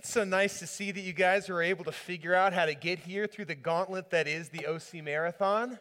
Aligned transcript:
It's 0.00 0.10
so 0.10 0.24
nice 0.24 0.60
to 0.60 0.66
see 0.66 0.92
that 0.92 1.02
you 1.02 1.12
guys 1.12 1.50
were 1.50 1.60
able 1.60 1.84
to 1.84 1.92
figure 1.92 2.34
out 2.34 2.54
how 2.54 2.64
to 2.64 2.74
get 2.74 3.00
here 3.00 3.26
through 3.26 3.44
the 3.44 3.54
gauntlet 3.54 4.08
that 4.08 4.26
is 4.26 4.48
the 4.48 4.66
OC 4.66 5.04
Marathon. 5.04 5.78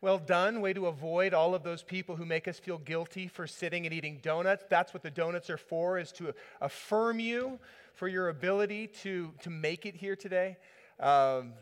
Well 0.00 0.18
done. 0.18 0.60
Way 0.60 0.72
to 0.72 0.88
avoid 0.88 1.32
all 1.32 1.54
of 1.54 1.62
those 1.62 1.84
people 1.84 2.16
who 2.16 2.24
make 2.24 2.48
us 2.48 2.58
feel 2.58 2.78
guilty 2.78 3.28
for 3.28 3.46
sitting 3.46 3.86
and 3.86 3.94
eating 3.94 4.18
donuts. 4.20 4.64
That's 4.68 4.92
what 4.92 5.04
the 5.04 5.10
donuts 5.10 5.50
are 5.50 5.56
for, 5.56 6.00
is 6.00 6.10
to 6.14 6.34
affirm 6.60 7.20
you 7.20 7.60
for 7.92 8.08
your 8.08 8.28
ability 8.28 8.88
to, 9.02 9.32
to 9.42 9.50
make 9.50 9.86
it 9.86 9.94
here 9.94 10.16
today. 10.16 10.56
Um, 10.98 11.52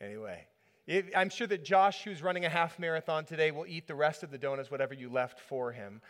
anyway, 0.00 0.44
it, 0.88 1.12
I'm 1.16 1.30
sure 1.30 1.46
that 1.46 1.64
Josh, 1.64 2.02
who's 2.02 2.20
running 2.20 2.46
a 2.46 2.50
half 2.50 2.80
marathon 2.80 3.26
today, 3.26 3.52
will 3.52 3.66
eat 3.68 3.86
the 3.86 3.94
rest 3.94 4.24
of 4.24 4.32
the 4.32 4.38
donuts, 4.38 4.72
whatever 4.72 4.94
you 4.94 5.08
left 5.08 5.38
for 5.38 5.70
him 5.70 6.00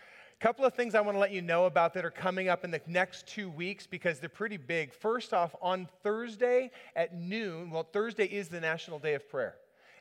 couple 0.40 0.64
of 0.64 0.72
things 0.72 0.94
I 0.94 1.02
want 1.02 1.16
to 1.16 1.18
let 1.20 1.32
you 1.32 1.42
know 1.42 1.66
about 1.66 1.92
that 1.92 2.04
are 2.06 2.10
coming 2.10 2.48
up 2.48 2.64
in 2.64 2.70
the 2.70 2.80
next 2.86 3.26
two 3.26 3.50
weeks 3.50 3.86
because 3.86 4.20
they're 4.20 4.30
pretty 4.30 4.56
big. 4.56 4.94
First 4.94 5.34
off, 5.34 5.54
on 5.60 5.86
Thursday 6.02 6.70
at 6.96 7.14
noon, 7.14 7.70
well, 7.70 7.82
Thursday 7.82 8.24
is 8.24 8.48
the 8.48 8.58
National 8.58 8.98
Day 8.98 9.12
of 9.12 9.28
Prayer. 9.28 9.56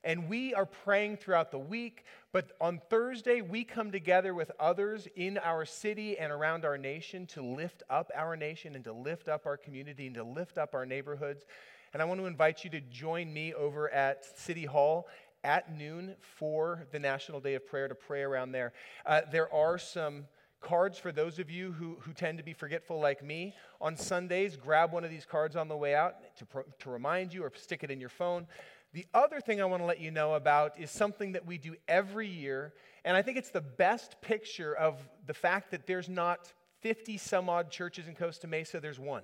And 0.06 0.30
we 0.30 0.54
are 0.54 0.66
praying 0.66 1.18
throughout 1.18 1.52
the 1.52 1.60
week, 1.60 2.06
but 2.32 2.52
on 2.62 2.80
Thursday, 2.90 3.42
we 3.42 3.66
come 3.66 3.92
together 3.92 4.34
with 4.34 4.50
others 4.62 5.10
in 5.18 5.38
our 5.40 5.66
city 5.66 6.18
and 6.18 6.32
around 6.32 6.64
our 6.64 6.78
nation 6.78 7.26
to 7.28 7.42
lift 7.42 7.84
up 7.90 8.10
our 8.16 8.38
nation 8.38 8.76
and 8.76 8.84
to 8.86 8.94
lift 8.94 9.28
up 9.28 9.46
our 9.46 9.58
community 9.58 10.08
and 10.08 10.16
to 10.16 10.24
lift 10.24 10.58
up 10.58 10.74
our 10.74 10.86
neighborhoods. 10.86 11.44
And 11.92 12.02
I 12.02 12.06
want 12.06 12.22
to 12.22 12.28
invite 12.28 12.64
you 12.64 12.70
to 12.70 12.80
join 12.80 13.34
me 13.34 13.54
over 13.54 13.90
at 13.90 14.40
City 14.40 14.64
Hall 14.64 15.10
at 15.44 15.76
noon 15.76 16.16
for 16.20 16.88
the 16.92 17.00
National 17.00 17.40
Day 17.40 17.56
of 17.56 17.66
Prayer 17.66 17.88
to 17.88 17.96
pray 17.96 18.22
around 18.22 18.52
there. 18.52 18.74
Uh, 19.06 19.22
there 19.32 19.52
are 19.54 19.78
some 19.78 20.26
cards 20.62 20.98
for 20.98 21.12
those 21.12 21.40
of 21.40 21.50
you 21.50 21.72
who, 21.72 21.98
who 22.02 22.14
tend 22.14 22.38
to 22.38 22.44
be 22.44 22.54
forgetful 22.54 23.00
like 23.00 23.24
me. 23.24 23.54
On 23.80 23.96
Sundays, 23.96 24.58
grab 24.58 24.92
one 24.92 25.04
of 25.04 25.10
these 25.10 25.26
cards 25.26 25.56
on 25.56 25.68
the 25.68 25.78
way 25.78 25.96
out 25.96 26.16
to, 26.38 26.46
pro, 26.46 26.64
to 26.80 26.90
remind 26.90 27.34
you 27.34 27.44
or 27.44 27.52
stick 27.56 27.84
it 27.84 27.92
in 27.92 28.00
your 28.00 28.10
phone. 28.10 28.48
The 28.94 29.06
other 29.14 29.40
thing 29.40 29.62
I 29.62 29.66
want 29.66 29.82
to 29.82 29.86
let 29.86 30.00
you 30.00 30.12
know 30.12 30.34
about 30.34 30.80
is 30.80 30.90
something 30.90 31.34
that 31.34 31.46
we 31.46 31.58
do 31.58 31.76
every 31.88 32.28
year, 32.28 32.74
and 33.06 33.16
I 33.16 33.22
think 33.22 33.38
it's 33.38 33.52
the 33.52 33.62
best 33.62 34.20
picture 34.22 34.74
of 34.74 34.98
the 35.28 35.34
fact 35.34 35.72
that 35.72 35.86
there's 35.86 36.10
not 36.10 36.52
50 36.82 37.18
some 37.18 37.50
odd 37.50 37.70
churches 37.70 38.08
in 38.08 38.16
Costa 38.16 38.48
Mesa, 38.48 38.80
there's 38.80 39.00
one. 39.00 39.24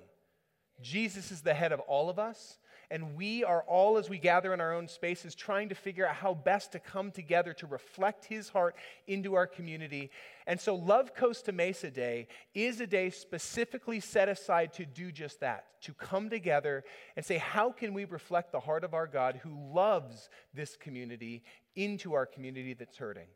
Jesus 0.82 1.32
is 1.32 1.42
the 1.42 1.54
head 1.54 1.72
of 1.72 1.80
all 1.82 2.10
of 2.10 2.20
us. 2.20 2.60
And 2.96 3.14
we 3.18 3.44
are 3.44 3.62
all, 3.68 3.98
as 3.98 4.10
we 4.10 4.18
gather 4.18 4.54
in 4.54 4.62
our 4.62 4.74
own 4.74 4.88
spaces, 4.88 5.36
trying 5.36 5.68
to 5.68 5.76
figure 5.76 6.08
out 6.08 6.16
how 6.16 6.34
best 6.34 6.72
to 6.72 6.80
come 6.80 7.12
together 7.12 7.52
to 7.56 7.68
reflect 7.68 8.24
His 8.24 8.48
heart 8.48 8.74
into 9.06 9.34
our 9.34 9.48
community. 9.48 10.12
And 10.48 10.58
so, 10.58 10.76
Love 10.76 11.14
Costa 11.14 11.52
Mesa 11.52 11.92
Day 11.92 12.30
is 12.54 12.80
a 12.80 12.88
day 12.88 13.10
specifically 13.10 14.00
set 14.00 14.30
aside 14.30 14.72
to 14.76 14.86
do 14.86 15.12
just 15.12 15.42
that, 15.42 15.66
to 15.82 15.94
come 15.94 16.30
together 16.30 16.86
and 17.18 17.26
say, 17.26 17.38
how 17.38 17.70
can 17.70 17.94
we 17.94 18.06
reflect 18.06 18.54
the 18.54 18.62
heart 18.62 18.86
of 18.86 18.94
our 18.94 19.08
God 19.08 19.42
who 19.44 19.60
loves 19.74 20.30
this 20.54 20.78
community 20.78 21.44
into 21.76 22.14
our 22.14 22.26
community 22.26 22.74
that's 22.76 22.96
hurting? 22.96 23.28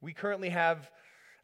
We 0.00 0.12
currently 0.12 0.50
have 0.50 0.92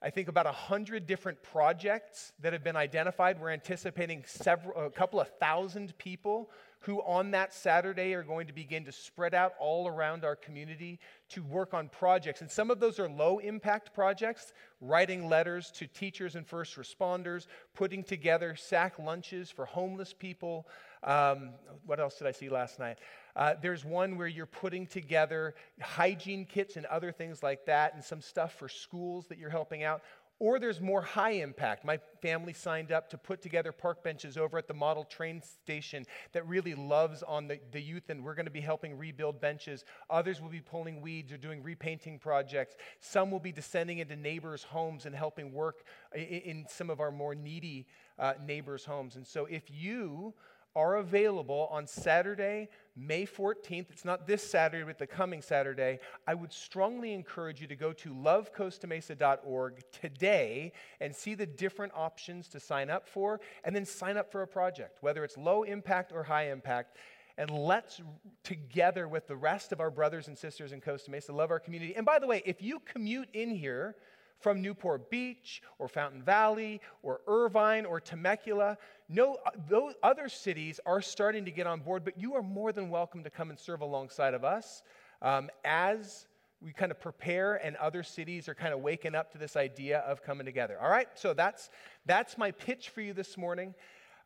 I 0.05 0.11
think 0.11 0.29
about 0.29 0.45
100 0.45 1.07
different 1.07 1.43
projects 1.43 2.35
that 2.41 2.53
have 2.53 2.63
been 2.63 2.77
identified. 2.77 3.41
We're 3.41 3.53
anticipating 3.53 4.23
several, 4.27 4.85
a 4.85 4.91
couple 4.91 5.19
of 5.19 5.29
thousand 5.41 5.97
people 5.97 6.51
who 6.85 7.01
on 7.01 7.31
that 7.31 7.55
Saturday 7.55 8.13
are 8.13 8.23
going 8.23 8.47
to 8.47 8.53
begin 8.53 8.85
to 8.85 8.93
spread 8.93 9.33
out 9.33 9.55
all 9.59 9.89
around 9.89 10.23
our 10.25 10.37
community 10.37 10.99
to 11.31 11.43
work 11.43 11.73
on 11.73 11.89
projects. 11.89 12.43
And 12.43 12.51
some 12.51 12.71
of 12.71 12.79
those 12.79 12.99
are 12.99 13.09
low 13.09 13.39
impact 13.39 13.95
projects, 13.95 14.53
writing 14.81 15.29
letters 15.29 15.71
to 15.73 15.87
teachers 15.87 16.35
and 16.35 16.47
first 16.47 16.77
responders, 16.77 17.47
putting 17.75 18.05
together 18.05 18.55
sack 18.55 18.99
lunches 18.99 19.51
for 19.51 19.65
homeless 19.65 20.13
people. 20.13 20.69
Um, 21.03 21.51
what 21.87 22.01
else 22.01 22.19
did 22.19 22.27
I 22.27 22.33
see 22.33 22.51
last 22.51 22.79
night? 22.79 22.99
Uh, 23.35 23.55
there's 23.61 23.85
one 23.85 24.17
where 24.17 24.29
you're 24.29 24.47
putting 24.47 24.87
together 24.87 25.55
hygiene 25.81 26.45
kits 26.45 26.77
and 26.77 26.87
other 26.87 27.13
things 27.13 27.43
like 27.43 27.65
that, 27.67 27.95
and 27.95 28.05
some 28.05 28.21
stuff 28.21 28.55
for 28.59 28.69
schools 28.69 29.27
that 29.29 29.39
you're 29.39 29.51
helping 29.51 29.83
out. 29.83 30.03
Or 30.45 30.59
there's 30.59 30.79
more 30.79 31.01
high 31.01 31.31
impact. 31.31 31.87
My 31.87 31.99
family 32.21 32.53
signed 32.53 32.93
up 32.93 33.09
to 33.09 33.17
put 33.17 33.41
together 33.41 33.73
park 33.73 34.05
benches 34.05 34.37
over 34.37 34.59
at 34.59 34.69
the 34.69 34.75
model 34.75 35.03
train 35.03 35.41
station 35.41 36.05
that 36.33 36.47
really 36.47 36.75
loves 36.75 37.23
on 37.23 37.49
the, 37.49 37.59
the 37.73 37.81
youth, 37.81 38.11
and 38.11 38.23
we're 38.23 38.35
going 38.35 38.45
to 38.45 38.51
be 38.51 38.61
helping 38.61 38.99
rebuild 38.99 39.41
benches. 39.41 39.87
Others 40.11 40.43
will 40.43 40.51
be 40.51 40.61
pulling 40.61 41.01
weeds 41.01 41.33
or 41.33 41.39
doing 41.39 41.63
repainting 41.63 42.19
projects. 42.19 42.75
Some 43.01 43.31
will 43.31 43.41
be 43.41 43.53
descending 43.53 44.01
into 44.01 44.17
neighbors' 44.17 44.65
homes 44.65 45.07
and 45.07 45.15
helping 45.15 45.51
work 45.51 45.87
in, 46.15 46.21
in 46.21 46.67
some 46.69 46.91
of 46.91 47.01
our 47.01 47.11
more 47.11 47.35
needy 47.35 47.87
uh, 48.19 48.35
neighbors' 48.47 48.85
homes. 48.85 49.17
And 49.17 49.27
so 49.27 49.47
if 49.47 49.71
you 49.71 50.35
are 50.77 50.97
available 50.97 51.69
on 51.71 51.87
Saturday, 51.87 52.69
May 52.97 53.27
14th. 53.27 53.91
It's 53.91 54.05
not 54.05 54.27
this 54.27 54.43
Saturday, 54.43 54.85
but 54.85 54.99
the 54.99 55.07
coming 55.07 55.43
Saturday. 55.43 55.99
I 56.27 56.35
would 56.35 56.53
strongly 56.53 57.13
encourage 57.13 57.61
you 57.61 57.67
to 57.67 57.77
go 57.77 57.93
to 57.93 58.15
lovecostamesa.org 58.15 59.83
today 59.91 60.73
and 61.01 61.15
see 61.15 61.35
the 61.35 61.47
different 61.47 61.93
options 61.97 62.47
to 62.49 62.61
sign 62.61 62.91
up 62.91 63.09
for, 63.09 63.41
and 63.65 63.75
then 63.75 63.85
sign 63.85 64.17
up 64.17 64.31
for 64.31 64.43
a 64.43 64.47
project, 64.47 64.99
whether 65.01 65.25
it's 65.25 65.37
low 65.37 65.65
impact 65.65 66.13
or 66.13 66.23
high 66.23 66.51
impact. 66.51 66.97
And 67.37 67.51
let's, 67.51 68.01
together 68.45 69.09
with 69.09 69.27
the 69.27 69.35
rest 69.35 69.73
of 69.73 69.81
our 69.81 69.91
brothers 69.91 70.29
and 70.29 70.39
sisters 70.39 70.71
in 70.71 70.81
Costa 70.81 71.11
Mesa, 71.11 71.33
love 71.33 71.51
our 71.51 71.59
community. 71.59 71.97
And 71.97 72.07
by 72.07 72.21
the 72.21 72.29
way, 72.29 72.43
if 72.47 72.63
you 72.63 72.81
commute 72.81 73.29
in 73.33 73.51
here, 73.51 73.97
from 74.45 74.61
Newport 74.61 75.11
Beach 75.11 75.63
or 75.79 75.89
Fountain 75.89 76.23
Valley 76.23 76.83
or 77.03 77.23
Irvine 77.27 77.87
or 77.87 77.99
Temecula. 77.99 78.77
No, 79.09 79.39
uh, 79.47 79.51
those 79.71 79.95
other 80.03 80.29
cities 80.29 80.79
are 80.85 81.01
starting 81.01 81.47
to 81.47 81.51
get 81.51 81.67
on 81.67 81.81
board, 81.81 82.05
but 82.05 82.21
you 82.21 82.35
are 82.35 82.43
more 82.43 82.71
than 82.71 82.91
welcome 82.91 83.25
to 83.25 83.31
come 83.31 83.49
and 83.49 83.59
serve 83.59 83.81
alongside 83.81 84.35
of 84.35 84.45
us 84.45 84.83
um, 85.23 85.49
as 85.65 86.27
we 86.61 86.75
kind 86.75 86.93
of 86.93 87.01
prepare 87.01 87.55
and 87.65 87.75
other 87.77 88.03
cities 88.03 88.47
are 88.47 88.55
kind 88.55 88.75
of 88.75 88.81
waking 88.81 89.15
up 89.15 89.33
to 89.33 89.39
this 89.39 89.57
idea 89.57 90.01
of 90.01 90.23
coming 90.23 90.45
together. 90.45 90.77
All 90.79 90.91
right, 90.91 91.09
so 91.15 91.33
that's, 91.33 91.71
that's 92.05 92.37
my 92.37 92.51
pitch 92.51 92.91
for 92.91 93.01
you 93.01 93.15
this 93.15 93.39
morning. 93.39 93.75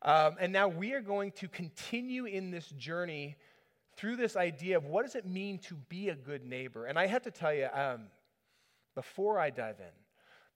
Um, 0.01 0.35
and 0.41 0.51
now 0.51 0.67
we 0.67 0.91
are 0.91 1.01
going 1.01 1.31
to 1.37 1.47
continue 1.47 2.25
in 2.25 2.51
this 2.51 2.67
journey 2.71 3.37
through 3.95 4.17
this 4.17 4.35
idea 4.35 4.75
of 4.75 4.83
what 4.83 5.05
does 5.05 5.15
it 5.15 5.25
mean 5.25 5.59
to 5.59 5.75
be 5.75 6.09
a 6.09 6.15
good 6.15 6.43
neighbor. 6.43 6.87
And 6.87 6.99
I 6.99 7.07
have 7.07 7.21
to 7.21 7.31
tell 7.31 7.53
you, 7.53 7.69
um, 7.73 8.07
before 8.95 9.39
I 9.39 9.49
dive 9.49 9.79
in, 9.79 10.08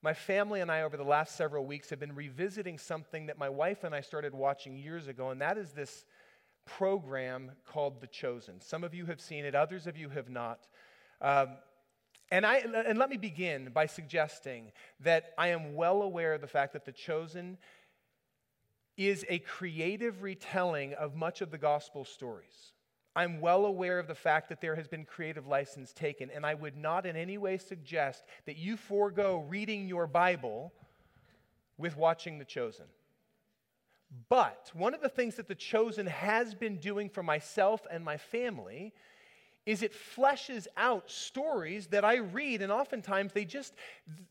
my 0.04 0.12
family 0.12 0.60
and 0.60 0.70
I, 0.70 0.82
over 0.82 0.98
the 0.98 1.02
last 1.02 1.34
several 1.34 1.64
weeks, 1.64 1.88
have 1.88 1.98
been 1.98 2.14
revisiting 2.14 2.76
something 2.76 3.24
that 3.26 3.38
my 3.38 3.48
wife 3.48 3.84
and 3.84 3.94
I 3.94 4.02
started 4.02 4.34
watching 4.34 4.76
years 4.76 5.08
ago, 5.08 5.30
and 5.30 5.40
that 5.40 5.56
is 5.56 5.72
this 5.72 6.04
program 6.66 7.52
called 7.66 8.02
The 8.02 8.06
Chosen. 8.06 8.60
Some 8.60 8.84
of 8.84 8.92
you 8.92 9.06
have 9.06 9.18
seen 9.18 9.46
it, 9.46 9.54
others 9.54 9.86
of 9.86 9.96
you 9.96 10.10
have 10.10 10.28
not. 10.28 10.66
Um, 11.22 11.56
and, 12.30 12.44
I, 12.44 12.56
and 12.58 12.98
let 12.98 13.08
me 13.08 13.16
begin 13.16 13.70
by 13.72 13.86
suggesting 13.86 14.72
that 15.00 15.32
I 15.38 15.48
am 15.48 15.74
well 15.74 16.02
aware 16.02 16.34
of 16.34 16.42
the 16.42 16.48
fact 16.48 16.74
that 16.74 16.84
The 16.84 16.92
Chosen 16.92 17.56
is 18.98 19.24
a 19.30 19.38
creative 19.38 20.22
retelling 20.22 20.92
of 20.92 21.16
much 21.16 21.40
of 21.40 21.50
the 21.50 21.58
gospel 21.58 22.04
stories. 22.04 22.73
I'm 23.16 23.40
well 23.40 23.66
aware 23.66 23.98
of 23.98 24.08
the 24.08 24.14
fact 24.14 24.48
that 24.48 24.60
there 24.60 24.74
has 24.74 24.88
been 24.88 25.04
creative 25.04 25.46
license 25.46 25.92
taken, 25.92 26.30
and 26.30 26.44
I 26.44 26.54
would 26.54 26.76
not 26.76 27.06
in 27.06 27.16
any 27.16 27.38
way 27.38 27.58
suggest 27.58 28.24
that 28.46 28.56
you 28.56 28.76
forego 28.76 29.44
reading 29.48 29.86
your 29.86 30.06
Bible 30.06 30.72
with 31.78 31.96
watching 31.96 32.38
The 32.38 32.44
Chosen. 32.44 32.86
But 34.28 34.70
one 34.74 34.94
of 34.94 35.00
the 35.00 35.08
things 35.08 35.36
that 35.36 35.48
The 35.48 35.54
Chosen 35.54 36.06
has 36.06 36.54
been 36.54 36.78
doing 36.78 37.08
for 37.08 37.22
myself 37.22 37.86
and 37.90 38.04
my 38.04 38.16
family 38.16 38.92
is 39.64 39.82
it 39.82 39.94
fleshes 39.94 40.66
out 40.76 41.10
stories 41.10 41.86
that 41.88 42.04
I 42.04 42.16
read, 42.16 42.62
and 42.62 42.70
oftentimes 42.70 43.32
they 43.32 43.44
just 43.44 43.74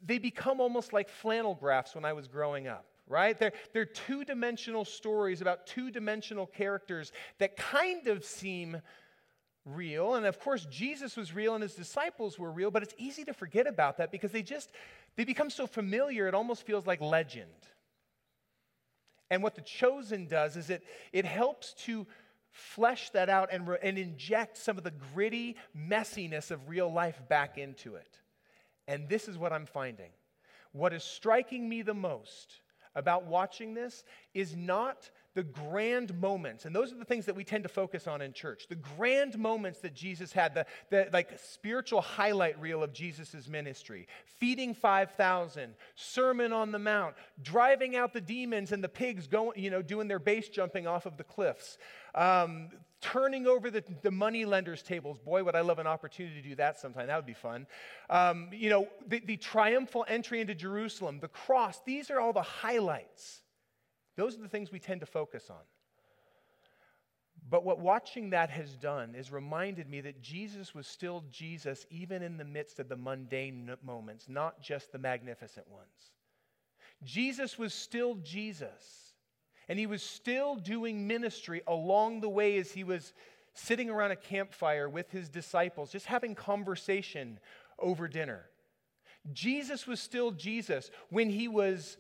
they 0.06 0.20
become 0.20 0.62
almost 0.62 0.94
like 0.94 1.10
flannel 1.10 1.56
graphs 1.56 1.96
when 1.96 2.06
I 2.06 2.14
was 2.14 2.28
growing 2.28 2.68
up 2.68 2.86
right? 3.08 3.38
They're, 3.38 3.54
they're 3.74 3.86
two 3.86 4.24
dimensional 4.24 4.86
stories 4.86 5.42
about 5.42 5.68
two 5.68 5.92
dimensional 5.92 6.46
characters 6.46 7.12
that 7.40 7.58
kind 7.58 8.08
of 8.08 8.24
seem 8.24 8.82
real. 9.66 10.16
And 10.16 10.26
of 10.26 10.40
course, 10.40 10.66
Jesus 10.70 11.16
was 11.16 11.34
real 11.34 11.54
and 11.54 11.62
his 11.62 11.76
disciples 11.76 12.38
were 12.38 12.52
real, 12.52 12.72
but 12.72 12.84
it's 12.84 12.96
easy 12.98 13.24
to 13.26 13.34
forget 13.34 13.68
about 13.68 13.98
that 13.98 14.12
because 14.12 14.32
they 14.32 14.42
just 14.42 14.72
they 15.16 15.26
become 15.26 15.50
so 15.50 15.68
familiar, 15.68 16.28
it 16.28 16.34
almost 16.34 16.66
feels 16.66 16.88
like 16.88 17.00
legend. 17.02 17.50
And 19.30 19.44
what 19.44 19.56
the 19.56 19.62
chosen 19.62 20.28
does 20.28 20.58
is 20.58 20.70
it, 20.70 20.84
it 21.12 21.26
helps 21.26 21.74
to 21.86 22.08
flesh 22.52 23.10
that 23.12 23.30
out 23.30 23.50
and, 23.52 23.68
re- 23.68 23.78
and 23.82 23.98
inject 23.98 24.58
some 24.58 24.78
of 24.78 24.84
the 24.84 24.94
gritty 25.14 25.56
messiness 25.76 26.52
of 26.52 26.70
real 26.70 26.92
life 26.92 27.22
back 27.30 27.58
into 27.58 27.96
it. 27.96 28.20
And 28.88 29.08
this 29.08 29.28
is 29.28 29.38
what 29.38 29.54
I'm 29.54 29.66
finding. 29.66 30.12
What 30.72 30.94
is 30.94 31.04
striking 31.04 31.68
me 31.68 31.82
the 31.82 31.94
most 31.94 32.62
about 32.96 33.26
watching 33.26 33.74
this 33.74 34.04
is 34.34 34.56
not 34.56 35.10
the 35.36 35.44
grand 35.44 36.20
moments, 36.20 36.66
and 36.66 36.76
those 36.76 36.92
are 36.92 36.98
the 36.98 37.06
things 37.06 37.26
that 37.26 37.36
we 37.36 37.44
tend 37.44 37.64
to 37.64 37.70
focus 37.70 38.08
on 38.08 38.22
in 38.22 38.34
church, 38.34 38.68
the 38.70 38.76
grand 38.76 39.38
moments 39.38 39.80
that 39.80 39.96
Jesus 39.96 40.32
had, 40.32 40.54
the, 40.54 40.66
the 40.92 41.10
like 41.12 41.40
spiritual 41.40 42.02
highlight 42.02 42.60
reel 42.62 42.84
of 42.84 42.94
Jesus' 42.94 43.48
ministry, 43.48 44.08
feeding 44.26 44.76
5,000, 44.76 45.74
Sermon 45.96 46.54
on 46.54 46.72
the 46.72 46.78
Mount, 46.78 47.16
driving 47.42 47.96
out 47.96 48.14
the 48.14 48.22
demons 48.22 48.72
and 48.72 48.84
the 48.84 48.90
pigs 48.90 49.26
going, 49.26 49.60
you 49.60 49.72
know, 49.72 49.82
doing 49.82 50.08
their 50.08 50.20
base 50.20 50.50
jumping 50.50 50.86
off 50.86 51.08
of 51.08 51.18
the 51.18 51.24
cliffs, 51.24 51.80
um, 52.14 52.70
turning 53.04 53.46
over 53.46 53.70
the, 53.70 53.84
the 54.02 54.10
money 54.10 54.46
lenders' 54.46 54.82
tables. 54.82 55.20
Boy, 55.20 55.44
would 55.44 55.56
I 55.56 55.62
love 55.62 55.78
an 55.78 55.88
opportunity 55.88 56.42
to 56.42 56.50
do 56.50 56.56
that 56.56 56.80
sometime. 56.80 57.08
That 57.08 57.18
would 57.18 57.26
be 57.26 57.34
fun. 57.34 57.68
Um, 58.10 58.50
you 58.52 58.70
know, 58.70 58.88
the, 59.06 59.20
the 59.20 59.38
triumphal 59.38 60.06
entry 60.08 60.40
into 60.40 60.56
Jerusalem, 60.56 61.20
the 61.20 61.28
cross, 61.28 61.82
these 61.86 62.10
are 62.10 62.20
all 62.20 62.34
the 62.34 62.42
highlights. 62.42 63.42
Those 64.16 64.38
are 64.38 64.42
the 64.42 64.48
things 64.48 64.72
we 64.72 64.80
tend 64.80 65.02
to 65.02 65.06
focus 65.06 65.50
on. 65.50 65.58
But 67.50 67.66
what 67.66 67.80
watching 67.80 68.30
that 68.30 68.50
has 68.52 68.76
done 68.78 69.16
is 69.16 69.32
reminded 69.32 69.90
me 69.90 70.00
that 70.02 70.22
Jesus 70.22 70.74
was 70.74 70.88
still 70.88 71.26
Jesus 71.30 71.86
even 71.90 72.22
in 72.22 72.38
the 72.38 72.46
midst 72.46 72.80
of 72.80 72.88
the 72.88 72.96
mundane 72.96 73.70
moments, 73.84 74.30
not 74.30 74.62
just 74.62 74.94
the 74.94 74.98
magnificent 74.98 75.70
ones. 75.70 76.14
Jesus 77.04 77.60
was 77.60 77.74
still 77.74 78.16
Jesus. 78.24 79.03
And 79.70 79.80
he 79.80 79.86
was 79.86 80.04
still 80.04 80.56
doing 80.56 81.08
ministry 81.08 81.62
along 81.68 82.22
the 82.22 82.30
way 82.30 82.58
as 82.58 82.72
he 82.72 82.84
was 82.84 83.14
sitting 83.54 83.90
around 83.90 84.12
a 84.12 84.16
campfire 84.16 84.90
with 84.90 85.12
his 85.12 85.30
disciples, 85.30 85.92
just 85.92 86.06
having 86.06 86.36
conversation 86.36 87.40
over 87.80 88.08
dinner. 88.08 88.46
Jesus 89.32 89.88
was 89.88 90.00
still 90.00 90.32
Jesus 90.32 90.92
when 91.10 91.30
he 91.30 91.48
was 91.48 91.98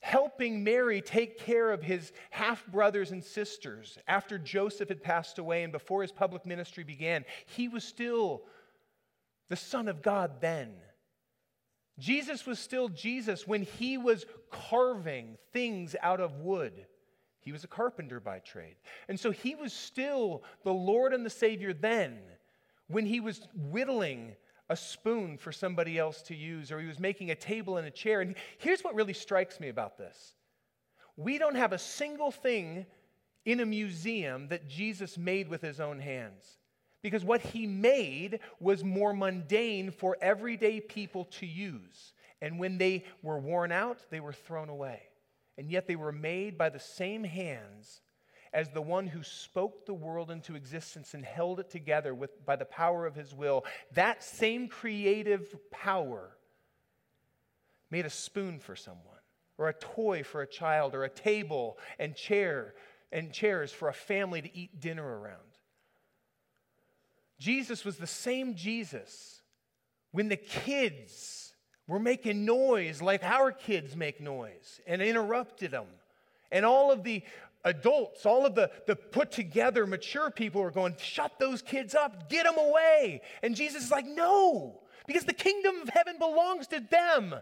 helping 0.00 0.64
Mary 0.64 1.00
take 1.00 1.38
care 1.38 1.70
of 1.70 1.82
his 1.82 2.12
half 2.30 2.66
brothers 2.66 3.10
and 3.10 3.24
sisters 3.24 3.96
after 4.06 4.38
Joseph 4.38 4.88
had 4.88 5.02
passed 5.02 5.38
away 5.38 5.62
and 5.62 5.72
before 5.72 6.02
his 6.02 6.12
public 6.12 6.44
ministry 6.44 6.84
began. 6.84 7.24
He 7.46 7.68
was 7.68 7.84
still 7.84 8.42
the 9.48 9.56
Son 9.56 9.88
of 9.88 10.02
God 10.02 10.40
then. 10.40 10.74
Jesus 11.98 12.44
was 12.44 12.58
still 12.58 12.88
Jesus 12.88 13.46
when 13.46 13.62
he 13.62 13.96
was 13.96 14.26
carving 14.50 15.38
things 15.52 15.94
out 16.02 16.20
of 16.20 16.40
wood. 16.40 16.86
He 17.44 17.52
was 17.52 17.64
a 17.64 17.68
carpenter 17.68 18.20
by 18.20 18.38
trade. 18.38 18.76
And 19.08 19.20
so 19.20 19.30
he 19.30 19.54
was 19.54 19.72
still 19.72 20.42
the 20.62 20.72
Lord 20.72 21.12
and 21.12 21.24
the 21.24 21.30
Savior 21.30 21.72
then 21.72 22.18
when 22.88 23.06
he 23.06 23.20
was 23.20 23.46
whittling 23.54 24.34
a 24.70 24.76
spoon 24.76 25.36
for 25.36 25.52
somebody 25.52 25.98
else 25.98 26.22
to 26.22 26.34
use, 26.34 26.72
or 26.72 26.80
he 26.80 26.86
was 26.86 26.98
making 26.98 27.30
a 27.30 27.34
table 27.34 27.76
and 27.76 27.86
a 27.86 27.90
chair. 27.90 28.22
And 28.22 28.34
here's 28.58 28.82
what 28.82 28.94
really 28.94 29.12
strikes 29.12 29.60
me 29.60 29.68
about 29.68 29.98
this 29.98 30.34
we 31.16 31.38
don't 31.38 31.54
have 31.54 31.72
a 31.72 31.78
single 31.78 32.30
thing 32.30 32.86
in 33.44 33.60
a 33.60 33.66
museum 33.66 34.48
that 34.48 34.68
Jesus 34.68 35.18
made 35.18 35.48
with 35.48 35.60
his 35.60 35.80
own 35.80 36.00
hands. 36.00 36.58
Because 37.02 37.22
what 37.22 37.42
he 37.42 37.66
made 37.66 38.40
was 38.58 38.82
more 38.82 39.12
mundane 39.12 39.90
for 39.90 40.16
everyday 40.22 40.80
people 40.80 41.26
to 41.26 41.44
use. 41.44 42.14
And 42.40 42.58
when 42.58 42.78
they 42.78 43.04
were 43.22 43.38
worn 43.38 43.70
out, 43.70 43.98
they 44.10 44.20
were 44.20 44.32
thrown 44.32 44.70
away. 44.70 45.02
And 45.56 45.70
yet 45.70 45.86
they 45.86 45.96
were 45.96 46.12
made 46.12 46.58
by 46.58 46.68
the 46.68 46.80
same 46.80 47.24
hands 47.24 48.00
as 48.52 48.70
the 48.70 48.82
one 48.82 49.06
who 49.06 49.22
spoke 49.22 49.84
the 49.84 49.94
world 49.94 50.30
into 50.30 50.54
existence 50.54 51.14
and 51.14 51.24
held 51.24 51.58
it 51.58 51.70
together 51.70 52.14
with, 52.14 52.44
by 52.46 52.56
the 52.56 52.64
power 52.64 53.04
of 53.04 53.16
his 53.16 53.34
will, 53.34 53.64
that 53.92 54.22
same 54.22 54.68
creative 54.68 55.54
power 55.70 56.36
made 57.90 58.06
a 58.06 58.10
spoon 58.10 58.60
for 58.60 58.76
someone, 58.76 59.02
or 59.58 59.68
a 59.68 59.74
toy 59.74 60.22
for 60.22 60.40
a 60.40 60.46
child, 60.46 60.94
or 60.94 61.04
a 61.04 61.08
table 61.08 61.78
and 61.98 62.14
chair 62.14 62.74
and 63.12 63.32
chairs 63.32 63.72
for 63.72 63.88
a 63.88 63.92
family 63.92 64.42
to 64.42 64.56
eat 64.56 64.80
dinner 64.80 65.04
around. 65.20 65.38
Jesus 67.38 67.84
was 67.84 67.96
the 67.96 68.06
same 68.06 68.54
Jesus 68.54 69.42
when 70.12 70.28
the 70.28 70.36
kids 70.36 71.43
were 71.86 71.98
making 71.98 72.44
noise 72.44 73.02
like 73.02 73.22
our 73.22 73.52
kids 73.52 73.94
make 73.94 74.20
noise 74.20 74.80
and 74.86 75.02
interrupted 75.02 75.70
them. 75.70 75.86
And 76.50 76.64
all 76.64 76.90
of 76.90 77.04
the 77.04 77.22
adults, 77.64 78.24
all 78.26 78.46
of 78.46 78.54
the, 78.54 78.70
the 78.86 78.96
put 78.96 79.32
together 79.32 79.86
mature 79.86 80.30
people 80.30 80.62
are 80.62 80.70
going, 80.70 80.96
shut 80.98 81.38
those 81.38 81.62
kids 81.62 81.94
up, 81.94 82.28
get 82.28 82.44
them 82.44 82.58
away. 82.58 83.22
And 83.42 83.54
Jesus 83.54 83.84
is 83.84 83.90
like, 83.90 84.06
no, 84.06 84.80
because 85.06 85.24
the 85.24 85.32
kingdom 85.32 85.80
of 85.82 85.88
heaven 85.88 86.16
belongs 86.18 86.66
to 86.68 86.80
them 86.80 87.34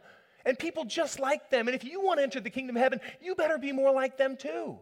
and 0.44 0.58
people 0.58 0.84
just 0.84 1.20
like 1.20 1.50
them. 1.50 1.68
And 1.68 1.74
if 1.74 1.84
you 1.84 2.00
want 2.00 2.18
to 2.18 2.22
enter 2.24 2.40
the 2.40 2.50
kingdom 2.50 2.76
of 2.76 2.82
heaven, 2.82 3.00
you 3.20 3.34
better 3.34 3.58
be 3.58 3.72
more 3.72 3.92
like 3.92 4.16
them 4.16 4.36
too. 4.36 4.78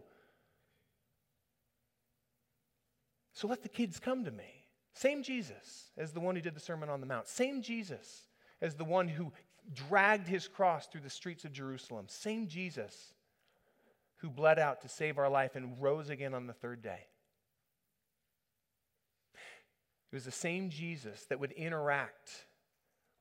So 3.33 3.47
let 3.47 3.63
the 3.63 3.69
kids 3.69 3.99
come 3.99 4.25
to 4.25 4.31
me. 4.31 4.67
Same 4.93 5.23
Jesus 5.23 5.91
as 5.97 6.11
the 6.11 6.19
one 6.19 6.35
who 6.35 6.41
did 6.41 6.55
the 6.55 6.59
Sermon 6.59 6.89
on 6.89 6.99
the 6.99 7.07
Mount. 7.07 7.27
Same 7.27 7.61
Jesus 7.61 8.27
as 8.61 8.75
the 8.75 8.83
one 8.83 9.07
who 9.07 9.31
dragged 9.73 10.27
his 10.27 10.47
cross 10.47 10.87
through 10.87 11.01
the 11.01 11.09
streets 11.09 11.45
of 11.45 11.53
Jerusalem. 11.53 12.05
Same 12.07 12.47
Jesus 12.47 13.13
who 14.17 14.29
bled 14.29 14.59
out 14.59 14.81
to 14.81 14.89
save 14.89 15.17
our 15.17 15.29
life 15.29 15.55
and 15.55 15.81
rose 15.81 16.09
again 16.09 16.33
on 16.33 16.47
the 16.47 16.53
third 16.53 16.81
day. 16.81 17.07
It 20.11 20.15
was 20.15 20.25
the 20.25 20.31
same 20.31 20.69
Jesus 20.69 21.25
that 21.29 21.39
would 21.39 21.53
interact 21.53 22.45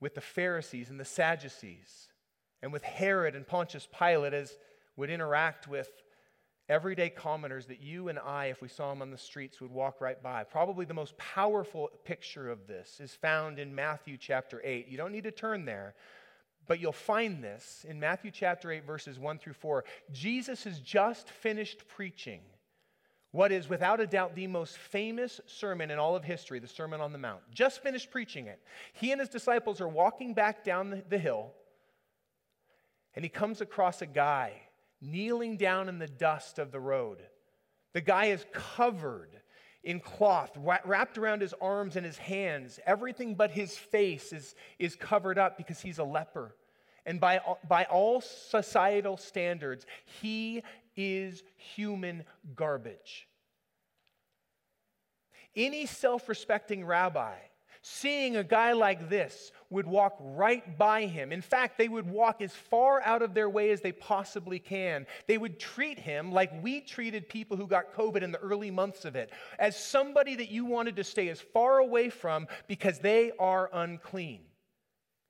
with 0.00 0.14
the 0.14 0.20
Pharisees 0.20 0.90
and 0.90 0.98
the 0.98 1.04
Sadducees 1.04 2.08
and 2.62 2.72
with 2.72 2.82
Herod 2.82 3.34
and 3.34 3.46
Pontius 3.46 3.88
Pilate 3.96 4.34
as 4.34 4.56
would 4.96 5.08
interact 5.08 5.68
with 5.68 5.88
everyday 6.68 7.08
commoners 7.08 7.66
that 7.66 7.80
you 7.80 8.08
and 8.08 8.18
I, 8.18 8.46
if 8.46 8.60
we 8.60 8.68
saw 8.68 8.90
them 8.90 9.02
on 9.02 9.10
the 9.10 9.18
streets, 9.18 9.60
would 9.60 9.70
walk 9.70 10.00
right 10.00 10.20
by. 10.22 10.44
Probably 10.44 10.84
the 10.84 10.94
most 10.94 11.16
powerful 11.16 11.90
picture 12.04 12.50
of 12.50 12.66
this 12.66 13.00
is 13.00 13.14
found 13.14 13.58
in 13.58 13.74
Matthew 13.74 14.16
chapter 14.16 14.60
8. 14.64 14.88
You 14.88 14.96
don't 14.96 15.12
need 15.12 15.24
to 15.24 15.32
turn 15.32 15.64
there, 15.64 15.94
but 16.66 16.80
you'll 16.80 16.92
find 16.92 17.42
this 17.42 17.84
in 17.88 17.98
Matthew 17.98 18.30
chapter 18.30 18.70
8, 18.70 18.86
verses 18.86 19.18
1 19.18 19.38
through 19.38 19.54
4. 19.54 19.84
Jesus 20.12 20.64
has 20.64 20.78
just 20.80 21.28
finished 21.28 21.86
preaching 21.88 22.40
what 23.32 23.52
is, 23.52 23.68
without 23.68 24.00
a 24.00 24.06
doubt, 24.06 24.34
the 24.34 24.48
most 24.48 24.76
famous 24.76 25.40
sermon 25.46 25.90
in 25.90 25.98
all 25.98 26.16
of 26.16 26.24
history, 26.24 26.58
the 26.58 26.66
Sermon 26.66 27.00
on 27.00 27.12
the 27.12 27.18
Mount. 27.18 27.42
Just 27.52 27.80
finished 27.80 28.10
preaching 28.10 28.46
it. 28.46 28.60
He 28.92 29.12
and 29.12 29.20
his 29.20 29.28
disciples 29.28 29.80
are 29.80 29.88
walking 29.88 30.34
back 30.34 30.64
down 30.64 31.02
the 31.08 31.18
hill, 31.18 31.52
and 33.14 33.24
he 33.24 33.28
comes 33.28 33.60
across 33.60 34.02
a 34.02 34.06
guy 34.06 34.54
kneeling 35.00 35.56
down 35.56 35.88
in 35.88 35.98
the 35.98 36.08
dust 36.08 36.58
of 36.58 36.72
the 36.72 36.80
road. 36.80 37.18
The 37.92 38.00
guy 38.00 38.26
is 38.26 38.44
covered 38.52 39.30
in 39.82 40.00
cloth 40.00 40.50
wrapped 40.56 41.18
around 41.18 41.40
his 41.40 41.54
arms 41.60 41.96
and 41.96 42.04
his 42.04 42.18
hands. 42.18 42.78
Everything 42.86 43.34
but 43.34 43.50
his 43.50 43.76
face 43.76 44.32
is, 44.32 44.54
is 44.78 44.94
covered 44.96 45.38
up 45.38 45.56
because 45.56 45.80
he's 45.80 45.98
a 45.98 46.04
leper. 46.04 46.54
And 47.06 47.18
by, 47.18 47.40
by 47.66 47.84
all 47.84 48.20
societal 48.20 49.16
standards, 49.16 49.86
he 50.20 50.62
is 50.96 51.42
human 51.56 52.24
garbage. 52.54 53.26
Any 55.56 55.86
self 55.86 56.28
respecting 56.28 56.84
rabbi 56.84 57.34
seeing 57.82 58.36
a 58.36 58.44
guy 58.44 58.72
like 58.72 59.08
this 59.08 59.52
would 59.70 59.86
walk 59.86 60.16
right 60.18 60.76
by 60.76 61.06
him. 61.06 61.32
In 61.32 61.40
fact, 61.40 61.78
they 61.78 61.88
would 61.88 62.08
walk 62.08 62.42
as 62.42 62.52
far 62.52 63.00
out 63.02 63.22
of 63.22 63.34
their 63.34 63.48
way 63.48 63.70
as 63.70 63.80
they 63.80 63.92
possibly 63.92 64.58
can. 64.58 65.06
They 65.26 65.38
would 65.38 65.58
treat 65.58 65.98
him 65.98 66.32
like 66.32 66.62
we 66.62 66.80
treated 66.80 67.28
people 67.28 67.56
who 67.56 67.66
got 67.66 67.94
COVID 67.94 68.22
in 68.22 68.32
the 68.32 68.38
early 68.38 68.70
months 68.70 69.04
of 69.04 69.16
it, 69.16 69.30
as 69.58 69.76
somebody 69.76 70.34
that 70.34 70.50
you 70.50 70.64
wanted 70.64 70.96
to 70.96 71.04
stay 71.04 71.28
as 71.28 71.40
far 71.40 71.78
away 71.78 72.10
from 72.10 72.48
because 72.66 72.98
they 72.98 73.32
are 73.38 73.70
unclean. 73.72 74.40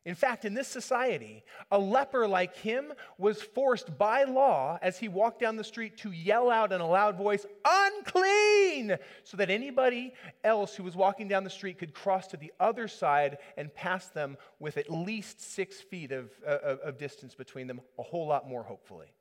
In 0.07 0.14
fact, 0.14 0.47
in 0.47 0.54
this 0.54 0.69
society, 0.69 1.45
a 1.71 1.78
leper 1.78 2.26
like 2.26 2.57
him 2.57 2.95
was 3.19 3.42
forced 3.42 3.99
by 3.99 4.25
law 4.25 4.78
as 4.80 4.99
he 4.99 5.09
walked 5.09 5.40
down 5.40 5.57
the 5.57 5.64
street 5.64 5.99
to 5.99 6.11
yell 6.11 6.50
out 6.50 6.73
in 6.73 6.80
a 6.80 6.88
loud 6.88 7.16
voice, 7.16 7.45
unclean, 7.66 8.97
so 9.25 9.37
that 9.37 9.50
anybody 9.50 10.14
else 10.42 10.75
who 10.75 10.85
was 10.85 10.97
walking 10.97 11.28
down 11.28 11.45
the 11.45 11.50
street 11.50 11.78
could 11.78 11.92
cross 11.92 12.26
to 12.28 12.38
the 12.38 12.50
other 12.59 12.88
side 12.88 13.38
and 13.59 13.75
pass 13.75 14.07
them 14.07 14.38
with 14.59 14.78
at 14.78 14.90
least 14.90 15.42
six 15.42 15.83
feet 15.83 16.12
of, 16.12 16.30
uh, 16.47 16.59
of, 16.62 16.78
of 16.78 16.99
distance 16.99 17.35
between 17.35 17.66
them, 17.66 17.83
a 17.99 18.02
whole 18.02 18.26
lot 18.26 18.49
more, 18.49 18.62
hopefully. 18.62 19.12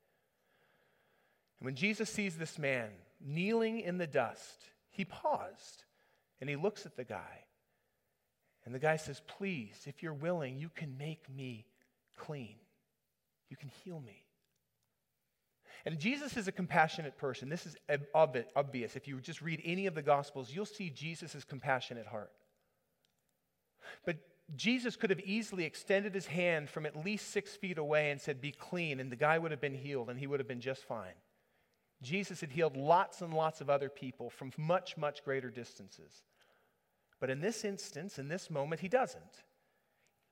And 1.59 1.65
when 1.65 1.75
Jesus 1.75 2.09
sees 2.09 2.37
this 2.37 2.57
man 2.57 2.89
kneeling 3.19 3.81
in 3.81 3.97
the 3.97 4.07
dust, 4.07 4.63
he 4.91 5.03
paused 5.03 5.83
and 6.39 6.49
he 6.49 6.55
looks 6.55 6.85
at 6.85 6.95
the 6.95 7.03
guy 7.03 7.43
and 8.65 8.73
the 8.73 8.79
guy 8.79 8.97
says, 8.97 9.21
Please, 9.27 9.85
if 9.85 10.03
you're 10.03 10.13
willing, 10.13 10.57
you 10.57 10.69
can 10.69 10.97
make 10.97 11.29
me 11.29 11.65
clean. 12.17 12.55
You 13.49 13.57
can 13.57 13.69
heal 13.83 13.99
me. 13.99 14.23
And 15.85 15.97
Jesus 15.97 16.35
is 16.35 16.47
a 16.47 16.51
compassionate 16.51 17.17
person. 17.17 17.49
This 17.49 17.65
is 17.65 17.75
obvious. 18.13 18.95
If 18.95 19.07
you 19.07 19.19
just 19.21 19.41
read 19.41 19.61
any 19.63 19.85
of 19.85 19.95
the 19.95 20.01
Gospels, 20.01 20.51
you'll 20.53 20.65
see 20.65 20.89
Jesus' 20.89 21.43
compassionate 21.47 22.05
heart. 22.05 22.31
But 24.05 24.17
Jesus 24.55 24.95
could 24.95 25.09
have 25.09 25.21
easily 25.21 25.63
extended 25.63 26.13
his 26.13 26.27
hand 26.27 26.69
from 26.69 26.85
at 26.85 27.05
least 27.05 27.31
six 27.31 27.55
feet 27.55 27.77
away 27.77 28.11
and 28.11 28.19
said, 28.19 28.41
Be 28.41 28.51
clean, 28.51 28.99
and 28.99 29.11
the 29.11 29.15
guy 29.15 29.37
would 29.37 29.51
have 29.51 29.61
been 29.61 29.75
healed 29.75 30.09
and 30.09 30.19
he 30.19 30.27
would 30.27 30.39
have 30.39 30.47
been 30.47 30.61
just 30.61 30.83
fine. 30.83 31.13
Jesus 32.01 32.41
had 32.41 32.51
healed 32.51 32.77
lots 32.77 33.21
and 33.21 33.33
lots 33.33 33.61
of 33.61 33.69
other 33.69 33.89
people 33.89 34.29
from 34.29 34.51
much, 34.57 34.97
much 34.97 35.23
greater 35.23 35.49
distances. 35.49 36.23
But 37.19 37.29
in 37.29 37.41
this 37.41 37.65
instance, 37.65 38.17
in 38.17 38.27
this 38.27 38.49
moment, 38.49 38.81
he 38.81 38.87
doesn't. 38.87 39.43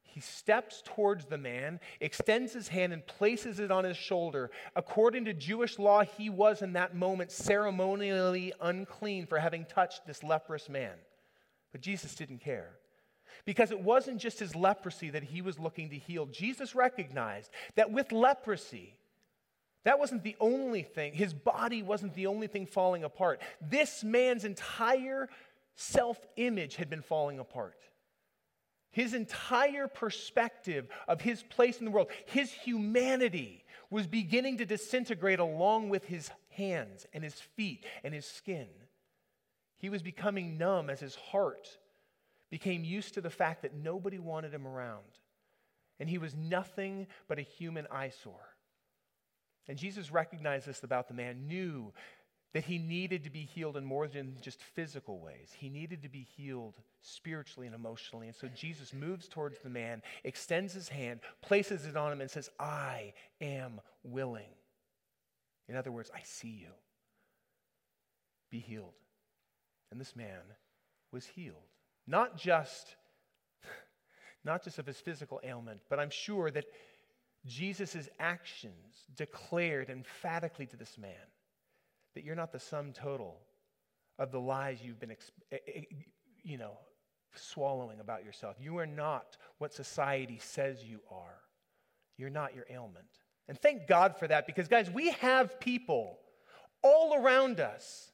He 0.03 0.22
steps 0.22 0.82
towards 0.84 1.25
the 1.25 1.38
man, 1.38 1.79
extends 2.00 2.53
his 2.53 2.70
hand, 2.70 2.91
and 2.91 3.06
places 3.06 3.60
it 3.60 3.72
on 3.72 3.84
his 3.84 3.98
shoulder. 3.98 4.50
According 4.75 5.25
to 5.25 5.34
Jewish 5.34 5.77
law, 5.77 6.03
he 6.03 6.29
was 6.29 6.62
in 6.62 6.74
that 6.74 6.96
moment 6.96 7.32
ceremonially 7.32 8.53
unclean 8.60 9.27
for 9.27 9.38
having 9.38 9.65
touched 9.65 10.08
this 10.08 10.24
leprous 10.24 10.70
man. 10.70 10.96
But 11.72 11.82
Jesus 11.82 12.15
didn't 12.15 12.39
care. 12.39 12.72
Because 13.46 13.70
it 13.72 13.79
wasn't 13.79 14.20
just 14.20 14.39
his 14.39 14.56
leprosy 14.56 15.10
that 15.12 15.24
he 15.24 15.41
was 15.41 15.60
looking 15.60 15.89
to 15.89 15.98
heal. 15.98 16.25
Jesus 16.25 16.74
recognized 16.74 17.51
that 17.75 17.91
with 17.91 18.12
leprosy, 18.12 18.96
that 19.84 20.00
wasn't 20.00 20.24
the 20.24 20.36
only 20.39 20.82
thing. 20.82 21.13
His 21.13 21.34
body 21.34 21.82
wasn't 21.82 22.13
the 22.13 22.27
only 22.27 22.48
thing 22.48 22.65
falling 22.65 23.03
apart. 23.03 23.41
This 23.62 24.03
man's 24.03 24.44
entire 24.44 25.29
self 25.77 26.19
image 26.36 26.75
had 26.75 26.89
been 26.89 27.01
falling 27.01 27.39
apart. 27.39 27.77
His 28.91 29.13
entire 29.13 29.88
perspective 29.88 30.89
of 31.07 31.22
his 31.22 31.43
place 31.43 31.79
in 31.79 31.86
the 31.86 31.91
world, 31.91 32.10
his 32.25 32.51
humanity, 32.51 33.63
was 33.89 34.07
beginning 34.07 34.57
to 34.57 34.65
disintegrate 34.65 35.39
along 35.39 35.89
with 35.89 36.05
his 36.05 36.29
hands 36.50 37.05
and 37.13 37.24
his 37.24 37.36
feet 37.36 37.86
and 38.03 38.13
his 38.13 38.25
skin. 38.25 38.67
He 39.77 39.89
was 39.89 40.01
becoming 40.01 40.57
numb 40.57 40.89
as 40.89 41.00
his 41.00 41.15
heart 41.15 41.69
became 42.50 42.84
used 42.84 43.13
to 43.13 43.22
the 43.22 43.29
fact 43.29 43.62
that 43.62 43.75
nobody 43.75 44.17
wanted 44.17 44.53
him 44.53 44.67
around. 44.67 45.03
And 46.00 46.10
he 46.10 46.17
was 46.17 46.36
nothing 46.36 47.07
but 47.27 47.39
a 47.39 47.43
human 47.43 47.88
eyesore. 47.91 48.55
And 49.67 49.77
Jesus 49.77 50.12
recognized 50.12 50.65
this 50.65 50.84
about 50.84 51.07
the 51.07 51.13
man, 51.13 51.48
knew 51.48 51.93
that 52.54 52.63
he 52.63 52.77
needed 52.77 53.24
to 53.24 53.30
be 53.30 53.42
healed 53.42 53.77
in 53.77 53.84
more 53.84 54.08
than 54.08 54.38
just 54.42 54.62
physical 54.62 55.20
ways. 55.20 55.51
He 55.56 55.70
needed 55.70 56.01
to 56.04 56.10
be 56.10 56.25
healed 56.36 56.75
spiritually 57.01 57.68
and 57.68 57.75
emotionally. 57.75 58.27
And 58.27 58.36
so 58.36 58.48
Jesus 58.48 58.94
moves 58.94 59.27
towards 59.27 59.60
the 59.60 59.70
man, 59.70 60.01
extends 60.24 60.74
his 60.74 60.89
hand, 60.89 61.20
places 61.42 61.86
it 61.86 61.98
on 61.98 62.12
him, 62.12 62.22
and 62.22 62.32
says, 62.32 62.50
I 62.60 63.13
am 63.42 63.82
willing. 64.04 64.50
In 65.68 65.75
other 65.75 65.92
words, 65.92 66.10
I 66.16 66.22
see 66.24 66.48
you. 66.48 66.72
Be 68.50 68.60
healed. 68.60 68.94
And 69.92 70.00
this 70.00 70.16
man 70.16 70.39
was 71.12 71.25
healed. 71.25 71.56
Not 72.08 72.38
just, 72.38 72.96
not 74.46 74.63
just 74.63 74.80
of 74.80 74.86
his 74.86 74.98
physical 74.98 75.42
ailment, 75.44 75.82
but 75.89 76.00
I'm 76.00 76.10
sure 76.10 76.50
that 76.51 76.66
Jesus' 77.46 78.10
actions 78.20 79.06
declared 79.16 79.89
emphatically 79.89 80.66
to 80.68 80.77
this 80.77 80.98
man 80.98 81.12
that 82.17 82.25
you're 82.25 82.36
not 82.36 82.51
the 82.51 82.59
sum 82.59 82.93
total 82.93 83.38
of 84.17 84.31
the 84.31 84.39
lies 84.39 84.79
you've 84.83 85.00
been, 85.00 85.12
eh, 85.12 85.57
eh, 85.67 85.81
you 86.41 86.57
know, 86.57 86.71
swallowing 87.36 88.00
about 88.00 88.25
yourself. 88.25 88.55
You 88.59 88.79
are 88.79 88.88
not 88.88 89.38
what 89.59 89.71
society 89.71 90.39
says 90.41 90.83
you 90.83 91.00
are. 91.12 91.38
You're 92.17 92.31
not 92.31 92.55
your 92.55 92.65
ailment. 92.71 93.05
And 93.47 93.55
thank 93.55 93.86
God 93.86 94.17
for 94.17 94.27
that 94.29 94.47
because, 94.47 94.67
guys, 94.67 94.89
we 94.89 95.12
have 95.12 95.59
people 95.59 96.17
all 96.81 97.13
around 97.13 97.59
us 97.59 98.09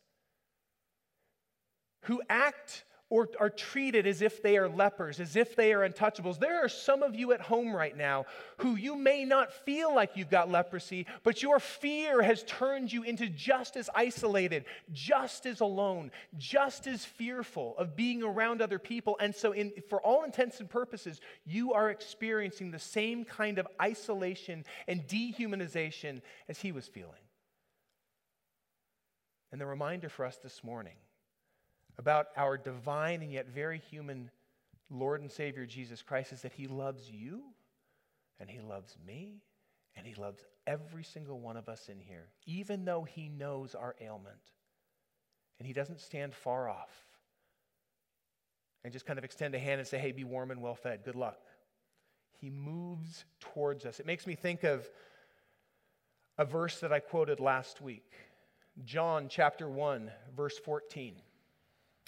who 2.01 2.21
act 2.29 2.83
or 3.13 3.29
are 3.39 3.51
treated 3.51 4.07
as 4.07 4.23
if 4.23 4.41
they 4.41 4.57
are 4.57 4.67
lepers, 4.67 5.19
as 5.19 5.35
if 5.35 5.55
they 5.55 5.71
are 5.71 5.87
untouchables. 5.87 6.39
There 6.39 6.65
are 6.65 6.67
some 6.67 7.03
of 7.03 7.13
you 7.13 7.31
at 7.31 7.41
home 7.41 7.71
right 7.71 7.95
now 7.95 8.25
who 8.57 8.75
you 8.75 8.95
may 8.95 9.23
not 9.23 9.53
feel 9.53 9.93
like 9.93 10.17
you've 10.17 10.31
got 10.31 10.49
leprosy, 10.49 11.05
but 11.21 11.43
your 11.43 11.59
fear 11.59 12.23
has 12.23 12.41
turned 12.45 12.91
you 12.91 13.03
into 13.03 13.29
just 13.29 13.77
as 13.77 13.87
isolated, 13.93 14.65
just 14.91 15.45
as 15.45 15.61
alone, 15.61 16.09
just 16.39 16.87
as 16.87 17.05
fearful 17.05 17.75
of 17.77 17.95
being 17.95 18.23
around 18.23 18.63
other 18.63 18.79
people. 18.79 19.15
And 19.21 19.35
so, 19.35 19.51
in, 19.51 19.73
for 19.89 20.01
all 20.01 20.23
intents 20.23 20.59
and 20.59 20.67
purposes, 20.67 21.21
you 21.45 21.73
are 21.73 21.91
experiencing 21.91 22.71
the 22.71 22.79
same 22.79 23.25
kind 23.25 23.59
of 23.59 23.67
isolation 23.79 24.65
and 24.87 25.05
dehumanization 25.07 26.23
as 26.49 26.61
he 26.61 26.71
was 26.71 26.87
feeling. 26.87 27.11
And 29.51 29.61
the 29.61 29.67
reminder 29.67 30.09
for 30.09 30.25
us 30.25 30.37
this 30.37 30.63
morning 30.63 30.95
about 31.97 32.27
our 32.37 32.57
divine 32.57 33.21
and 33.21 33.31
yet 33.31 33.47
very 33.47 33.79
human 33.79 34.29
Lord 34.89 35.21
and 35.21 35.31
Savior 35.31 35.65
Jesus 35.65 36.01
Christ 36.01 36.33
is 36.33 36.41
that 36.41 36.53
He 36.53 36.67
loves 36.67 37.09
you 37.09 37.41
and 38.39 38.49
He 38.49 38.59
loves 38.59 38.97
me 39.05 39.41
and 39.95 40.05
He 40.05 40.15
loves 40.15 40.43
every 40.65 41.03
single 41.03 41.39
one 41.39 41.57
of 41.57 41.69
us 41.69 41.89
in 41.89 41.99
here, 41.99 42.29
even 42.45 42.85
though 42.85 43.03
He 43.03 43.29
knows 43.29 43.75
our 43.75 43.95
ailment. 44.01 44.35
And 45.59 45.67
He 45.67 45.73
doesn't 45.73 45.99
stand 45.99 46.33
far 46.33 46.69
off 46.69 46.91
and 48.83 48.91
just 48.91 49.05
kind 49.05 49.17
of 49.17 49.25
extend 49.25 49.55
a 49.55 49.59
hand 49.59 49.79
and 49.79 49.87
say, 49.87 49.97
hey, 49.97 50.11
be 50.11 50.23
warm 50.23 50.51
and 50.51 50.61
well 50.61 50.75
fed. 50.75 51.03
Good 51.03 51.15
luck. 51.15 51.39
He 52.39 52.49
moves 52.49 53.25
towards 53.39 53.85
us. 53.85 53.99
It 53.99 54.05
makes 54.05 54.27
me 54.27 54.35
think 54.35 54.63
of 54.63 54.89
a 56.37 56.45
verse 56.45 56.79
that 56.79 56.91
I 56.91 56.99
quoted 56.99 57.39
last 57.39 57.81
week 57.81 58.11
John 58.83 59.27
chapter 59.29 59.69
1, 59.69 60.11
verse 60.35 60.57
14. 60.57 61.15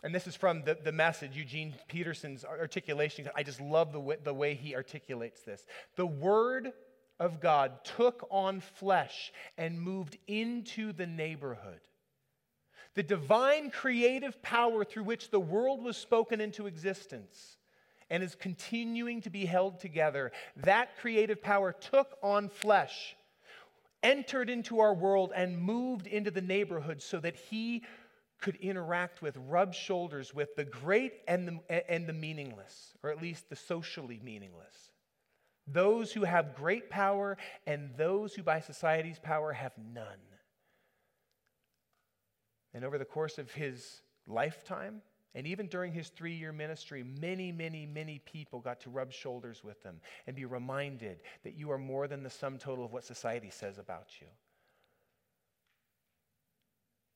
And 0.05 0.13
this 0.13 0.27
is 0.27 0.35
from 0.35 0.61
the, 0.61 0.77
the 0.83 0.91
message, 0.91 1.35
Eugene 1.35 1.73
Peterson's 1.87 2.45
articulation. 2.45 3.27
I 3.35 3.41
just 3.41 3.59
love 3.59 3.91
the 3.91 3.99
way, 3.99 4.17
the 4.23 4.35
way 4.35 4.53
he 4.53 4.75
articulates 4.75 5.41
this. 5.41 5.65
The 5.95 6.05
Word 6.05 6.73
of 7.19 7.39
God 7.39 7.83
took 7.83 8.27
on 8.29 8.59
flesh 8.59 9.33
and 9.57 9.81
moved 9.81 10.19
into 10.27 10.93
the 10.93 11.07
neighborhood. 11.07 11.79
The 12.93 13.01
divine 13.01 13.71
creative 13.71 14.39
power 14.43 14.85
through 14.85 15.05
which 15.05 15.31
the 15.31 15.39
world 15.39 15.83
was 15.83 15.97
spoken 15.97 16.39
into 16.39 16.67
existence 16.67 17.57
and 18.11 18.21
is 18.21 18.35
continuing 18.35 19.21
to 19.21 19.31
be 19.31 19.45
held 19.45 19.79
together, 19.79 20.31
that 20.57 20.95
creative 20.99 21.41
power 21.41 21.73
took 21.73 22.15
on 22.21 22.49
flesh, 22.49 23.15
entered 24.03 24.51
into 24.51 24.81
our 24.81 24.93
world, 24.93 25.33
and 25.35 25.57
moved 25.59 26.05
into 26.05 26.29
the 26.29 26.41
neighborhood 26.41 27.01
so 27.01 27.19
that 27.19 27.35
he 27.35 27.81
could 28.41 28.55
interact 28.57 29.21
with, 29.21 29.37
rub 29.37 29.73
shoulders 29.73 30.33
with 30.33 30.55
the 30.55 30.65
great 30.65 31.13
and 31.27 31.47
the, 31.47 31.91
and 31.91 32.07
the 32.07 32.13
meaningless, 32.13 32.93
or 33.03 33.09
at 33.11 33.21
least 33.21 33.49
the 33.49 33.55
socially 33.55 34.19
meaningless. 34.23 34.91
Those 35.67 36.11
who 36.11 36.23
have 36.23 36.55
great 36.55 36.89
power 36.89 37.37
and 37.65 37.89
those 37.97 38.35
who, 38.35 38.43
by 38.43 38.59
society's 38.59 39.19
power, 39.19 39.51
have 39.51 39.73
none. 39.93 40.19
And 42.73 42.83
over 42.83 42.97
the 42.97 43.05
course 43.05 43.37
of 43.37 43.51
his 43.51 44.01
lifetime, 44.27 45.01
and 45.33 45.47
even 45.47 45.67
during 45.67 45.91
his 45.91 46.09
three 46.09 46.33
year 46.33 46.51
ministry, 46.51 47.03
many, 47.03 47.51
many, 47.51 47.85
many 47.85 48.19
people 48.19 48.59
got 48.59 48.79
to 48.81 48.89
rub 48.89 49.11
shoulders 49.11 49.63
with 49.63 49.81
him 49.83 49.99
and 50.27 50.35
be 50.35 50.45
reminded 50.45 51.21
that 51.43 51.55
you 51.55 51.71
are 51.71 51.77
more 51.77 52.07
than 52.07 52.23
the 52.23 52.29
sum 52.29 52.57
total 52.57 52.85
of 52.85 52.93
what 52.93 53.03
society 53.03 53.49
says 53.49 53.77
about 53.77 54.07
you. 54.21 54.27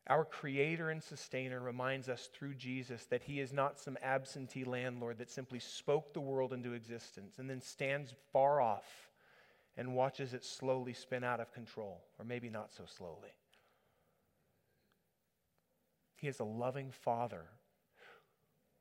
Our 0.09 0.25
creator 0.25 0.89
and 0.89 1.03
sustainer 1.03 1.59
reminds 1.59 2.09
us 2.09 2.29
through 2.33 2.55
Jesus 2.55 3.05
that 3.05 3.21
he 3.21 3.39
is 3.39 3.53
not 3.53 3.79
some 3.79 3.95
absentee 4.01 4.63
landlord 4.63 5.19
that 5.19 5.29
simply 5.29 5.59
spoke 5.59 6.13
the 6.13 6.19
world 6.19 6.51
into 6.51 6.73
existence 6.73 7.37
and 7.37 7.47
then 7.47 7.61
stands 7.61 8.15
far 8.33 8.59
off 8.59 9.09
and 9.77 9.95
watches 9.95 10.33
it 10.33 10.43
slowly 10.43 10.93
spin 10.93 11.23
out 11.23 11.39
of 11.39 11.53
control, 11.53 12.01
or 12.17 12.25
maybe 12.25 12.49
not 12.49 12.73
so 12.73 12.83
slowly. 12.85 13.29
He 16.15 16.27
is 16.27 16.39
a 16.39 16.43
loving 16.43 16.91
father 16.91 17.45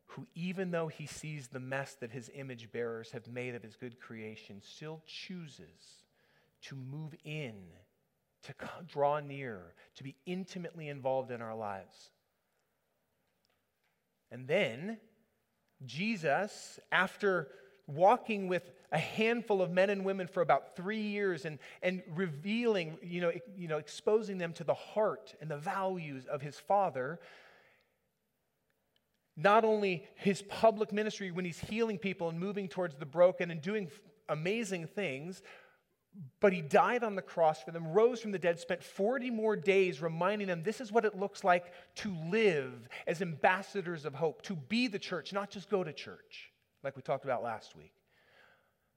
who, 0.07 0.27
even 0.35 0.71
though 0.71 0.89
he 0.89 1.07
sees 1.07 1.49
the 1.49 1.61
mess 1.61 1.95
that 2.01 2.11
his 2.11 2.31
image 2.35 2.73
bearers 2.73 3.11
have 3.13 3.29
made 3.29 3.55
of 3.55 3.63
his 3.63 3.77
good 3.77 4.01
creation, 4.01 4.63
still 4.63 5.03
chooses 5.07 6.05
to 6.63 6.75
move 6.75 7.15
in 7.23 7.55
to 8.45 8.55
draw 8.87 9.21
near, 9.21 9.75
to 9.97 10.05
be 10.05 10.17
intimately 10.27 10.89
involved 10.89 11.31
in 11.31 11.43
our 11.43 11.55
lives. 11.55 12.11
And 14.31 14.47
then, 14.47 14.99
Jesus, 15.85 16.79
after 16.93 17.49
walking 17.87 18.49
with 18.49 18.71
a 18.93 18.99
handful 18.99 19.61
of 19.61 19.71
men 19.71 19.91
and 19.91 20.05
women 20.05 20.27
for 20.27 20.41
about 20.41 20.77
three 20.77 21.01
years 21.01 21.45
and, 21.45 21.59
and 21.83 22.03
revealing, 22.15 22.99
you 23.03 23.21
know, 23.21 23.33
you 23.57 23.69
know, 23.69 23.79
exposing 23.79 24.39
them 24.39 24.53
to 24.55 24.65
the 24.65 24.75
heart 24.75 25.35
and 25.41 25.51
the 25.51 25.57
values 25.57 26.27
of 26.27 26.41
his 26.41 26.59
Father, 26.59 27.19
not 29.37 29.65
only 29.65 30.07
his 30.17 30.43
public 30.43 30.93
ministry 30.93 31.31
when 31.31 31.45
he's 31.45 31.61
healing 31.61 31.99
people 31.99 32.29
and 32.29 32.41
moving 32.41 32.69
towards 32.69 32.97
the 32.97 33.07
broken 33.07 33.51
and 33.51 33.63
doing 33.63 33.91
amazing 34.29 34.87
things, 34.87 35.43
but 36.41 36.53
he 36.53 36.61
died 36.61 37.05
on 37.05 37.15
the 37.15 37.23
cross 37.23 37.63
for 37.63 37.71
them, 37.71 37.93
rose 37.93 38.21
from 38.21 38.33
the 38.33 38.39
dead, 38.39 38.59
spent 38.59 38.83
40 38.83 39.31
more 39.31 39.57
days 39.57 40.01
reminding 40.01 40.49
them 40.49 40.63
this 40.63 40.81
is 40.81 40.93
what 40.93 41.05
it 41.05 41.19
looks 41.19 41.45
like 41.45 41.73
to 41.97 42.15
live 42.31 42.89
as 43.07 43.23
ambassadors 43.23 44.05
of 44.05 44.15
hope, 44.15 44.43
to 44.43 44.55
be 44.55 44.87
the 44.89 44.99
church, 44.99 45.33
not 45.33 45.51
just 45.51 45.69
go 45.69 45.85
to 45.85 45.93
church, 45.93 46.53
like 46.83 46.97
we 46.97 47.03
talked 47.03 47.25
about 47.25 47.43
last 47.43 47.77
week. 47.77 47.93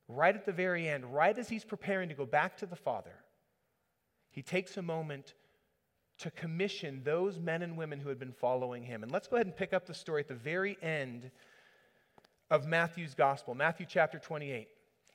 Right 0.07 0.35
at 0.35 0.45
the 0.45 0.51
very 0.51 0.87
end, 0.87 1.13
right 1.13 1.37
as 1.37 1.47
he's 1.47 1.63
preparing 1.63 2.09
to 2.09 2.15
go 2.15 2.25
back 2.25 2.57
to 2.57 2.65
the 2.65 2.75
Father, 2.75 3.15
he 4.31 4.41
takes 4.41 4.77
a 4.77 4.81
moment 4.81 5.33
to 6.19 6.31
commission 6.31 7.01
those 7.03 7.39
men 7.39 7.61
and 7.61 7.77
women 7.77 7.99
who 7.99 8.09
had 8.09 8.19
been 8.19 8.33
following 8.33 8.83
him. 8.83 9.03
And 9.03 9.11
let's 9.11 9.27
go 9.27 9.37
ahead 9.37 9.47
and 9.47 9.55
pick 9.55 9.73
up 9.73 9.85
the 9.85 9.93
story 9.93 10.21
at 10.21 10.27
the 10.27 10.35
very 10.35 10.77
end 10.81 11.31
of 12.49 12.67
Matthew's 12.67 13.15
gospel, 13.15 13.55
Matthew 13.55 13.85
chapter 13.89 14.19
28. 14.19 14.67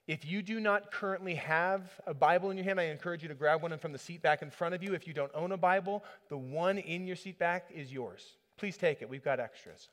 If 0.07 0.25
you 0.25 0.41
do 0.41 0.61
not 0.61 0.93
currently 0.93 1.35
have 1.35 1.83
a 2.07 2.15
Bible 2.15 2.51
in 2.51 2.57
your 2.57 2.65
hand, 2.65 2.79
I 2.79 2.85
encourage 2.85 3.23
you 3.23 3.29
to 3.29 3.35
grab 3.35 3.63
one 3.63 3.77
from 3.79 3.93
the 3.93 3.99
seat 3.99 4.23
back 4.23 4.41
in 4.41 4.51
front 4.51 4.75
of 4.75 4.83
you. 4.83 4.95
If 4.95 5.09
you 5.09 5.13
don't 5.13 5.33
own 5.35 5.51
a 5.51 5.57
Bible, 5.57 6.05
the 6.29 6.39
one 6.39 6.79
in 6.79 7.07
your 7.07 7.17
seat 7.17 7.39
back 7.39 7.71
is 7.75 7.93
yours. 7.93 8.25
Please 8.57 8.77
take 8.77 9.03
it. 9.03 9.09
We've 9.09 9.25
got 9.25 9.41
extras. 9.41 9.89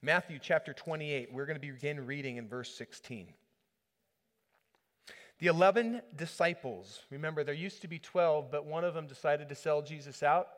Matthew 0.00 0.38
chapter 0.40 0.72
28, 0.72 1.32
we're 1.32 1.46
going 1.46 1.60
to 1.60 1.66
begin 1.66 2.06
reading 2.06 2.38
in 2.38 2.48
verse 2.48 2.74
16. 2.74 3.28
The 5.38 5.46
11 5.48 6.00
disciples, 6.16 7.00
remember, 7.10 7.44
there 7.44 7.54
used 7.54 7.82
to 7.82 7.88
be 7.88 7.98
12, 7.98 8.50
but 8.50 8.64
one 8.64 8.84
of 8.84 8.94
them 8.94 9.06
decided 9.06 9.48
to 9.50 9.54
sell 9.54 9.82
Jesus 9.82 10.22
out. 10.22 10.48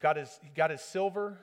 Got 0.00 0.16
his, 0.16 0.40
got 0.56 0.70
his 0.70 0.80
silver, 0.80 1.38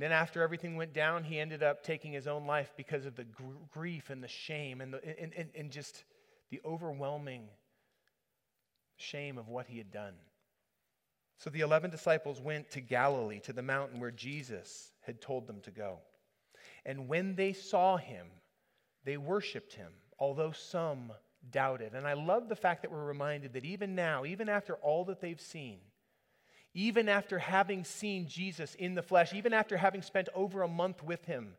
and 0.00 0.04
then, 0.10 0.12
after 0.12 0.40
everything 0.40 0.76
went 0.76 0.94
down, 0.94 1.24
he 1.24 1.38
ended 1.38 1.62
up 1.62 1.84
taking 1.84 2.10
his 2.10 2.26
own 2.26 2.46
life 2.46 2.72
because 2.74 3.04
of 3.04 3.16
the 3.16 3.24
gr- 3.24 3.44
grief 3.70 4.08
and 4.08 4.24
the 4.24 4.28
shame 4.28 4.80
and, 4.80 4.94
the, 4.94 5.20
and, 5.20 5.34
and, 5.36 5.50
and 5.54 5.70
just 5.70 6.04
the 6.50 6.58
overwhelming 6.64 7.50
shame 8.96 9.36
of 9.36 9.48
what 9.48 9.66
he 9.66 9.76
had 9.76 9.90
done. 9.92 10.14
So 11.36 11.50
the 11.50 11.60
11 11.60 11.90
disciples 11.90 12.40
went 12.40 12.70
to 12.70 12.80
Galilee, 12.80 13.40
to 13.40 13.52
the 13.52 13.60
mountain 13.60 14.00
where 14.00 14.10
Jesus 14.10 14.90
had 15.02 15.20
told 15.20 15.46
them 15.46 15.60
to 15.64 15.70
go. 15.70 15.98
And 16.86 17.06
when 17.06 17.34
they 17.34 17.52
saw 17.52 17.98
him, 17.98 18.26
they 19.04 19.18
worshiped 19.18 19.74
him, 19.74 19.92
although 20.18 20.52
some 20.52 21.12
doubted. 21.50 21.92
And 21.92 22.06
I 22.06 22.14
love 22.14 22.48
the 22.48 22.56
fact 22.56 22.80
that 22.80 22.90
we're 22.90 23.04
reminded 23.04 23.52
that 23.52 23.66
even 23.66 23.94
now, 23.94 24.24
even 24.24 24.48
after 24.48 24.76
all 24.76 25.04
that 25.04 25.20
they've 25.20 25.38
seen, 25.38 25.80
even 26.74 27.08
after 27.08 27.38
having 27.38 27.84
seen 27.84 28.28
Jesus 28.28 28.74
in 28.76 28.94
the 28.94 29.02
flesh, 29.02 29.34
even 29.34 29.52
after 29.52 29.76
having 29.76 30.02
spent 30.02 30.28
over 30.34 30.62
a 30.62 30.68
month 30.68 31.02
with 31.02 31.24
him, 31.24 31.54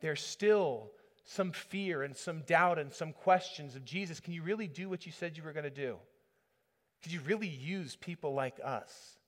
there's 0.00 0.22
still 0.22 0.90
some 1.24 1.52
fear 1.52 2.02
and 2.02 2.16
some 2.16 2.40
doubt 2.42 2.78
and 2.78 2.92
some 2.92 3.12
questions 3.12 3.76
of 3.76 3.84
Jesus, 3.84 4.20
can 4.20 4.32
you 4.32 4.42
really 4.42 4.68
do 4.68 4.88
what 4.88 5.04
you 5.04 5.12
said 5.12 5.36
you 5.36 5.42
were 5.42 5.52
going 5.52 5.64
to 5.64 5.70
do? 5.70 5.96
Could 7.02 7.12
you 7.12 7.20
really 7.26 7.48
use 7.48 7.96
people 7.96 8.32
like 8.32 8.58
us? 8.64 9.18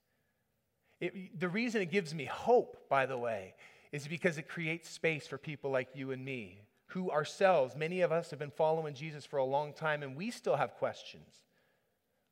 It, 1.01 1.39
the 1.39 1.49
reason 1.49 1.83
it 1.83 1.91
gives 1.91 2.15
me 2.15 2.25
hope, 2.25 2.89
by 2.89 3.07
the 3.07 3.19
way, 3.19 3.55
is 3.93 4.07
because 4.07 4.39
it 4.39 4.49
creates 4.49 4.89
space 4.89 5.27
for 5.27 5.39
people 5.39 5.71
like 5.71 5.89
you 5.95 6.13
and 6.13 6.25
me, 6.25 6.63
who 6.87 7.11
ourselves, 7.11 7.77
many 7.77 8.01
of 8.01 8.13
us 8.13 8.31
have 8.31 8.39
been 8.39 8.51
following 8.51 8.95
Jesus 8.95 9.25
for 9.25 9.39
a 9.39 9.45
long 9.45 9.73
time, 9.73 10.03
and 10.03 10.17
we 10.17 10.31
still 10.31 10.57
have 10.57 10.75
questions. 10.75 11.43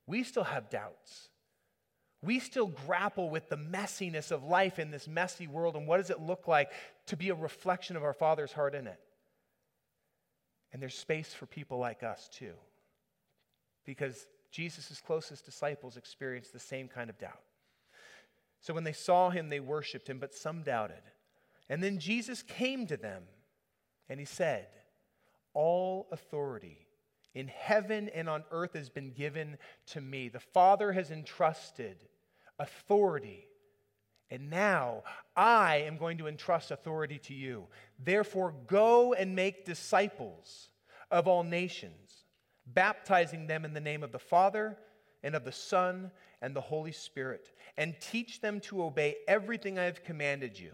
We 0.06 0.22
still 0.22 0.44
have 0.44 0.70
doubts 0.70 1.28
we 2.22 2.40
still 2.40 2.66
grapple 2.66 3.30
with 3.30 3.48
the 3.48 3.56
messiness 3.56 4.32
of 4.32 4.42
life 4.42 4.78
in 4.78 4.90
this 4.90 5.06
messy 5.06 5.46
world 5.46 5.76
and 5.76 5.86
what 5.86 5.98
does 5.98 6.10
it 6.10 6.20
look 6.20 6.48
like 6.48 6.72
to 7.06 7.16
be 7.16 7.28
a 7.28 7.34
reflection 7.34 7.96
of 7.96 8.02
our 8.02 8.12
Father's 8.12 8.52
heart 8.52 8.74
in 8.74 8.86
it. 8.86 8.98
And 10.72 10.82
there's 10.82 10.96
space 10.96 11.32
for 11.32 11.46
people 11.46 11.78
like 11.78 12.02
us 12.02 12.28
too. 12.32 12.54
Because 13.84 14.26
Jesus' 14.50 15.00
closest 15.00 15.44
disciples 15.44 15.96
experienced 15.96 16.52
the 16.52 16.58
same 16.58 16.88
kind 16.88 17.08
of 17.08 17.18
doubt. 17.18 17.40
So 18.60 18.74
when 18.74 18.84
they 18.84 18.92
saw 18.92 19.30
him, 19.30 19.48
they 19.48 19.60
worshiped 19.60 20.08
him, 20.08 20.18
but 20.18 20.34
some 20.34 20.62
doubted. 20.62 21.02
And 21.68 21.82
then 21.82 21.98
Jesus 21.98 22.42
came 22.42 22.86
to 22.88 22.96
them 22.96 23.22
and 24.08 24.18
he 24.18 24.26
said, 24.26 24.66
All 25.54 26.08
authority 26.10 26.87
in 27.34 27.48
heaven 27.48 28.08
and 28.08 28.28
on 28.28 28.44
earth 28.50 28.74
has 28.74 28.88
been 28.88 29.12
given 29.12 29.58
to 29.86 30.00
me. 30.00 30.28
The 30.28 30.40
Father 30.40 30.92
has 30.92 31.10
entrusted 31.10 32.04
authority. 32.58 33.46
And 34.30 34.50
now 34.50 35.04
I 35.36 35.84
am 35.86 35.96
going 35.96 36.18
to 36.18 36.26
entrust 36.26 36.70
authority 36.70 37.18
to 37.20 37.34
you. 37.34 37.66
Therefore, 37.98 38.54
go 38.66 39.14
and 39.14 39.34
make 39.34 39.64
disciples 39.64 40.70
of 41.10 41.26
all 41.26 41.44
nations, 41.44 42.24
baptizing 42.66 43.46
them 43.46 43.64
in 43.64 43.72
the 43.72 43.80
name 43.80 44.02
of 44.02 44.12
the 44.12 44.18
Father 44.18 44.76
and 45.22 45.34
of 45.34 45.44
the 45.44 45.52
Son 45.52 46.10
and 46.42 46.54
the 46.54 46.60
Holy 46.60 46.92
Spirit, 46.92 47.50
and 47.76 47.94
teach 48.00 48.40
them 48.40 48.60
to 48.60 48.82
obey 48.82 49.16
everything 49.26 49.78
I 49.78 49.84
have 49.84 50.04
commanded 50.04 50.58
you. 50.58 50.72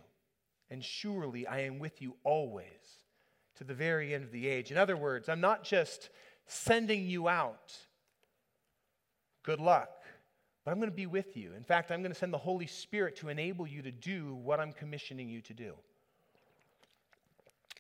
And 0.70 0.84
surely 0.84 1.46
I 1.46 1.60
am 1.60 1.78
with 1.78 2.02
you 2.02 2.16
always 2.24 3.04
to 3.56 3.64
the 3.64 3.74
very 3.74 4.14
end 4.14 4.24
of 4.24 4.32
the 4.32 4.48
age. 4.48 4.72
In 4.72 4.76
other 4.76 4.96
words, 4.96 5.28
I'm 5.28 5.40
not 5.40 5.62
just 5.62 6.10
sending 6.46 7.06
you 7.06 7.28
out. 7.28 7.72
Good 9.42 9.60
luck. 9.60 9.90
But 10.64 10.70
I'm 10.70 10.78
going 10.78 10.90
to 10.90 10.96
be 10.96 11.06
with 11.06 11.36
you. 11.36 11.52
In 11.54 11.62
fact, 11.62 11.90
I'm 11.90 12.00
going 12.00 12.12
to 12.12 12.18
send 12.18 12.32
the 12.32 12.38
Holy 12.38 12.66
Spirit 12.66 13.16
to 13.16 13.28
enable 13.28 13.66
you 13.66 13.82
to 13.82 13.92
do 13.92 14.34
what 14.34 14.60
I'm 14.60 14.72
commissioning 14.72 15.28
you 15.28 15.42
to 15.42 15.52
do. 15.52 15.74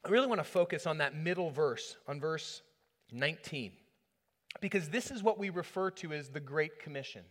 I 0.04 0.10
really 0.10 0.26
want 0.26 0.40
to 0.40 0.44
focus 0.44 0.86
on 0.86 0.98
that 0.98 1.16
middle 1.16 1.50
verse, 1.50 1.96
on 2.06 2.20
verse 2.20 2.60
19, 3.10 3.72
because 4.60 4.90
this 4.90 5.10
is 5.10 5.22
what 5.22 5.38
we 5.38 5.48
refer 5.48 5.90
to 5.92 6.12
as 6.12 6.28
the 6.28 6.40
Great 6.40 6.78
Commission. 6.78 7.22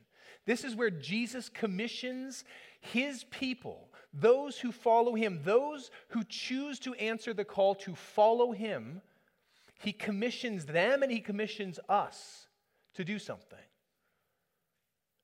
This 0.48 0.64
is 0.64 0.76
where 0.76 0.90
Jesus 0.90 1.50
commissions 1.50 2.44
his 2.82 3.26
people, 3.26 3.90
those 4.12 4.58
who 4.58 4.72
follow 4.72 5.14
him, 5.14 5.42
those 5.44 5.92
who 6.10 6.24
choose 6.24 6.80
to 6.80 6.96
answer 6.96 7.34
the 7.34 7.46
call 7.46 7.76
to 7.76 7.94
follow 7.94 8.52
him 8.52 9.02
he 9.80 9.92
commissions 9.92 10.66
them 10.66 11.04
and 11.04 11.12
He 11.12 11.20
commissions 11.20 11.80
us 11.90 12.48
to 12.96 13.04
do 13.04 13.20
something. 13.20 13.58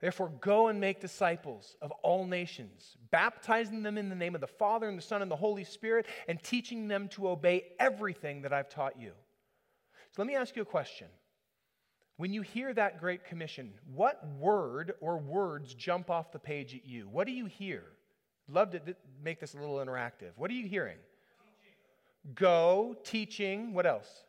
Therefore, 0.01 0.31
go 0.39 0.67
and 0.67 0.79
make 0.79 1.01
disciples 1.01 1.75
of 1.81 1.91
all 2.03 2.25
nations, 2.25 2.95
baptizing 3.11 3.83
them 3.83 3.97
in 3.97 4.07
the 4.07 4.15
name 4.15 4.33
of 4.33 4.41
the 4.41 4.47
Father 4.47 4.87
and 4.87 4.97
the 4.97 5.01
Son 5.03 5.21
and 5.21 5.29
the 5.29 5.35
Holy 5.35 5.65
Spirit, 5.65 6.07
and 6.27 6.41
teaching 6.41 6.87
them 6.87 7.09
to 7.09 7.27
obey 7.27 7.65
everything 7.79 8.41
that 8.43 8.53
I've 8.53 8.69
taught 8.69 8.99
you. 8.99 9.11
So 10.11 10.21
let 10.21 10.27
me 10.27 10.35
ask 10.35 10.55
you 10.55 10.61
a 10.61 10.65
question. 10.65 11.07
When 12.15 12.33
you 12.33 12.41
hear 12.41 12.73
that 12.73 12.99
great 12.99 13.25
commission, 13.25 13.73
what 13.93 14.25
word 14.39 14.93
or 15.01 15.17
words 15.17 15.73
jump 15.73 16.09
off 16.09 16.31
the 16.31 16.39
page 16.39 16.75
at 16.75 16.85
you? 16.85 17.07
What 17.09 17.27
do 17.27 17.33
you 17.33 17.45
hear? 17.45 17.83
Love 18.47 18.71
to 18.71 18.81
make 19.21 19.39
this 19.39 19.53
a 19.53 19.57
little 19.57 19.77
interactive. 19.77 20.31
What 20.35 20.49
are 20.49 20.55
you 20.55 20.67
hearing? 20.67 20.97
Teaching. 22.25 22.35
Go, 22.35 22.95
teaching, 23.03 23.73
what 23.73 23.85
else? 23.85 24.23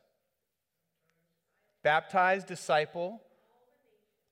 Baptize, 1.82 2.44
disciple 2.44 3.20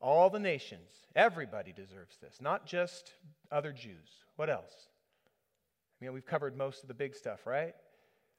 all 0.01 0.31
the 0.31 0.39
nations. 0.39 0.91
Everybody 1.17 1.73
deserves 1.73 2.17
this, 2.21 2.39
not 2.41 2.67
just 2.67 3.13
other 3.51 3.73
Jews. 3.73 4.09
What 4.37 4.51
else? 4.51 4.73
I 6.01 6.05
mean, 6.05 6.15
we've 6.15 6.27
covered 6.27 6.57
most 6.57 6.83
of 6.83 6.89
the 6.89 6.95
big 6.95 7.17
stuff, 7.17 7.47
right? 7.47 7.75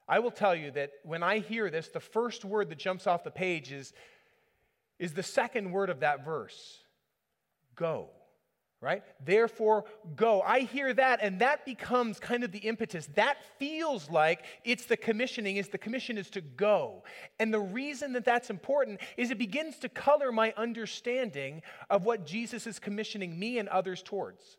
I 0.08 0.20
will 0.20 0.30
tell 0.30 0.54
you 0.54 0.70
that 0.72 0.92
when 1.04 1.22
I 1.22 1.38
hear 1.38 1.70
this, 1.70 1.88
the 1.88 2.00
first 2.00 2.44
word 2.44 2.70
that 2.70 2.78
jumps 2.78 3.06
off 3.06 3.22
the 3.22 3.30
page 3.30 3.70
is, 3.70 3.92
is 4.98 5.12
the 5.12 5.22
second 5.22 5.70
word 5.70 5.90
of 5.90 6.00
that 6.00 6.24
verse 6.24 6.78
go 7.76 8.10
right? 8.80 9.02
Therefore, 9.24 9.84
go. 10.16 10.40
I 10.40 10.60
hear 10.60 10.94
that, 10.94 11.20
and 11.22 11.40
that 11.40 11.66
becomes 11.66 12.18
kind 12.18 12.44
of 12.44 12.50
the 12.50 12.58
impetus. 12.58 13.06
That 13.14 13.36
feels 13.58 14.08
like 14.08 14.44
it's 14.64 14.86
the 14.86 14.96
commissioning, 14.96 15.56
is 15.56 15.68
the 15.68 15.78
commission 15.78 16.16
is 16.16 16.30
to 16.30 16.40
go. 16.40 17.04
And 17.38 17.52
the 17.52 17.60
reason 17.60 18.14
that 18.14 18.24
that's 18.24 18.48
important 18.48 19.00
is 19.18 19.30
it 19.30 19.38
begins 19.38 19.78
to 19.80 19.88
color 19.90 20.32
my 20.32 20.54
understanding 20.56 21.62
of 21.90 22.04
what 22.04 22.24
Jesus 22.24 22.66
is 22.66 22.78
commissioning 22.78 23.38
me 23.38 23.58
and 23.58 23.68
others 23.68 24.02
towards. 24.02 24.56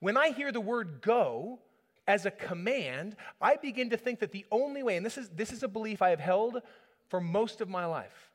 When 0.00 0.16
I 0.16 0.30
hear 0.30 0.52
the 0.52 0.60
word 0.60 1.00
go, 1.00 1.60
as 2.06 2.24
a 2.24 2.30
command, 2.30 3.16
I 3.40 3.56
begin 3.56 3.90
to 3.90 3.98
think 3.98 4.20
that 4.20 4.32
the 4.32 4.46
only 4.50 4.82
way, 4.82 4.96
and 4.96 5.04
this 5.04 5.18
is, 5.18 5.28
this 5.28 5.52
is 5.52 5.62
a 5.62 5.68
belief 5.68 6.00
I 6.00 6.08
have 6.10 6.20
held 6.20 6.62
for 7.08 7.20
most 7.20 7.60
of 7.60 7.68
my 7.68 7.84
life, 7.84 8.30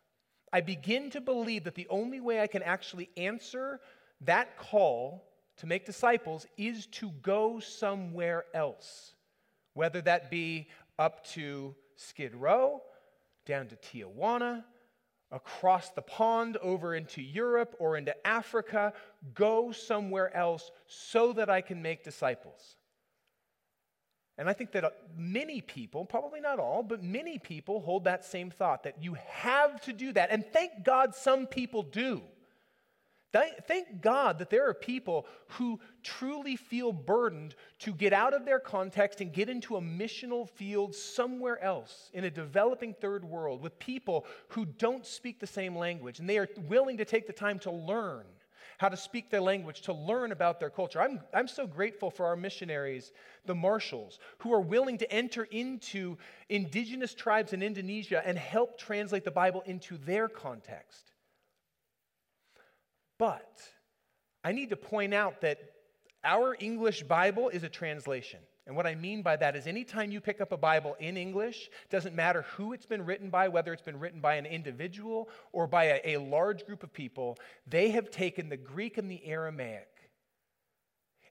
I 0.51 0.61
begin 0.61 1.09
to 1.11 1.21
believe 1.21 1.63
that 1.63 1.73
the 1.73 1.87
only 1.89 2.19
way 2.19 2.39
I 2.39 2.47
can 2.47 2.61
actually 2.61 3.09
answer 3.17 3.79
that 4.25 4.57
call 4.57 5.23
to 5.57 5.67
make 5.67 5.85
disciples 5.85 6.47
is 6.57 6.87
to 6.87 7.09
go 7.21 7.59
somewhere 7.59 8.45
else, 8.53 9.13
whether 9.73 10.01
that 10.01 10.31
be 10.31 10.67
up 10.97 11.25
to 11.27 11.75
Skid 11.95 12.35
Row, 12.35 12.81
down 13.45 13.67
to 13.67 13.75
Tijuana, 13.75 14.63
across 15.31 15.89
the 15.89 16.01
pond 16.01 16.57
over 16.57 16.95
into 16.95 17.21
Europe 17.21 17.75
or 17.79 17.97
into 17.97 18.15
Africa, 18.25 18.93
go 19.33 19.71
somewhere 19.71 20.35
else 20.35 20.71
so 20.85 21.33
that 21.33 21.49
I 21.49 21.61
can 21.61 21.81
make 21.81 22.03
disciples. 22.03 22.77
And 24.37 24.49
I 24.49 24.53
think 24.53 24.71
that 24.71 24.83
uh, 24.83 24.89
many 25.15 25.61
people, 25.61 26.05
probably 26.05 26.39
not 26.39 26.59
all, 26.59 26.81
but 26.81 27.03
many 27.03 27.37
people 27.37 27.81
hold 27.81 28.05
that 28.05 28.25
same 28.25 28.49
thought 28.49 28.83
that 28.83 29.03
you 29.03 29.15
have 29.27 29.81
to 29.81 29.93
do 29.93 30.11
that. 30.13 30.29
And 30.31 30.43
thank 30.51 30.83
God 30.83 31.13
some 31.15 31.45
people 31.45 31.83
do. 31.83 32.21
Thank 33.33 34.01
God 34.01 34.37
that 34.39 34.51
there 34.51 34.69
are 34.69 34.75
people 34.75 35.25
who 35.47 35.79
truly 36.03 36.55
feel 36.55 36.93
burdened 36.93 37.55
to 37.79 37.91
get 37.91 38.13
out 38.13 38.35
of 38.35 38.45
their 38.45 38.59
context 38.59 39.21
and 39.21 39.33
get 39.33 39.49
into 39.49 39.75
a 39.75 39.81
missional 39.81 40.47
field 40.47 40.93
somewhere 40.93 41.61
else 41.63 42.11
in 42.13 42.25
a 42.25 42.29
developing 42.29 42.93
third 42.93 43.25
world 43.25 43.61
with 43.61 43.79
people 43.79 44.27
who 44.49 44.65
don't 44.65 45.05
speak 45.05 45.39
the 45.39 45.47
same 45.47 45.75
language 45.75 46.19
and 46.19 46.29
they 46.29 46.37
are 46.37 46.47
willing 46.67 46.97
to 46.97 47.05
take 47.05 47.25
the 47.25 47.33
time 47.33 47.57
to 47.59 47.71
learn 47.71 48.25
how 48.77 48.89
to 48.89 48.97
speak 48.97 49.29
their 49.29 49.41
language, 49.41 49.81
to 49.81 49.93
learn 49.93 50.31
about 50.31 50.59
their 50.59 50.69
culture. 50.69 51.01
I'm, 51.01 51.21
I'm 51.33 51.47
so 51.47 51.65
grateful 51.65 52.11
for 52.11 52.25
our 52.25 52.35
missionaries, 52.35 53.13
the 53.45 53.55
Marshalls, 53.55 54.19
who 54.39 54.53
are 54.53 54.61
willing 54.61 54.97
to 54.97 55.11
enter 55.11 55.45
into 55.45 56.17
indigenous 56.49 57.13
tribes 57.13 57.53
in 57.53 57.63
Indonesia 57.63 58.21
and 58.25 58.37
help 58.37 58.77
translate 58.77 59.23
the 59.23 59.31
Bible 59.31 59.63
into 59.65 59.97
their 59.97 60.27
context. 60.27 61.12
But 63.23 63.61
I 64.43 64.51
need 64.51 64.71
to 64.71 64.75
point 64.75 65.13
out 65.13 65.39
that 65.39 65.57
our 66.25 66.57
English 66.59 67.03
Bible 67.03 67.47
is 67.47 67.63
a 67.63 67.69
translation. 67.69 68.41
And 68.67 68.75
what 68.75 68.85
I 68.85 68.95
mean 68.95 69.21
by 69.21 69.37
that 69.37 69.55
is 69.55 69.65
anytime 69.65 70.11
you 70.11 70.19
pick 70.19 70.41
up 70.41 70.51
a 70.51 70.57
Bible 70.57 70.97
in 70.99 71.15
English, 71.15 71.69
doesn't 71.89 72.17
matter 72.17 72.41
who 72.57 72.73
it's 72.73 72.85
been 72.85 73.05
written 73.05 73.29
by, 73.29 73.47
whether 73.47 73.71
it's 73.71 73.81
been 73.81 73.97
written 73.97 74.19
by 74.19 74.35
an 74.35 74.45
individual 74.45 75.29
or 75.53 75.67
by 75.67 75.85
a, 75.85 76.15
a 76.15 76.17
large 76.17 76.65
group 76.65 76.83
of 76.83 76.91
people, 76.91 77.37
they 77.65 77.91
have 77.91 78.11
taken 78.11 78.49
the 78.49 78.57
Greek 78.57 78.97
and 78.97 79.09
the 79.09 79.25
Aramaic 79.25 79.87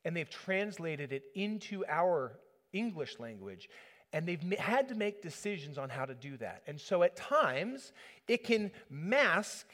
and 0.07 0.17
they've 0.17 0.31
translated 0.31 1.13
it 1.13 1.25
into 1.35 1.85
our 1.91 2.39
English 2.73 3.19
language. 3.19 3.69
And 4.15 4.27
they've 4.27 4.59
had 4.59 4.89
to 4.89 4.95
make 4.95 5.21
decisions 5.21 5.77
on 5.77 5.91
how 5.91 6.07
to 6.07 6.15
do 6.15 6.39
that. 6.39 6.63
And 6.67 6.81
so 6.81 7.03
at 7.03 7.17
times, 7.17 7.93
it 8.29 8.45
can 8.45 8.71
mask 8.89 9.67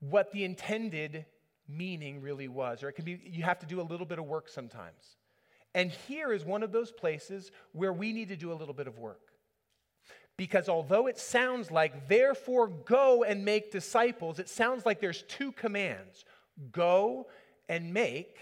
what 0.00 0.32
the 0.32 0.44
intended 0.44 1.26
meaning 1.68 2.20
really 2.20 2.48
was, 2.48 2.82
or 2.82 2.88
it 2.88 2.92
can 2.92 3.04
be, 3.04 3.20
you 3.24 3.42
have 3.42 3.58
to 3.60 3.66
do 3.66 3.80
a 3.80 3.82
little 3.82 4.06
bit 4.06 4.18
of 4.18 4.24
work 4.24 4.48
sometimes. 4.48 5.16
And 5.74 5.90
here 5.90 6.32
is 6.32 6.44
one 6.44 6.62
of 6.62 6.72
those 6.72 6.92
places 6.92 7.50
where 7.72 7.92
we 7.92 8.12
need 8.12 8.28
to 8.28 8.36
do 8.36 8.52
a 8.52 8.54
little 8.54 8.74
bit 8.74 8.86
of 8.86 8.98
work. 8.98 9.20
Because 10.36 10.68
although 10.68 11.06
it 11.06 11.18
sounds 11.18 11.70
like, 11.70 12.08
therefore 12.08 12.68
go 12.68 13.24
and 13.24 13.44
make 13.44 13.72
disciples, 13.72 14.38
it 14.38 14.48
sounds 14.48 14.84
like 14.84 15.00
there's 15.00 15.22
two 15.28 15.52
commands 15.52 16.24
go 16.72 17.26
and 17.68 17.92
make. 17.92 18.36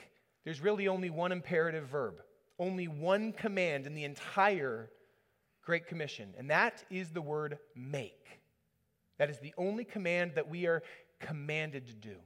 There's 0.45 0.61
really 0.61 0.88
only 0.88 1.11
one 1.11 1.33
imperative 1.33 1.88
verb, 1.88 2.21
only 2.59 2.88
one 2.88 3.33
command 3.33 3.87
in 3.87 3.95
the 3.95 4.05
entire 4.05 4.90
Great 5.64 5.87
Commission, 5.87 6.35
and 6.37 6.51
that 6.51 6.85
is 6.90 7.11
the 7.11 7.23
word 7.23 7.59
make. 7.75 8.40
That 9.19 9.31
is 9.31 9.38
the 9.38 9.55
only 9.57 9.85
command 9.85 10.33
that 10.35 10.49
we 10.49 10.67
are 10.67 10.83
commanded 11.20 11.87
to 11.87 11.94
do, 11.94 12.16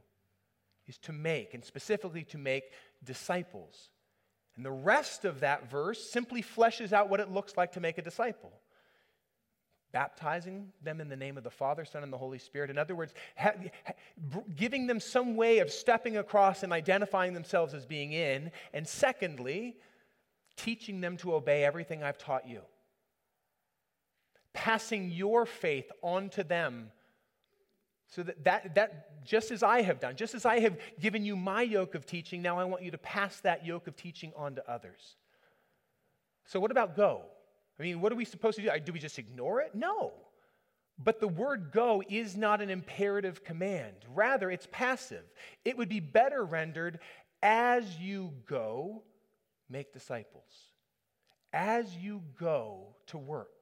is 0.87 0.99
to 0.99 1.13
make, 1.13 1.55
and 1.55 1.65
specifically 1.65 2.25
to 2.25 2.39
make 2.39 2.65
disciples. 3.05 3.91
And 4.57 4.65
the 4.65 4.71
rest 4.71 5.25
of 5.25 5.41
that 5.41 5.71
verse 5.71 6.11
simply 6.11 6.43
fleshes 6.43 6.93
out 6.93 7.09
what 7.09 7.21
it 7.21 7.31
looks 7.31 7.57
like 7.57 7.73
to 7.73 7.81
make 7.81 7.99
a 7.99 8.03
disciple. 8.03 8.53
Baptizing 9.93 10.73
them 10.83 11.01
in 11.01 11.09
the 11.09 11.17
name 11.17 11.39
of 11.39 11.45
the 11.45 11.51
Father, 11.51 11.85
Son, 11.85 12.03
and 12.03 12.13
the 12.13 12.19
Holy 12.19 12.39
Spirit. 12.39 12.69
In 12.69 12.77
other 12.77 12.95
words, 12.95 13.15
ha- 13.37 13.55
ha- 13.87 13.93
giving 14.57 14.87
them 14.87 15.01
some 15.01 15.37
way 15.37 15.61
of 15.61 15.71
stepping 15.71 16.17
across 16.17 16.63
and 16.63 16.73
identifying 16.73 17.33
themselves 17.33 17.73
as 17.73 17.87
being 17.87 18.13
in. 18.13 18.51
And 18.75 18.87
secondly, 18.87 19.77
teaching 20.57 21.01
them 21.01 21.17
to 21.19 21.35
obey 21.35 21.65
everything 21.65 22.03
I've 22.03 22.19
taught 22.19 22.47
you. 22.47 22.61
Passing 24.53 25.11
your 25.11 25.47
faith 25.47 25.91
on 26.03 26.31
to 26.31 26.43
them 26.43 26.91
so 28.09 28.23
that, 28.23 28.45
that, 28.45 28.75
that, 28.75 29.25
just 29.25 29.51
as 29.51 29.63
I 29.63 29.83
have 29.83 30.01
done, 30.01 30.17
just 30.17 30.35
as 30.35 30.47
I 30.47 30.61
have 30.61 30.79
given 30.99 31.25
you 31.25 31.37
my 31.37 31.63
yoke 31.63 31.95
of 31.95 32.07
teaching, 32.07 32.41
now 32.41 32.59
I 32.59 32.65
want 32.65 32.83
you 32.83 32.91
to 32.91 32.99
pass 32.99 33.41
that 33.41 33.67
yoke 33.67 33.87
of 33.87 33.97
teaching 33.97 34.33
on 34.35 34.55
to 34.55 34.71
others. 34.71 35.17
So, 36.47 36.59
what 36.59 36.71
about 36.71 36.97
go? 36.97 37.23
I 37.79 37.83
mean, 37.83 38.01
what 38.01 38.11
are 38.11 38.17
we 38.17 38.25
supposed 38.25 38.57
to 38.57 38.63
do? 38.63 38.71
Do 38.83 38.93
we 38.93 38.99
just 38.99 39.19
ignore 39.19 39.61
it? 39.61 39.75
No. 39.75 40.13
But 40.99 41.21
the 41.21 41.29
word 41.29 41.71
go 41.71 42.03
is 42.09 42.37
not 42.37 42.61
an 42.61 42.71
imperative 42.71 43.45
command. 43.45 43.95
Rather, 44.15 44.51
it's 44.51 44.67
passive. 44.73 45.23
It 45.65 45.77
would 45.77 45.89
be 45.89 46.01
better 46.01 46.45
rendered 46.45 46.99
as 47.43 47.99
you 47.99 48.33
go, 48.47 49.03
make 49.69 49.93
disciples. 49.93 50.51
As 51.53 51.95
you 51.97 52.23
go 52.39 52.97
to 53.09 53.19
work 53.19 53.58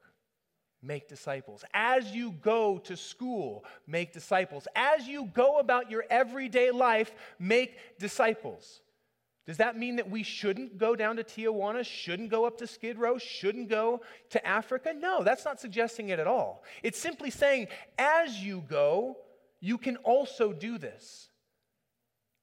make 0.87 1.09
disciples. 1.09 1.64
As 1.75 2.12
you 2.12 2.33
go 2.42 2.79
to 2.79 2.96
school, 2.96 3.64
make 3.87 4.12
disciples. 4.12 4.68
As 4.75 5.07
you 5.07 5.31
go 5.35 5.59
about 5.59 5.90
your 5.90 6.05
everyday 6.09 6.70
life, 6.70 7.12
make 7.38 7.99
disciples. 7.99 8.81
Does 9.46 9.59
that 9.59 9.79
mean 9.79 9.96
that 9.96 10.11
we 10.11 10.25
shouldn't 10.25 10.77
go 10.77 10.96
down 10.96 11.16
to 11.16 11.25
Tijuana, 11.25 11.85
shouldn't 11.85 12.31
go 12.31 12.46
up 12.46 12.59
to 12.59 12.66
Skid 12.66 12.99
Row, 12.99 13.16
shouldn't 13.16 13.68
go 13.68 14.01
to 14.31 14.44
Africa? 14.44 14.92
No, 14.92 15.22
that's 15.22 15.44
not 15.44 15.61
suggesting 15.61 16.09
it 16.09 16.18
at 16.18 16.27
all. 16.27 16.64
It's 16.83 16.99
simply 16.99 17.31
saying, 17.31 17.68
as 17.96 18.42
you 18.42 18.64
go, 18.68 19.16
you 19.61 19.79
can 19.79 19.96
also 19.99 20.53
do 20.53 20.79
this. 20.79 21.29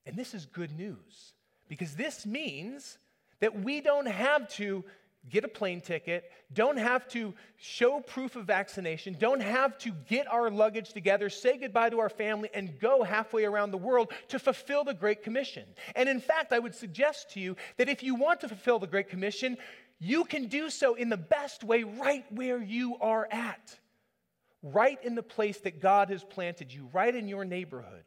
And 0.06 0.16
this 0.16 0.34
is 0.34 0.46
good 0.46 0.78
news 0.78 1.34
because 1.68 1.96
this 1.96 2.26
means 2.26 2.98
that 3.42 3.64
we 3.64 3.82
don't 3.82 4.08
have 4.08 4.48
to 4.48 4.84
get 5.30 5.44
a 5.44 5.48
plane 5.48 5.82
ticket, 5.82 6.30
don't 6.54 6.78
have 6.78 7.08
to 7.10 7.34
show 7.58 8.02
proof 8.02 8.36
of 8.36 8.46
vaccination, 8.46 9.16
don't 9.20 9.42
have 9.42 9.78
to 9.80 9.92
get 10.08 10.28
our 10.32 10.50
luggage 10.50 10.92
together, 10.94 11.30
say 11.30 11.58
goodbye 11.58 11.90
to 11.90 12.00
our 12.00 12.10
family, 12.10 12.50
and 12.54 12.80
go 12.80 13.04
halfway 13.04 13.46
around 13.46 13.72
the 13.72 13.78
world 13.78 14.12
to 14.28 14.40
fulfill 14.40 14.84
the 14.84 14.94
Great 14.94 15.24
Commission. 15.24 15.64
And 15.96 16.10
in 16.10 16.20
fact, 16.20 16.52
I 16.52 16.60
would 16.60 16.76
suggest 16.76 17.32
to 17.32 17.40
you 17.40 17.56
that 17.78 17.90
if 17.90 18.04
you 18.04 18.16
want 18.16 18.42
to 18.42 18.48
fulfill 18.48 18.80
the 18.80 18.88
Great 18.88 19.10
Commission, 19.10 19.58
you 20.00 20.26
can 20.26 20.48
do 20.48 20.70
so 20.70 20.96
in 20.96 21.10
the 21.10 21.18
best 21.18 21.64
way 21.64 21.84
right 21.84 22.26
where 22.30 22.62
you 22.62 22.98
are 23.00 23.28
at, 23.32 23.78
right 24.62 25.02
in 25.04 25.16
the 25.16 25.24
place 25.24 25.60
that 25.60 25.80
God 25.80 26.10
has 26.10 26.24
planted 26.24 26.74
you, 26.74 26.90
right 26.92 27.16
in 27.16 27.28
your 27.28 27.46
neighborhood 27.46 28.04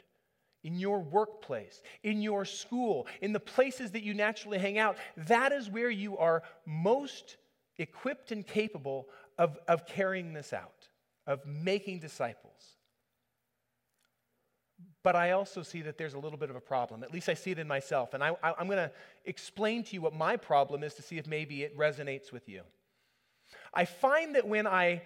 in 0.67 0.75
your 0.75 0.99
workplace, 0.99 1.81
in 2.03 2.21
your 2.21 2.45
school, 2.45 3.07
in 3.21 3.33
the 3.33 3.39
places 3.39 3.93
that 3.93 4.03
you 4.03 4.13
naturally 4.13 4.59
hang 4.59 4.79
out, 4.79 4.97
that 5.17 5.53
is 5.53 5.71
where 5.71 5.89
you 5.89 6.19
are 6.19 6.43
most 6.67 7.37
equipped 7.79 8.33
and 8.33 8.45
capable 8.45 9.09
of, 9.39 9.57
of 9.69 9.87
carrying 9.87 10.33
this 10.33 10.53
out, 10.53 10.89
of 11.25 11.47
making 11.47 12.01
disciples. 12.01 12.77
But 15.05 15.15
I 15.15 15.31
also 15.31 15.63
see 15.63 15.83
that 15.83 15.99
there's 15.99 16.15
a 16.15 16.19
little 16.19 16.39
bit 16.39 16.51
of 16.51 16.57
a 16.57 16.61
problem. 16.61 17.05
At 17.05 17.13
least 17.13 17.29
I 17.29 17.35
see 17.35 17.53
it 17.53 17.61
in 17.61 17.69
myself. 17.69 18.13
And 18.13 18.25
I, 18.25 18.31
am 18.43 18.67
going 18.67 18.79
to 18.79 18.91
explain 19.25 19.85
to 19.85 19.95
you 19.95 20.01
what 20.01 20.15
my 20.15 20.37
problem 20.37 20.83
is 20.83 20.95
to 20.95 21.03
see 21.03 21.17
if 21.17 21.29
maybe 21.29 21.63
it 21.63 21.79
resonates 21.79 22.33
with 22.33 22.49
you. 22.49 22.63
I 23.73 23.85
find 23.85 24.35
that 24.35 24.49
when 24.49 24.67
I 24.67 25.03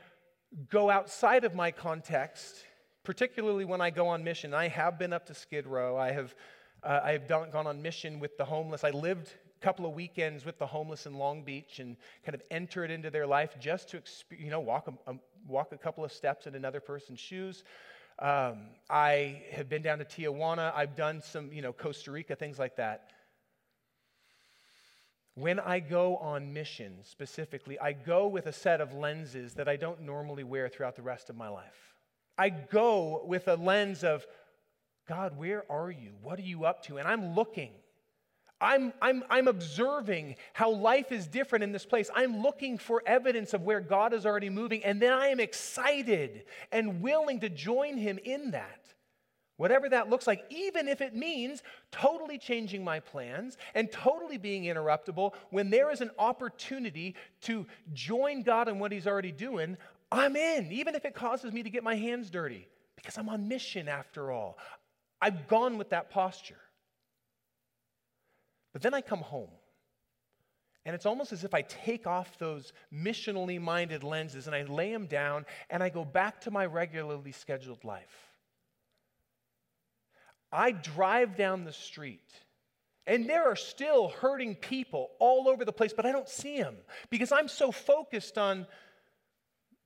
go 0.70 0.88
outside 0.88 1.44
of 1.44 1.54
my 1.54 1.70
context, 1.70 2.64
particularly 3.10 3.64
when 3.64 3.80
I 3.80 3.90
go 3.90 4.06
on 4.06 4.22
mission. 4.22 4.54
I 4.54 4.68
have 4.68 4.96
been 4.96 5.12
up 5.12 5.26
to 5.26 5.34
Skid 5.34 5.66
Row. 5.66 5.96
I 5.96 6.12
have, 6.12 6.32
uh, 6.84 7.00
I 7.02 7.10
have 7.10 7.26
done, 7.26 7.50
gone 7.50 7.66
on 7.66 7.82
mission 7.82 8.20
with 8.20 8.38
the 8.38 8.44
homeless. 8.44 8.84
I 8.84 8.90
lived 8.90 9.34
a 9.60 9.66
couple 9.66 9.84
of 9.84 9.94
weekends 9.94 10.44
with 10.44 10.60
the 10.60 10.66
homeless 10.68 11.06
in 11.06 11.14
Long 11.14 11.42
Beach 11.42 11.80
and 11.80 11.96
kind 12.24 12.36
of 12.36 12.42
entered 12.52 12.88
into 12.88 13.10
their 13.10 13.26
life 13.26 13.56
just 13.58 13.88
to, 13.88 14.02
you 14.38 14.48
know, 14.48 14.60
walk 14.60 14.86
a, 15.08 15.14
walk 15.48 15.72
a 15.72 15.76
couple 15.76 16.04
of 16.04 16.12
steps 16.12 16.46
in 16.46 16.54
another 16.54 16.78
person's 16.78 17.18
shoes. 17.18 17.64
Um, 18.20 18.68
I 18.88 19.42
have 19.50 19.68
been 19.68 19.82
down 19.82 19.98
to 19.98 20.04
Tijuana. 20.04 20.72
I've 20.72 20.94
done 20.94 21.20
some, 21.20 21.52
you 21.52 21.62
know, 21.62 21.72
Costa 21.72 22.12
Rica, 22.12 22.36
things 22.36 22.60
like 22.60 22.76
that. 22.76 23.10
When 25.34 25.58
I 25.58 25.80
go 25.80 26.16
on 26.18 26.52
mission 26.52 26.98
specifically, 27.02 27.76
I 27.80 27.92
go 27.92 28.28
with 28.28 28.46
a 28.46 28.52
set 28.52 28.80
of 28.80 28.94
lenses 28.94 29.54
that 29.54 29.68
I 29.68 29.74
don't 29.74 30.02
normally 30.02 30.44
wear 30.44 30.68
throughout 30.68 30.94
the 30.94 31.02
rest 31.02 31.28
of 31.28 31.36
my 31.36 31.48
life. 31.48 31.89
I 32.40 32.48
go 32.48 33.22
with 33.26 33.48
a 33.48 33.56
lens 33.56 34.02
of, 34.02 34.26
God, 35.06 35.36
where 35.36 35.70
are 35.70 35.90
you? 35.90 36.12
What 36.22 36.38
are 36.38 36.42
you 36.42 36.64
up 36.64 36.82
to? 36.86 36.96
And 36.96 37.06
I'm 37.06 37.34
looking. 37.34 37.72
I'm, 38.58 38.94
I'm, 39.02 39.24
I'm 39.28 39.46
observing 39.46 40.36
how 40.54 40.70
life 40.70 41.12
is 41.12 41.26
different 41.26 41.64
in 41.64 41.72
this 41.72 41.84
place. 41.84 42.08
I'm 42.14 42.40
looking 42.40 42.78
for 42.78 43.02
evidence 43.04 43.52
of 43.52 43.60
where 43.60 43.82
God 43.82 44.14
is 44.14 44.24
already 44.24 44.48
moving, 44.48 44.82
and 44.84 45.02
then 45.02 45.12
I 45.12 45.26
am 45.26 45.38
excited 45.38 46.44
and 46.72 47.02
willing 47.02 47.40
to 47.40 47.50
join 47.50 47.98
Him 47.98 48.18
in 48.24 48.52
that. 48.52 48.86
Whatever 49.58 49.90
that 49.90 50.08
looks 50.08 50.26
like, 50.26 50.42
even 50.48 50.88
if 50.88 51.02
it 51.02 51.14
means 51.14 51.62
totally 51.92 52.38
changing 52.38 52.82
my 52.82 53.00
plans 53.00 53.58
and 53.74 53.92
totally 53.92 54.38
being 54.38 54.64
interruptible, 54.64 55.34
when 55.50 55.68
there 55.68 55.90
is 55.90 56.00
an 56.00 56.10
opportunity 56.18 57.14
to 57.42 57.66
join 57.92 58.42
God 58.42 58.68
in 58.68 58.78
what 58.78 58.92
He's 58.92 59.06
already 59.06 59.32
doing, 59.32 59.76
I'm 60.12 60.36
in, 60.36 60.72
even 60.72 60.94
if 60.94 61.04
it 61.04 61.14
causes 61.14 61.52
me 61.52 61.62
to 61.62 61.70
get 61.70 61.84
my 61.84 61.94
hands 61.94 62.30
dirty, 62.30 62.66
because 62.96 63.16
I'm 63.16 63.28
on 63.28 63.48
mission 63.48 63.88
after 63.88 64.32
all. 64.32 64.58
I've 65.20 65.46
gone 65.46 65.78
with 65.78 65.90
that 65.90 66.10
posture. 66.10 66.60
But 68.72 68.82
then 68.82 68.94
I 68.94 69.00
come 69.00 69.20
home. 69.20 69.50
And 70.84 70.94
it's 70.94 71.06
almost 71.06 71.32
as 71.32 71.44
if 71.44 71.52
I 71.52 71.62
take 71.62 72.06
off 72.06 72.38
those 72.38 72.72
missionally 72.92 73.60
minded 73.60 74.02
lenses 74.02 74.46
and 74.46 74.56
I 74.56 74.62
lay 74.62 74.92
them 74.92 75.06
down 75.06 75.44
and 75.68 75.82
I 75.82 75.90
go 75.90 76.04
back 76.04 76.40
to 76.42 76.50
my 76.50 76.64
regularly 76.64 77.32
scheduled 77.32 77.84
life. 77.84 78.30
I 80.50 80.72
drive 80.72 81.36
down 81.36 81.64
the 81.64 81.72
street 81.72 82.32
and 83.06 83.28
there 83.28 83.44
are 83.44 83.56
still 83.56 84.08
hurting 84.08 84.54
people 84.54 85.10
all 85.18 85.48
over 85.48 85.64
the 85.64 85.72
place, 85.72 85.92
but 85.92 86.06
I 86.06 86.12
don't 86.12 86.28
see 86.28 86.60
them 86.60 86.76
because 87.10 87.30
I'm 87.30 87.48
so 87.48 87.70
focused 87.70 88.38
on 88.38 88.66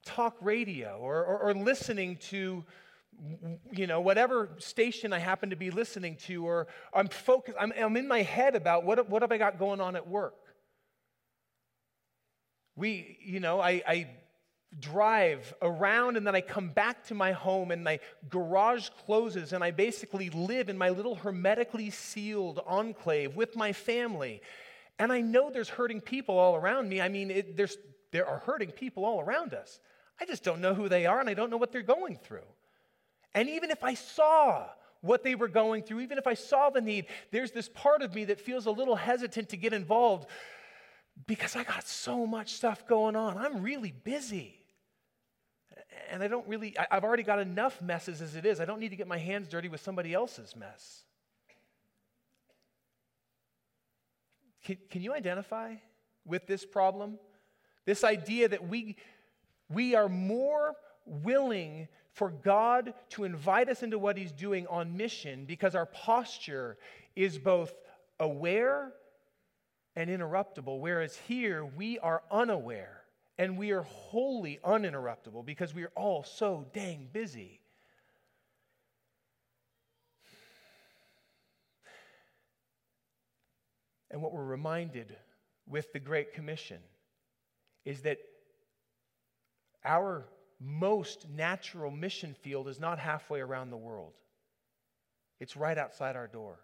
talk 0.05 0.37
radio 0.41 0.99
or, 1.01 1.25
or, 1.25 1.39
or, 1.39 1.55
listening 1.55 2.17
to 2.17 2.65
you 3.73 3.87
know 3.87 4.01
whatever 4.01 4.51
station 4.59 5.13
i 5.13 5.19
happen 5.21 5.51
to 5.51 5.57
be 5.57 5.71
listening 5.71 6.17
to 6.17 6.45
or 6.45 6.67
i'm 6.93 7.07
focused 7.07 7.57
i'm, 7.61 7.73
I'm 7.79 7.97
in 7.97 8.09
my 8.09 8.23
head 8.23 8.57
about 8.57 8.85
what, 8.85 9.09
what 9.09 9.23
have 9.23 9.31
i 9.31 9.39
got 9.39 9.57
going 9.57 9.81
on 9.81 9.95
at 9.95 10.09
work 10.09 10.35
we 12.77 13.19
you 13.23 13.39
know 13.39 13.61
I, 13.61 13.83
I 13.87 14.09
drive 14.81 15.55
around 15.63 16.17
and 16.17 16.27
then 16.27 16.35
I 16.35 16.41
come 16.41 16.69
back 16.69 17.05
to 17.07 17.15
my 17.15 17.33
home 17.33 17.71
and 17.71 17.85
my 17.85 18.01
garage 18.29 18.89
closes 19.07 19.53
and 19.53 19.63
I 19.63 19.71
basically 19.71 20.31
live 20.31 20.69
in 20.69 20.77
my 20.77 20.89
little 20.89 21.15
hermetically 21.15 21.91
sealed 21.91 22.61
enclave 22.67 23.37
with 23.37 23.57
my 23.57 23.73
family. 23.73 24.43
And 24.99 25.13
I 25.13 25.21
know 25.21 25.51
there's 25.51 25.69
hurting 25.69 26.01
people 26.01 26.39
all 26.39 26.57
around 26.57 26.89
me. 26.89 27.01
I 27.01 27.09
mean, 27.09 27.31
it, 27.31 27.57
there's, 27.57 27.77
there 28.11 28.27
are 28.27 28.39
hurting 28.39 28.71
people 28.73 29.05
all 29.05 29.21
around 29.21 29.55
us. 29.55 29.81
I 30.21 30.27
just 30.27 30.45
don't 30.45 30.61
know 30.61 30.75
who 30.75 30.89
they 30.89 31.07
are 31.07 31.21
and 31.21 31.29
I 31.29 31.35
don't 31.35 31.51
know 31.51 31.57
what 31.57 31.73
they're 31.73 31.83
going 31.83 32.17
through. 32.17 32.47
And 33.35 33.49
even 33.49 33.71
if 33.71 33.83
I 33.83 33.95
saw 33.95 34.67
what 35.01 35.23
they 35.23 35.35
were 35.35 35.49
going 35.49 35.83
through, 35.83 36.01
even 36.01 36.19
if 36.19 36.27
I 36.27 36.35
saw 36.35 36.71
the 36.71 36.81
need, 36.81 37.07
there's 37.31 37.51
this 37.51 37.69
part 37.69 38.03
of 38.03 38.15
me 38.15 38.27
that 38.27 38.41
feels 38.41 38.67
a 38.67 38.71
little 38.71 38.97
hesitant 38.97 39.51
to 39.51 39.57
get 39.57 39.73
involved 39.73 40.29
because 41.27 41.57
I 41.57 41.65
got 41.65 41.87
so 41.87 42.27
much 42.27 42.55
stuff 42.55 42.87
going 42.87 43.17
on. 43.17 43.37
I'm 43.37 43.63
really 43.63 43.93
busy 43.93 44.57
and 46.11 46.23
I 46.23 46.29
don't 46.29 46.47
really, 46.47 46.79
I, 46.79 46.87
have 46.91 47.05
already 47.05 47.23
got 47.23 47.39
enough 47.39 47.81
messes 47.83 48.23
as 48.23 48.37
it 48.37 48.47
is. 48.47 48.61
I 48.61 48.65
don't 48.65 48.81
need 48.81 48.91
to 48.91 48.97
get 48.97 49.09
my 49.09 49.19
hands 49.19 49.49
dirty 49.49 49.69
with 49.69 49.81
somebody 49.81 50.15
else's 50.15 50.55
mess. 50.57 51.03
Can, 54.65 54.79
can 54.91 55.03
you 55.03 55.13
identify 55.15 55.75
with 56.25 56.47
this 56.47 56.65
problem? 56.65 57.19
This 57.85 58.03
idea 58.03 58.49
that 58.49 58.67
we, 58.67 58.97
we 59.75 59.95
are 59.95 60.09
more 60.09 60.75
willing 61.05 61.89
for 62.13 62.31
God 62.31 62.95
to 63.11 63.25
invite 63.25 63.69
us 63.69 63.83
into 63.83 63.99
what 63.99 64.17
He's 64.17 64.33
doing 64.33 64.67
on 64.69 64.97
mission 64.97 65.45
because 65.45 65.75
our 65.75 65.87
posture 65.87 66.79
is 67.17 67.39
both 67.39 67.75
aware 68.21 68.93
and 69.97 70.09
interruptible, 70.11 70.81
whereas 70.81 71.17
here 71.29 71.65
we 71.65 71.99
are 71.99 72.23
unaware 72.31 73.03
and 73.39 73.59
we 73.59 73.73
are 73.73 73.83
wholly 73.83 74.61
uninterruptible 74.65 75.45
because 75.45 75.75
we 75.75 75.83
are 75.83 75.93
all 75.97 76.23
so 76.23 76.67
dang 76.73 77.09
busy. 77.13 77.61
And 84.11 84.23
what 84.23 84.33
we're 84.33 84.45
reminded 84.45 85.17
with 85.67 85.93
the 85.93 85.99
Great 85.99 86.33
Commission 86.33 86.79
is 87.85 88.03
that 88.03 88.19
our 89.85 90.27
most 90.61 91.29
natural 91.29 91.91
mission 91.91 92.35
field 92.35 92.69
is 92.69 92.81
not 92.81 92.99
halfway 92.99 93.41
around 93.41 93.71
the 93.71 93.77
world, 93.77 94.15
it's 95.41 95.57
right 95.57 95.79
outside 95.79 96.17
our 96.17 96.29
door. 96.29 96.61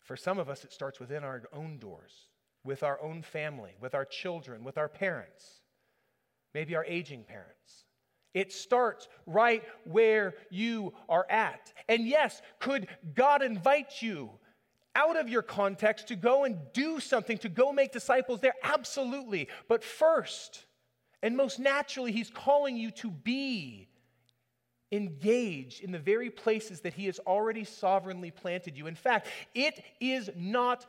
For 0.00 0.16
some 0.16 0.38
of 0.38 0.50
us, 0.50 0.64
it 0.64 0.72
starts 0.72 1.00
within 1.00 1.24
our 1.24 1.42
own 1.52 1.78
doors 1.78 2.28
with 2.64 2.82
our 2.82 3.00
own 3.00 3.22
family, 3.22 3.76
with 3.80 3.94
our 3.94 4.06
children, 4.06 4.64
with 4.64 4.78
our 4.78 4.88
parents, 4.88 5.60
maybe 6.54 6.74
our 6.74 6.84
aging 6.86 7.24
parents. 7.24 7.84
It 8.32 8.52
starts 8.52 9.06
right 9.26 9.62
where 9.84 10.34
you 10.50 10.94
are 11.08 11.26
at. 11.30 11.72
And 11.88 12.08
yes, 12.08 12.42
could 12.58 12.88
God 13.14 13.42
invite 13.42 14.02
you 14.02 14.30
out 14.96 15.16
of 15.16 15.28
your 15.28 15.42
context 15.42 16.08
to 16.08 16.16
go 16.16 16.44
and 16.44 16.58
do 16.72 16.98
something, 16.98 17.38
to 17.38 17.48
go 17.48 17.72
make 17.72 17.92
disciples 17.92 18.40
there? 18.40 18.54
Absolutely. 18.62 19.48
But 19.68 19.84
first, 19.84 20.64
and 21.24 21.38
most 21.38 21.58
naturally, 21.58 22.12
He's 22.12 22.28
calling 22.28 22.76
you 22.76 22.90
to 22.90 23.10
be 23.10 23.88
engaged 24.92 25.82
in 25.82 25.90
the 25.90 25.98
very 25.98 26.28
places 26.28 26.82
that 26.82 26.92
He 26.92 27.06
has 27.06 27.18
already 27.20 27.64
sovereignly 27.64 28.30
planted 28.30 28.76
you. 28.76 28.86
In 28.86 28.94
fact, 28.94 29.28
it 29.54 29.82
is 30.00 30.28
not 30.36 30.84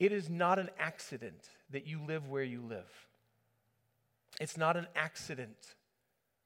it 0.00 0.10
is 0.10 0.28
not 0.28 0.58
an 0.58 0.70
accident 0.76 1.46
that 1.70 1.86
you 1.86 2.00
live 2.04 2.26
where 2.26 2.42
you 2.42 2.62
live. 2.62 2.90
It's 4.40 4.56
not 4.56 4.76
an 4.76 4.88
accident 4.96 5.76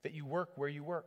that 0.02 0.12
you 0.12 0.26
work 0.26 0.50
where 0.56 0.68
you 0.68 0.84
work. 0.84 1.06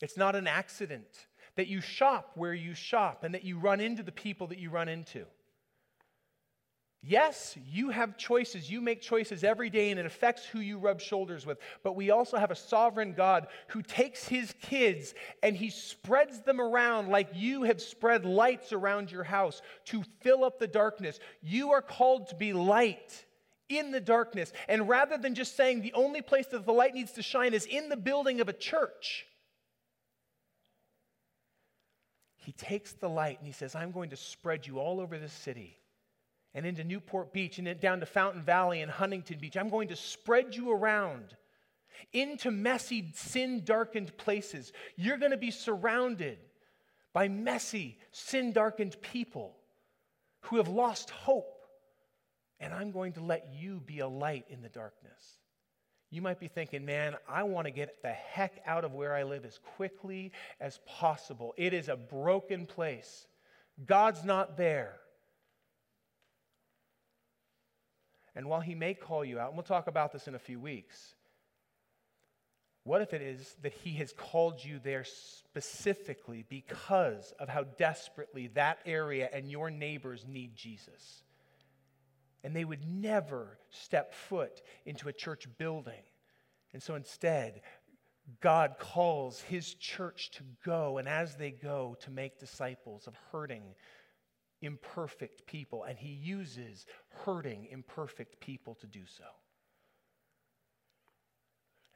It's 0.00 0.16
not 0.16 0.34
an 0.34 0.48
accident 0.48 1.26
that 1.54 1.68
you 1.68 1.80
shop 1.80 2.32
where 2.34 2.54
you 2.54 2.74
shop 2.74 3.22
and 3.22 3.34
that 3.34 3.44
you 3.44 3.60
run 3.60 3.80
into 3.80 4.02
the 4.02 4.10
people 4.10 4.48
that 4.48 4.58
you 4.58 4.70
run 4.70 4.88
into. 4.88 5.24
Yes, 7.04 7.58
you 7.68 7.90
have 7.90 8.16
choices. 8.16 8.70
You 8.70 8.80
make 8.80 9.00
choices 9.00 9.42
every 9.42 9.70
day, 9.70 9.90
and 9.90 9.98
it 9.98 10.06
affects 10.06 10.46
who 10.46 10.60
you 10.60 10.78
rub 10.78 11.00
shoulders 11.00 11.44
with. 11.44 11.58
But 11.82 11.96
we 11.96 12.10
also 12.10 12.36
have 12.36 12.52
a 12.52 12.56
sovereign 12.56 13.12
God 13.14 13.48
who 13.68 13.82
takes 13.82 14.28
his 14.28 14.54
kids 14.62 15.12
and 15.42 15.56
he 15.56 15.68
spreads 15.68 16.42
them 16.42 16.60
around 16.60 17.08
like 17.08 17.30
you 17.34 17.64
have 17.64 17.82
spread 17.82 18.24
lights 18.24 18.72
around 18.72 19.10
your 19.10 19.24
house 19.24 19.62
to 19.86 20.04
fill 20.20 20.44
up 20.44 20.60
the 20.60 20.68
darkness. 20.68 21.18
You 21.42 21.72
are 21.72 21.82
called 21.82 22.28
to 22.28 22.36
be 22.36 22.52
light 22.52 23.24
in 23.68 23.90
the 23.90 24.00
darkness. 24.00 24.52
And 24.68 24.88
rather 24.88 25.18
than 25.18 25.34
just 25.34 25.56
saying 25.56 25.82
the 25.82 25.94
only 25.94 26.22
place 26.22 26.46
that 26.48 26.66
the 26.66 26.72
light 26.72 26.94
needs 26.94 27.12
to 27.12 27.22
shine 27.22 27.52
is 27.52 27.66
in 27.66 27.88
the 27.88 27.96
building 27.96 28.40
of 28.40 28.48
a 28.48 28.52
church, 28.52 29.26
he 32.36 32.52
takes 32.52 32.92
the 32.92 33.08
light 33.08 33.38
and 33.38 33.46
he 33.46 33.52
says, 33.52 33.74
I'm 33.74 33.90
going 33.90 34.10
to 34.10 34.16
spread 34.16 34.68
you 34.68 34.78
all 34.78 35.00
over 35.00 35.18
this 35.18 35.32
city 35.32 35.78
and 36.54 36.66
into 36.66 36.84
Newport 36.84 37.32
Beach 37.32 37.58
and 37.58 37.80
down 37.80 38.00
to 38.00 38.06
Fountain 38.06 38.42
Valley 38.42 38.82
and 38.82 38.90
Huntington 38.90 39.38
Beach. 39.38 39.56
I'm 39.56 39.70
going 39.70 39.88
to 39.88 39.96
spread 39.96 40.54
you 40.54 40.70
around 40.70 41.36
into 42.12 42.50
messy, 42.50 43.10
sin 43.14 43.62
darkened 43.64 44.16
places. 44.16 44.72
You're 44.96 45.18
going 45.18 45.30
to 45.30 45.36
be 45.36 45.50
surrounded 45.50 46.38
by 47.12 47.28
messy, 47.28 47.98
sin 48.10 48.52
darkened 48.52 49.00
people 49.00 49.56
who 50.42 50.56
have 50.56 50.68
lost 50.68 51.10
hope. 51.10 51.58
And 52.60 52.72
I'm 52.72 52.92
going 52.92 53.14
to 53.14 53.22
let 53.22 53.48
you 53.52 53.80
be 53.84 54.00
a 54.00 54.08
light 54.08 54.44
in 54.48 54.62
the 54.62 54.68
darkness. 54.68 55.38
You 56.10 56.20
might 56.20 56.38
be 56.38 56.48
thinking, 56.48 56.84
man, 56.84 57.16
I 57.28 57.42
want 57.44 57.66
to 57.66 57.70
get 57.70 58.02
the 58.02 58.10
heck 58.10 58.60
out 58.66 58.84
of 58.84 58.92
where 58.92 59.14
I 59.14 59.22
live 59.22 59.46
as 59.46 59.58
quickly 59.76 60.32
as 60.60 60.78
possible. 60.86 61.54
It 61.56 61.72
is 61.72 61.88
a 61.88 61.96
broken 61.96 62.66
place. 62.66 63.26
God's 63.86 64.22
not 64.22 64.58
there. 64.58 64.96
And 68.34 68.48
while 68.48 68.60
he 68.60 68.74
may 68.74 68.94
call 68.94 69.24
you 69.24 69.38
out, 69.38 69.48
and 69.48 69.56
we'll 69.56 69.64
talk 69.64 69.86
about 69.86 70.12
this 70.12 70.26
in 70.26 70.34
a 70.34 70.38
few 70.38 70.58
weeks, 70.58 71.14
what 72.84 73.02
if 73.02 73.12
it 73.12 73.22
is 73.22 73.54
that 73.62 73.72
he 73.72 73.92
has 73.94 74.12
called 74.12 74.64
you 74.64 74.80
there 74.82 75.04
specifically 75.04 76.44
because 76.48 77.32
of 77.38 77.48
how 77.48 77.64
desperately 77.64 78.48
that 78.48 78.78
area 78.84 79.28
and 79.32 79.50
your 79.50 79.70
neighbors 79.70 80.24
need 80.26 80.56
Jesus? 80.56 81.22
And 82.42 82.56
they 82.56 82.64
would 82.64 82.84
never 82.84 83.58
step 83.70 84.14
foot 84.14 84.62
into 84.84 85.08
a 85.08 85.12
church 85.12 85.46
building. 85.58 86.02
And 86.72 86.82
so 86.82 86.96
instead, 86.96 87.60
God 88.40 88.76
calls 88.78 89.40
his 89.42 89.74
church 89.74 90.30
to 90.32 90.42
go, 90.64 90.98
and 90.98 91.08
as 91.08 91.36
they 91.36 91.50
go, 91.50 91.96
to 92.00 92.10
make 92.10 92.40
disciples 92.40 93.06
of 93.06 93.14
hurting, 93.30 93.62
imperfect 94.62 95.46
people, 95.46 95.84
and 95.84 95.98
he 95.98 96.08
uses 96.08 96.86
hurting, 97.24 97.68
imperfect 97.70 98.40
people 98.40 98.74
to 98.76 98.86
do 98.86 99.02
so. 99.06 99.24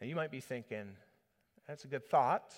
Now, 0.00 0.06
you 0.06 0.16
might 0.16 0.30
be 0.30 0.40
thinking, 0.40 0.96
that's 1.66 1.84
a 1.84 1.88
good 1.88 2.04
thought. 2.04 2.54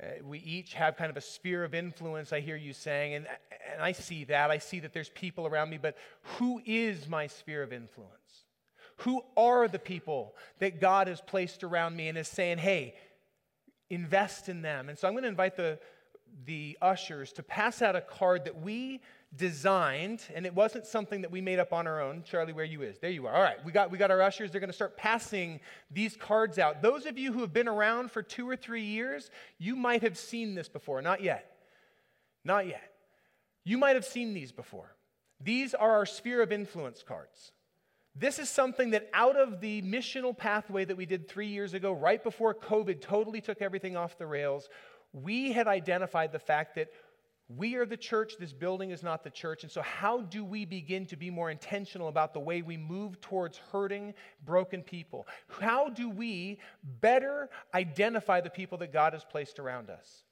Uh, 0.00 0.06
we 0.22 0.38
each 0.40 0.74
have 0.74 0.96
kind 0.96 1.10
of 1.10 1.16
a 1.16 1.22
sphere 1.22 1.64
of 1.64 1.74
influence, 1.74 2.32
I 2.32 2.40
hear 2.40 2.56
you 2.56 2.72
saying, 2.72 3.14
and, 3.14 3.26
and 3.72 3.82
I 3.82 3.92
see 3.92 4.24
that. 4.24 4.50
I 4.50 4.58
see 4.58 4.80
that 4.80 4.92
there's 4.92 5.08
people 5.08 5.46
around 5.46 5.70
me, 5.70 5.78
but 5.78 5.96
who 6.38 6.60
is 6.64 7.08
my 7.08 7.26
sphere 7.26 7.62
of 7.62 7.72
influence? 7.72 8.12
Who 8.98 9.22
are 9.36 9.68
the 9.68 9.78
people 9.78 10.34
that 10.58 10.80
God 10.80 11.08
has 11.08 11.20
placed 11.20 11.64
around 11.64 11.96
me 11.96 12.08
and 12.08 12.16
is 12.16 12.28
saying, 12.28 12.58
hey, 12.58 12.94
invest 13.90 14.48
in 14.48 14.62
them? 14.62 14.88
And 14.88 14.98
so 14.98 15.08
I'm 15.08 15.14
going 15.14 15.22
to 15.24 15.28
invite 15.28 15.56
the, 15.56 15.78
the 16.44 16.76
ushers 16.82 17.32
to 17.32 17.42
pass 17.42 17.82
out 17.82 17.96
a 17.96 18.00
card 18.00 18.44
that 18.44 18.60
we 18.60 19.00
designed, 19.34 20.22
and 20.34 20.46
it 20.46 20.54
wasn't 20.54 20.86
something 20.86 21.22
that 21.22 21.30
we 21.30 21.40
made 21.40 21.58
up 21.58 21.72
on 21.72 21.86
our 21.86 22.00
own. 22.00 22.22
Charlie, 22.24 22.52
where 22.52 22.64
you 22.64 22.82
is? 22.82 22.98
There 22.98 23.10
you 23.10 23.26
are. 23.26 23.34
All 23.34 23.42
right, 23.42 23.62
we 23.64 23.72
got, 23.72 23.90
we 23.90 23.98
got 23.98 24.10
our 24.10 24.22
ushers. 24.22 24.50
They're 24.50 24.60
going 24.60 24.70
to 24.70 24.76
start 24.76 24.96
passing 24.96 25.60
these 25.90 26.16
cards 26.16 26.58
out. 26.58 26.82
Those 26.82 27.06
of 27.06 27.18
you 27.18 27.32
who 27.32 27.40
have 27.40 27.52
been 27.52 27.68
around 27.68 28.10
for 28.10 28.22
two 28.22 28.48
or 28.48 28.56
three 28.56 28.84
years, 28.84 29.30
you 29.58 29.76
might 29.76 30.02
have 30.02 30.16
seen 30.16 30.54
this 30.54 30.68
before. 30.68 31.02
Not 31.02 31.22
yet. 31.22 31.56
Not 32.44 32.66
yet. 32.66 32.92
You 33.64 33.78
might 33.78 33.96
have 33.96 34.04
seen 34.04 34.32
these 34.32 34.52
before. 34.52 34.94
These 35.40 35.74
are 35.74 35.90
our 35.90 36.06
sphere 36.06 36.40
of 36.42 36.52
influence 36.52 37.02
cards. 37.02 37.52
This 38.18 38.38
is 38.38 38.48
something 38.48 38.90
that 38.90 39.10
out 39.12 39.36
of 39.36 39.60
the 39.60 39.82
missional 39.82 40.36
pathway 40.36 40.86
that 40.86 40.96
we 40.96 41.04
did 41.04 41.28
three 41.28 41.48
years 41.48 41.74
ago, 41.74 41.92
right 41.92 42.22
before 42.22 42.54
COVID 42.54 43.02
totally 43.02 43.42
took 43.42 43.60
everything 43.60 43.96
off 43.96 44.16
the 44.16 44.26
rails, 44.26 44.70
we 45.22 45.52
had 45.52 45.66
identified 45.66 46.30
the 46.30 46.38
fact 46.38 46.74
that 46.74 46.88
we 47.48 47.76
are 47.76 47.86
the 47.86 47.96
church, 47.96 48.34
this 48.38 48.52
building 48.52 48.90
is 48.90 49.04
not 49.04 49.22
the 49.22 49.30
church. 49.30 49.62
And 49.62 49.70
so, 49.70 49.80
how 49.80 50.20
do 50.20 50.44
we 50.44 50.64
begin 50.64 51.06
to 51.06 51.16
be 51.16 51.30
more 51.30 51.50
intentional 51.50 52.08
about 52.08 52.34
the 52.34 52.40
way 52.40 52.60
we 52.60 52.76
move 52.76 53.20
towards 53.20 53.58
hurting, 53.72 54.14
broken 54.44 54.82
people? 54.82 55.28
How 55.60 55.88
do 55.88 56.10
we 56.10 56.58
better 57.00 57.48
identify 57.72 58.40
the 58.40 58.50
people 58.50 58.78
that 58.78 58.92
God 58.92 59.12
has 59.12 59.24
placed 59.24 59.60
around 59.60 59.90
us? 59.90 60.24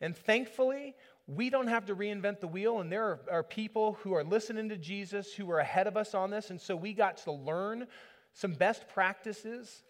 And 0.00 0.16
thankfully, 0.16 0.94
we 1.26 1.50
don't 1.50 1.68
have 1.68 1.84
to 1.86 1.94
reinvent 1.94 2.40
the 2.40 2.48
wheel, 2.48 2.80
and 2.80 2.90
there 2.90 3.04
are, 3.04 3.20
are 3.30 3.42
people 3.42 3.98
who 4.02 4.14
are 4.14 4.24
listening 4.24 4.70
to 4.70 4.78
Jesus 4.78 5.34
who 5.34 5.50
are 5.50 5.58
ahead 5.58 5.86
of 5.86 5.98
us 5.98 6.14
on 6.14 6.30
this. 6.30 6.48
And 6.48 6.58
so, 6.58 6.74
we 6.74 6.94
got 6.94 7.18
to 7.18 7.32
learn 7.32 7.86
some 8.32 8.52
best 8.52 8.88
practices 8.88 9.82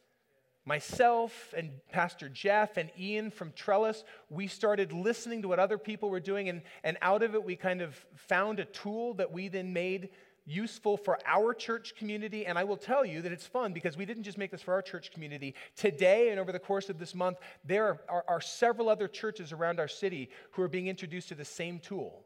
myself 0.68 1.54
and 1.56 1.70
Pastor 1.90 2.28
Jeff 2.28 2.76
and 2.76 2.90
Ian 2.96 3.30
from 3.30 3.52
Trellis, 3.52 4.04
we 4.28 4.46
started 4.46 4.92
listening 4.92 5.42
to 5.42 5.48
what 5.48 5.58
other 5.58 5.78
people 5.78 6.10
were 6.10 6.20
doing, 6.20 6.50
and, 6.50 6.62
and 6.84 6.98
out 7.02 7.22
of 7.22 7.34
it, 7.34 7.42
we 7.42 7.56
kind 7.56 7.80
of 7.80 7.96
found 8.14 8.60
a 8.60 8.66
tool 8.66 9.14
that 9.14 9.32
we 9.32 9.48
then 9.48 9.72
made 9.72 10.10
useful 10.44 10.96
for 10.96 11.18
our 11.26 11.52
church 11.52 11.94
community. 11.96 12.46
And 12.46 12.58
I 12.58 12.64
will 12.64 12.76
tell 12.76 13.04
you 13.04 13.22
that 13.22 13.32
it's 13.32 13.46
fun 13.46 13.72
because 13.72 13.96
we 13.96 14.06
didn't 14.06 14.22
just 14.22 14.38
make 14.38 14.50
this 14.50 14.62
for 14.62 14.72
our 14.74 14.82
church 14.82 15.10
community. 15.10 15.54
Today 15.74 16.30
and 16.30 16.38
over 16.38 16.52
the 16.52 16.58
course 16.58 16.88
of 16.88 16.98
this 16.98 17.14
month, 17.14 17.38
there 17.64 17.86
are, 17.86 18.00
are, 18.08 18.24
are 18.28 18.40
several 18.40 18.88
other 18.88 19.08
churches 19.08 19.52
around 19.52 19.80
our 19.80 19.88
city 19.88 20.30
who 20.52 20.62
are 20.62 20.68
being 20.68 20.86
introduced 20.86 21.28
to 21.28 21.34
the 21.34 21.44
same 21.44 21.78
tool. 21.78 22.24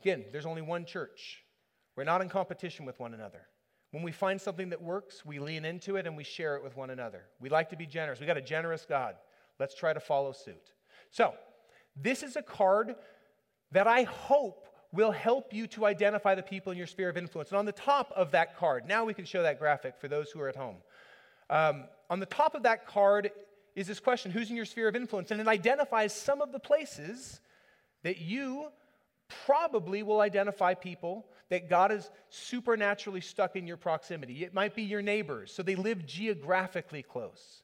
Again, 0.00 0.24
there's 0.32 0.46
only 0.46 0.62
one 0.62 0.84
church. 0.84 1.42
We're 1.96 2.04
not 2.04 2.22
in 2.22 2.28
competition 2.28 2.84
with 2.86 2.98
one 2.98 3.14
another. 3.14 3.46
When 3.92 4.02
we 4.02 4.10
find 4.10 4.40
something 4.40 4.70
that 4.70 4.82
works, 4.82 5.24
we 5.24 5.38
lean 5.38 5.64
into 5.64 5.96
it 5.96 6.06
and 6.06 6.16
we 6.16 6.24
share 6.24 6.56
it 6.56 6.64
with 6.64 6.76
one 6.76 6.90
another. 6.90 7.22
We 7.40 7.48
like 7.48 7.70
to 7.70 7.76
be 7.76 7.86
generous. 7.86 8.20
We 8.20 8.26
got 8.26 8.38
a 8.38 8.42
generous 8.42 8.86
God. 8.88 9.14
Let's 9.60 9.74
try 9.74 9.92
to 9.92 10.00
follow 10.00 10.32
suit. 10.32 10.72
So, 11.10 11.34
this 11.94 12.22
is 12.22 12.36
a 12.36 12.42
card 12.42 12.94
that 13.70 13.86
I 13.86 14.04
hope 14.04 14.66
will 14.92 15.10
help 15.10 15.52
you 15.52 15.66
to 15.66 15.86
identify 15.86 16.34
the 16.34 16.42
people 16.42 16.72
in 16.72 16.78
your 16.78 16.86
sphere 16.86 17.10
of 17.10 17.16
influence. 17.16 17.50
And 17.50 17.58
on 17.58 17.66
the 17.66 17.72
top 17.72 18.12
of 18.16 18.30
that 18.32 18.56
card, 18.56 18.86
now 18.86 19.04
we 19.04 19.14
can 19.14 19.24
show 19.24 19.42
that 19.42 19.58
graphic 19.58 19.98
for 19.98 20.08
those 20.08 20.30
who 20.30 20.40
are 20.40 20.48
at 20.48 20.56
home. 20.56 20.76
Um, 21.50 21.84
on 22.08 22.18
the 22.18 22.26
top 22.26 22.54
of 22.54 22.62
that 22.64 22.86
card 22.86 23.30
is 23.74 23.86
this 23.86 24.00
question 24.00 24.30
Who's 24.30 24.50
in 24.50 24.56
your 24.56 24.64
sphere 24.64 24.88
of 24.88 24.96
influence? 24.96 25.30
And 25.30 25.40
it 25.40 25.48
identifies 25.48 26.14
some 26.14 26.40
of 26.40 26.52
the 26.52 26.58
places 26.58 27.40
that 28.02 28.18
you 28.18 28.68
probably 29.46 30.02
will 30.02 30.20
identify 30.20 30.74
people 30.74 31.26
that 31.52 31.68
God 31.68 31.92
is 31.92 32.08
supernaturally 32.30 33.20
stuck 33.20 33.56
in 33.56 33.66
your 33.66 33.76
proximity. 33.76 34.42
It 34.42 34.54
might 34.54 34.74
be 34.74 34.84
your 34.84 35.02
neighbors, 35.02 35.52
so 35.52 35.62
they 35.62 35.74
live 35.74 36.06
geographically 36.06 37.02
close. 37.02 37.62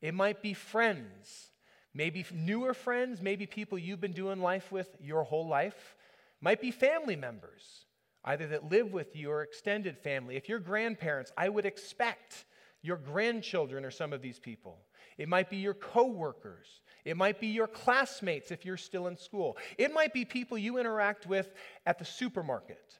It 0.00 0.12
might 0.12 0.42
be 0.42 0.54
friends, 0.54 1.52
maybe 1.94 2.26
newer 2.34 2.74
friends, 2.74 3.22
maybe 3.22 3.46
people 3.46 3.78
you've 3.78 4.00
been 4.00 4.10
doing 4.10 4.40
life 4.42 4.72
with 4.72 4.88
your 5.00 5.22
whole 5.22 5.46
life. 5.46 5.94
Might 6.40 6.60
be 6.60 6.72
family 6.72 7.14
members, 7.14 7.84
either 8.24 8.48
that 8.48 8.72
live 8.72 8.92
with 8.92 9.14
you 9.14 9.30
or 9.30 9.44
extended 9.44 9.98
family. 9.98 10.34
If 10.34 10.48
you're 10.48 10.58
grandparents, 10.58 11.30
I 11.38 11.48
would 11.48 11.64
expect 11.64 12.44
your 12.82 12.96
grandchildren 12.96 13.84
are 13.84 13.92
some 13.92 14.12
of 14.12 14.20
these 14.20 14.40
people. 14.40 14.80
It 15.16 15.28
might 15.28 15.48
be 15.48 15.58
your 15.58 15.74
coworkers. 15.74 16.66
It 17.04 17.16
might 17.16 17.38
be 17.38 17.46
your 17.46 17.68
classmates 17.68 18.50
if 18.50 18.64
you're 18.64 18.76
still 18.76 19.06
in 19.06 19.16
school. 19.16 19.56
It 19.78 19.94
might 19.94 20.12
be 20.12 20.24
people 20.24 20.58
you 20.58 20.78
interact 20.78 21.24
with 21.24 21.54
at 21.86 22.00
the 22.00 22.04
supermarket 22.04 22.98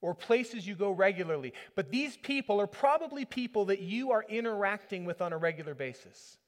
or 0.00 0.14
places 0.14 0.66
you 0.66 0.74
go 0.74 0.90
regularly. 0.90 1.52
But 1.74 1.90
these 1.90 2.16
people 2.16 2.60
are 2.60 2.66
probably 2.66 3.24
people 3.24 3.66
that 3.66 3.80
you 3.80 4.12
are 4.12 4.24
interacting 4.28 5.04
with 5.04 5.20
on 5.22 5.32
a 5.32 5.38
regular 5.38 5.74
basis. 5.74 6.38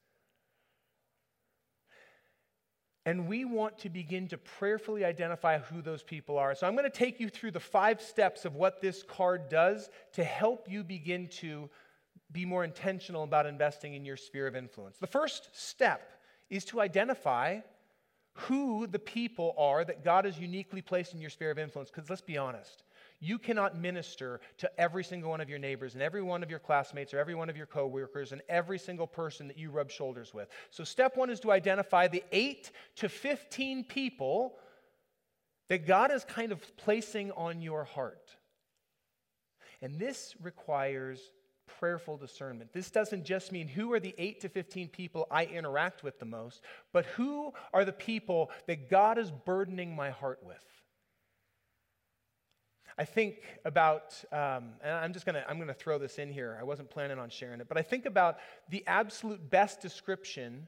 And 3.06 3.26
we 3.26 3.46
want 3.46 3.78
to 3.78 3.88
begin 3.88 4.28
to 4.28 4.36
prayerfully 4.36 5.02
identify 5.02 5.58
who 5.58 5.80
those 5.80 6.02
people 6.02 6.36
are. 6.36 6.54
So 6.54 6.66
I'm 6.66 6.74
going 6.74 6.84
to 6.84 6.90
take 6.90 7.20
you 7.20 7.30
through 7.30 7.52
the 7.52 7.60
five 7.60 8.02
steps 8.02 8.44
of 8.44 8.54
what 8.54 8.82
this 8.82 9.02
card 9.02 9.48
does 9.48 9.88
to 10.12 10.22
help 10.22 10.70
you 10.70 10.84
begin 10.84 11.28
to 11.38 11.70
be 12.30 12.44
more 12.44 12.64
intentional 12.64 13.22
about 13.22 13.46
investing 13.46 13.94
in 13.94 14.04
your 14.04 14.18
sphere 14.18 14.46
of 14.46 14.54
influence. 14.54 14.98
The 14.98 15.06
first 15.06 15.48
step 15.54 16.12
is 16.50 16.66
to 16.66 16.82
identify 16.82 17.60
who 18.32 18.86
the 18.86 18.98
people 18.98 19.54
are 19.56 19.84
that 19.84 20.04
God 20.04 20.24
has 20.24 20.38
uniquely 20.38 20.82
placed 20.82 21.14
in 21.14 21.20
your 21.20 21.30
sphere 21.30 21.50
of 21.50 21.58
influence. 21.58 21.90
Because 21.90 22.10
let's 22.10 22.20
be 22.20 22.36
honest, 22.36 22.84
you 23.20 23.38
cannot 23.38 23.76
minister 23.76 24.40
to 24.58 24.80
every 24.80 25.02
single 25.02 25.30
one 25.30 25.40
of 25.40 25.50
your 25.50 25.58
neighbors 25.58 25.94
and 25.94 26.02
every 26.02 26.22
one 26.22 26.42
of 26.42 26.50
your 26.50 26.60
classmates 26.60 27.12
or 27.12 27.18
every 27.18 27.34
one 27.34 27.50
of 27.50 27.56
your 27.56 27.66
coworkers 27.66 28.32
and 28.32 28.42
every 28.48 28.78
single 28.78 29.06
person 29.06 29.48
that 29.48 29.58
you 29.58 29.70
rub 29.70 29.90
shoulders 29.90 30.32
with. 30.32 30.48
So, 30.70 30.84
step 30.84 31.16
one 31.16 31.30
is 31.30 31.40
to 31.40 31.50
identify 31.50 32.06
the 32.08 32.22
8 32.30 32.70
to 32.96 33.08
15 33.08 33.84
people 33.84 34.58
that 35.68 35.86
God 35.86 36.12
is 36.12 36.24
kind 36.24 36.52
of 36.52 36.76
placing 36.76 37.32
on 37.32 37.60
your 37.60 37.84
heart. 37.84 38.36
And 39.82 39.98
this 39.98 40.34
requires 40.42 41.20
prayerful 41.78 42.16
discernment. 42.16 42.72
This 42.72 42.90
doesn't 42.90 43.24
just 43.24 43.52
mean 43.52 43.68
who 43.68 43.92
are 43.92 44.00
the 44.00 44.14
8 44.16 44.40
to 44.40 44.48
15 44.48 44.88
people 44.88 45.26
I 45.30 45.44
interact 45.44 46.02
with 46.02 46.18
the 46.18 46.24
most, 46.24 46.62
but 46.92 47.04
who 47.06 47.52
are 47.72 47.84
the 47.84 47.92
people 47.92 48.50
that 48.66 48.88
God 48.88 49.18
is 49.18 49.30
burdening 49.30 49.94
my 49.94 50.10
heart 50.10 50.40
with. 50.42 50.56
I 52.98 53.04
think 53.04 53.42
about, 53.64 54.22
um, 54.32 54.70
and 54.82 54.92
I'm 54.92 55.12
just 55.12 55.24
gonna, 55.24 55.44
I'm 55.48 55.58
gonna 55.58 55.72
throw 55.72 55.98
this 55.98 56.18
in 56.18 56.32
here. 56.32 56.58
I 56.60 56.64
wasn't 56.64 56.90
planning 56.90 57.18
on 57.18 57.30
sharing 57.30 57.60
it, 57.60 57.68
but 57.68 57.78
I 57.78 57.82
think 57.82 58.06
about 58.06 58.38
the 58.68 58.82
absolute 58.86 59.48
best 59.48 59.80
description 59.80 60.66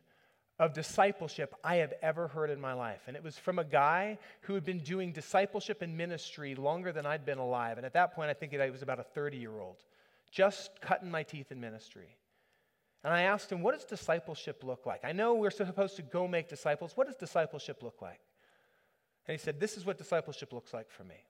of 0.60 0.72
discipleship 0.72 1.54
I 1.64 1.76
have 1.76 1.94
ever 2.02 2.28
heard 2.28 2.50
in 2.50 2.60
my 2.60 2.74
life. 2.74 3.00
And 3.06 3.16
it 3.16 3.24
was 3.24 3.36
from 3.36 3.58
a 3.58 3.64
guy 3.64 4.18
who 4.42 4.54
had 4.54 4.64
been 4.64 4.78
doing 4.78 5.10
discipleship 5.10 5.82
and 5.82 5.96
ministry 5.96 6.54
longer 6.54 6.92
than 6.92 7.06
I'd 7.06 7.24
been 7.24 7.38
alive. 7.38 7.78
And 7.78 7.86
at 7.86 7.94
that 7.94 8.14
point, 8.14 8.30
I 8.30 8.34
think 8.34 8.52
it 8.52 8.70
was 8.70 8.82
about 8.82 9.00
a 9.00 9.02
30 9.02 9.38
year 9.38 9.58
old, 9.58 9.82
just 10.30 10.70
cutting 10.80 11.10
my 11.10 11.22
teeth 11.22 11.50
in 11.50 11.60
ministry. 11.60 12.14
And 13.02 13.12
I 13.12 13.22
asked 13.22 13.50
him, 13.50 13.62
What 13.62 13.74
does 13.74 13.84
discipleship 13.84 14.62
look 14.62 14.86
like? 14.86 15.00
I 15.02 15.12
know 15.12 15.34
we're 15.34 15.50
supposed 15.50 15.96
to 15.96 16.02
go 16.02 16.28
make 16.28 16.48
disciples. 16.48 16.92
What 16.94 17.06
does 17.06 17.16
discipleship 17.16 17.82
look 17.82 18.02
like? 18.02 18.20
And 19.26 19.36
he 19.36 19.42
said, 19.42 19.58
This 19.58 19.76
is 19.76 19.86
what 19.86 19.98
discipleship 19.98 20.52
looks 20.52 20.74
like 20.74 20.90
for 20.90 21.04
me. 21.04 21.24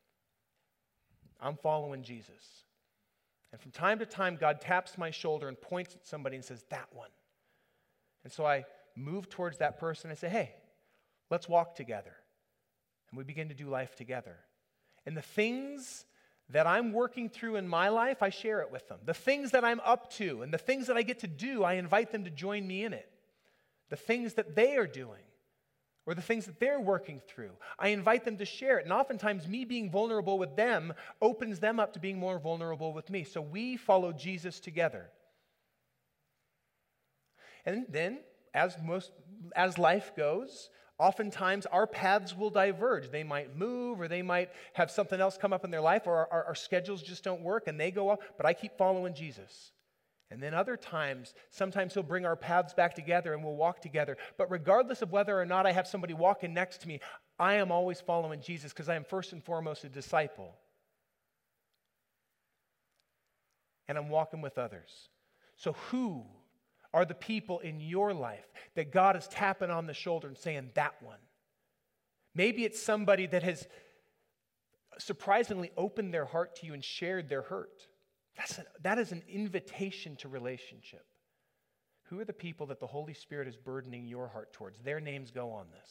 I'm 1.40 1.56
following 1.56 2.02
Jesus. 2.02 2.64
And 3.52 3.60
from 3.60 3.72
time 3.72 3.98
to 3.98 4.06
time, 4.06 4.36
God 4.36 4.60
taps 4.60 4.96
my 4.96 5.10
shoulder 5.10 5.48
and 5.48 5.60
points 5.60 5.94
at 5.94 6.06
somebody 6.06 6.36
and 6.36 6.44
says, 6.44 6.64
That 6.70 6.88
one. 6.92 7.10
And 8.22 8.32
so 8.32 8.46
I 8.46 8.64
move 8.96 9.28
towards 9.28 9.58
that 9.58 9.78
person 9.78 10.10
and 10.10 10.18
say, 10.18 10.28
Hey, 10.28 10.54
let's 11.30 11.48
walk 11.48 11.74
together. 11.74 12.14
And 13.10 13.18
we 13.18 13.24
begin 13.24 13.48
to 13.48 13.54
do 13.54 13.68
life 13.68 13.96
together. 13.96 14.36
And 15.06 15.16
the 15.16 15.22
things 15.22 16.04
that 16.50 16.66
I'm 16.66 16.92
working 16.92 17.28
through 17.28 17.56
in 17.56 17.66
my 17.66 17.88
life, 17.88 18.22
I 18.22 18.30
share 18.30 18.60
it 18.60 18.70
with 18.70 18.88
them. 18.88 18.98
The 19.04 19.14
things 19.14 19.52
that 19.52 19.64
I'm 19.64 19.80
up 19.80 20.12
to 20.14 20.42
and 20.42 20.52
the 20.52 20.58
things 20.58 20.88
that 20.88 20.96
I 20.96 21.02
get 21.02 21.20
to 21.20 21.28
do, 21.28 21.64
I 21.64 21.74
invite 21.74 22.12
them 22.12 22.24
to 22.24 22.30
join 22.30 22.66
me 22.66 22.84
in 22.84 22.92
it. 22.92 23.08
The 23.88 23.96
things 23.96 24.34
that 24.34 24.54
they 24.54 24.76
are 24.76 24.86
doing, 24.86 25.22
or 26.10 26.14
the 26.14 26.20
things 26.20 26.46
that 26.46 26.58
they're 26.58 26.80
working 26.80 27.20
through. 27.28 27.52
I 27.78 27.90
invite 27.90 28.24
them 28.24 28.36
to 28.38 28.44
share 28.44 28.78
it. 28.80 28.84
And 28.84 28.92
oftentimes, 28.92 29.46
me 29.46 29.64
being 29.64 29.92
vulnerable 29.92 30.40
with 30.40 30.56
them 30.56 30.92
opens 31.22 31.60
them 31.60 31.78
up 31.78 31.92
to 31.92 32.00
being 32.00 32.18
more 32.18 32.40
vulnerable 32.40 32.92
with 32.92 33.08
me. 33.10 33.22
So 33.22 33.40
we 33.40 33.76
follow 33.76 34.12
Jesus 34.12 34.58
together. 34.58 35.08
And 37.64 37.86
then, 37.88 38.18
as, 38.52 38.76
most, 38.84 39.12
as 39.54 39.78
life 39.78 40.10
goes, 40.16 40.68
oftentimes 40.98 41.66
our 41.66 41.86
paths 41.86 42.36
will 42.36 42.50
diverge. 42.50 43.12
They 43.12 43.22
might 43.22 43.56
move, 43.56 44.00
or 44.00 44.08
they 44.08 44.22
might 44.22 44.50
have 44.72 44.90
something 44.90 45.20
else 45.20 45.38
come 45.38 45.52
up 45.52 45.64
in 45.64 45.70
their 45.70 45.80
life, 45.80 46.08
or 46.08 46.26
our, 46.32 46.46
our, 46.46 46.54
schedules 46.56 47.04
just 47.04 47.22
don't 47.22 47.42
work 47.42 47.68
and 47.68 47.78
they 47.78 47.92
go 47.92 48.10
off. 48.10 48.18
But 48.36 48.46
I 48.46 48.52
keep 48.52 48.76
following 48.76 49.14
Jesus. 49.14 49.70
And 50.30 50.40
then 50.40 50.54
other 50.54 50.76
times, 50.76 51.34
sometimes 51.50 51.94
He'll 51.94 52.02
bring 52.02 52.24
our 52.24 52.36
paths 52.36 52.72
back 52.72 52.94
together 52.94 53.34
and 53.34 53.42
we'll 53.42 53.56
walk 53.56 53.80
together. 53.80 54.16
But 54.38 54.50
regardless 54.50 55.02
of 55.02 55.10
whether 55.10 55.40
or 55.40 55.44
not 55.44 55.66
I 55.66 55.72
have 55.72 55.88
somebody 55.88 56.14
walking 56.14 56.54
next 56.54 56.82
to 56.82 56.88
me, 56.88 57.00
I 57.38 57.54
am 57.54 57.72
always 57.72 58.00
following 58.00 58.40
Jesus 58.40 58.72
because 58.72 58.88
I 58.88 58.94
am 58.94 59.04
first 59.04 59.32
and 59.32 59.42
foremost 59.42 59.82
a 59.84 59.88
disciple. 59.88 60.54
And 63.88 63.98
I'm 63.98 64.08
walking 64.08 64.40
with 64.40 64.56
others. 64.56 65.08
So, 65.56 65.72
who 65.90 66.24
are 66.94 67.04
the 67.04 67.14
people 67.14 67.58
in 67.58 67.80
your 67.80 68.14
life 68.14 68.46
that 68.76 68.92
God 68.92 69.16
is 69.16 69.26
tapping 69.28 69.70
on 69.70 69.86
the 69.86 69.94
shoulder 69.94 70.28
and 70.28 70.38
saying, 70.38 70.70
that 70.74 70.94
one? 71.02 71.18
Maybe 72.34 72.64
it's 72.64 72.80
somebody 72.80 73.26
that 73.26 73.42
has 73.42 73.66
surprisingly 74.98 75.72
opened 75.76 76.14
their 76.14 76.24
heart 76.24 76.56
to 76.56 76.66
you 76.66 76.74
and 76.74 76.84
shared 76.84 77.28
their 77.28 77.42
hurt. 77.42 77.88
That's 78.40 78.56
an, 78.56 78.64
that 78.84 78.98
is 78.98 79.12
an 79.12 79.22
invitation 79.28 80.16
to 80.16 80.28
relationship. 80.28 81.04
Who 82.04 82.18
are 82.20 82.24
the 82.24 82.32
people 82.32 82.66
that 82.68 82.80
the 82.80 82.86
Holy 82.86 83.12
Spirit 83.12 83.46
is 83.46 83.54
burdening 83.54 84.06
your 84.06 84.28
heart 84.28 84.54
towards? 84.54 84.78
Their 84.78 84.98
names 84.98 85.30
go 85.30 85.50
on 85.50 85.66
this. 85.70 85.90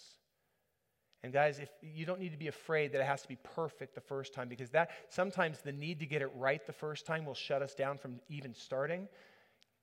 And 1.22 1.32
guys, 1.32 1.60
if 1.60 1.70
you 1.84 2.08
don't 2.08 2.20
need 2.20 2.32
to 2.32 2.40
be 2.40 2.48
afraid 2.48 2.92
that 2.94 3.02
it 3.02 3.06
has 3.06 3.22
to 3.22 3.28
be 3.28 3.38
perfect 3.56 3.94
the 3.94 4.02
first 4.02 4.34
time 4.34 4.50
because 4.50 4.72
that 4.72 4.90
sometimes 5.10 5.60
the 5.60 5.72
need 5.72 6.00
to 6.00 6.08
get 6.08 6.24
it 6.24 6.32
right 6.36 6.66
the 6.66 6.74
first 6.74 7.06
time 7.06 7.24
will 7.24 7.36
shut 7.36 7.62
us 7.62 7.76
down 7.76 8.00
from 8.00 8.20
even 8.30 8.56
starting. 8.56 9.08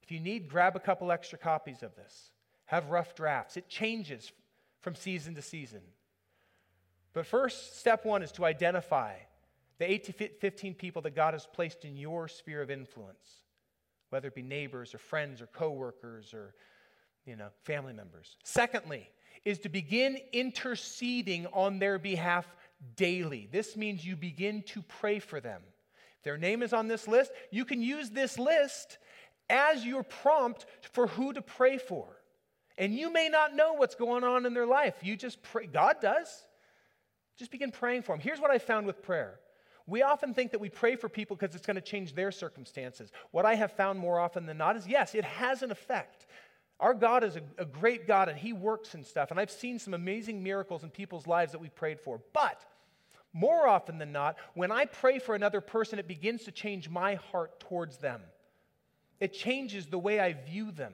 If 0.02 0.10
you 0.10 0.18
need, 0.18 0.48
grab 0.48 0.74
a 0.74 0.80
couple 0.80 1.12
extra 1.12 1.38
copies 1.38 1.84
of 1.84 1.94
this. 1.94 2.32
Have 2.64 2.90
rough 2.90 3.14
drafts. 3.14 3.56
It 3.56 3.68
changes 3.68 4.32
from 4.80 4.96
season 4.96 5.36
to 5.36 5.42
season. 5.42 5.82
But 7.12 7.26
first, 7.26 7.78
step 7.78 8.04
one 8.04 8.24
is 8.24 8.32
to 8.32 8.44
identify 8.44 9.12
the 9.78 9.90
8 9.90 10.04
to 10.04 10.12
15 10.12 10.74
people 10.74 11.02
that 11.02 11.14
God 11.14 11.34
has 11.34 11.46
placed 11.46 11.84
in 11.84 11.96
your 11.96 12.28
sphere 12.28 12.62
of 12.62 12.70
influence, 12.70 13.42
whether 14.10 14.28
it 14.28 14.34
be 14.34 14.42
neighbors 14.42 14.94
or 14.94 14.98
friends 14.98 15.42
or 15.42 15.46
coworkers 15.46 16.32
or 16.32 16.54
you 17.26 17.36
know, 17.36 17.48
family 17.64 17.92
members. 17.92 18.36
Secondly, 18.44 19.10
is 19.44 19.58
to 19.60 19.68
begin 19.68 20.18
interceding 20.32 21.46
on 21.52 21.78
their 21.78 21.98
behalf 21.98 22.46
daily. 22.96 23.48
This 23.50 23.76
means 23.76 24.04
you 24.04 24.16
begin 24.16 24.62
to 24.62 24.82
pray 24.82 25.18
for 25.18 25.40
them. 25.40 25.62
If 26.18 26.24
their 26.24 26.38
name 26.38 26.62
is 26.62 26.72
on 26.72 26.88
this 26.88 27.06
list, 27.06 27.32
you 27.50 27.64
can 27.64 27.82
use 27.82 28.10
this 28.10 28.38
list 28.38 28.98
as 29.50 29.84
your 29.84 30.02
prompt 30.02 30.66
for 30.92 31.06
who 31.06 31.32
to 31.32 31.42
pray 31.42 31.78
for. 31.78 32.06
And 32.78 32.94
you 32.94 33.12
may 33.12 33.28
not 33.28 33.54
know 33.54 33.74
what's 33.74 33.94
going 33.94 34.24
on 34.24 34.46
in 34.46 34.54
their 34.54 34.66
life. 34.66 34.94
You 35.02 35.16
just 35.16 35.42
pray. 35.42 35.66
God 35.66 35.96
does. 36.00 36.44
Just 37.38 37.50
begin 37.50 37.70
praying 37.70 38.02
for 38.02 38.12
them. 38.12 38.20
Here's 38.20 38.40
what 38.40 38.50
I 38.50 38.58
found 38.58 38.86
with 38.86 39.02
prayer. 39.02 39.38
We 39.86 40.02
often 40.02 40.34
think 40.34 40.50
that 40.50 40.60
we 40.60 40.68
pray 40.68 40.96
for 40.96 41.08
people 41.08 41.36
because 41.36 41.54
it's 41.54 41.66
going 41.66 41.76
to 41.76 41.80
change 41.80 42.14
their 42.14 42.32
circumstances. 42.32 43.12
What 43.30 43.46
I 43.46 43.54
have 43.54 43.72
found 43.72 43.98
more 43.98 44.18
often 44.18 44.46
than 44.46 44.58
not 44.58 44.76
is 44.76 44.86
yes, 44.86 45.14
it 45.14 45.24
has 45.24 45.62
an 45.62 45.70
effect. 45.70 46.26
Our 46.80 46.92
God 46.92 47.24
is 47.24 47.36
a, 47.36 47.42
a, 47.56 47.64
great 47.64 48.06
God 48.06 48.28
and 48.28 48.38
He 48.38 48.52
works 48.52 48.94
and 48.94 49.06
stuff. 49.06 49.30
And 49.30 49.40
I've 49.40 49.50
seen 49.50 49.78
some 49.78 49.94
amazing 49.94 50.42
miracles 50.42 50.82
in 50.82 50.90
people's 50.90 51.26
lives 51.26 51.52
that 51.52 51.60
we 51.60 51.68
prayed 51.68 52.00
for. 52.00 52.20
But 52.32 52.64
more 53.32 53.66
often 53.66 53.98
than 53.98 54.12
not, 54.12 54.36
when 54.54 54.72
I 54.72 54.86
pray 54.86 55.18
for 55.18 55.34
another 55.34 55.60
person, 55.60 55.98
it 55.98 56.08
begins 56.08 56.44
to 56.44 56.50
change 56.50 56.88
my 56.88 57.14
heart 57.14 57.60
towards 57.60 57.98
them. 57.98 58.20
It 59.20 59.32
changes 59.32 59.86
the 59.86 59.98
way 59.98 60.20
I 60.20 60.32
view 60.32 60.70
them. 60.70 60.92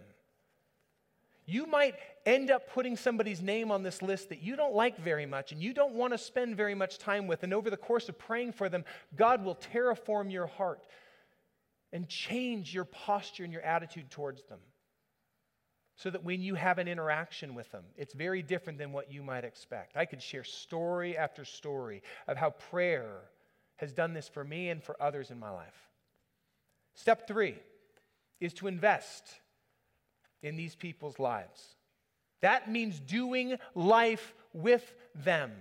You 1.46 1.66
might 1.66 1.96
end 2.24 2.50
up 2.50 2.70
putting 2.70 2.96
somebody's 2.96 3.42
name 3.42 3.70
on 3.70 3.82
this 3.82 4.02
list 4.02 4.28
that 4.28 4.42
you 4.42 4.56
don't 4.56 4.74
like 4.74 4.98
very 4.98 5.26
much 5.26 5.52
and 5.52 5.62
you 5.62 5.74
don't 5.74 5.94
want 5.94 6.12
to 6.12 6.18
spend 6.18 6.56
very 6.56 6.74
much 6.74 6.98
time 6.98 7.26
with. 7.26 7.42
And 7.42 7.52
over 7.52 7.70
the 7.70 7.76
course 7.76 8.08
of 8.08 8.18
praying 8.18 8.52
for 8.52 8.68
them, 8.68 8.84
God 9.16 9.44
will 9.44 9.56
terraform 9.56 10.30
your 10.32 10.46
heart 10.46 10.86
and 11.92 12.08
change 12.08 12.74
your 12.74 12.84
posture 12.84 13.44
and 13.44 13.52
your 13.52 13.62
attitude 13.62 14.10
towards 14.10 14.44
them 14.44 14.60
so 15.96 16.10
that 16.10 16.24
when 16.24 16.40
you 16.40 16.54
have 16.54 16.78
an 16.78 16.88
interaction 16.88 17.54
with 17.54 17.70
them, 17.70 17.84
it's 17.96 18.14
very 18.14 18.42
different 18.42 18.78
than 18.78 18.92
what 18.92 19.12
you 19.12 19.22
might 19.22 19.44
expect. 19.44 19.96
I 19.96 20.04
could 20.04 20.22
share 20.22 20.44
story 20.44 21.16
after 21.16 21.44
story 21.44 22.02
of 22.26 22.36
how 22.36 22.50
prayer 22.50 23.20
has 23.76 23.92
done 23.92 24.14
this 24.14 24.28
for 24.28 24.42
me 24.42 24.70
and 24.70 24.82
for 24.82 25.00
others 25.00 25.30
in 25.30 25.38
my 25.38 25.50
life. 25.50 25.88
Step 26.94 27.26
three 27.26 27.56
is 28.40 28.52
to 28.54 28.66
invest 28.66 29.22
in 30.42 30.56
these 30.56 30.74
people's 30.74 31.18
lives. 31.18 31.76
That 32.42 32.70
means 32.70 33.00
doing 33.00 33.56
life 33.74 34.34
with 34.52 34.94
them, 35.14 35.52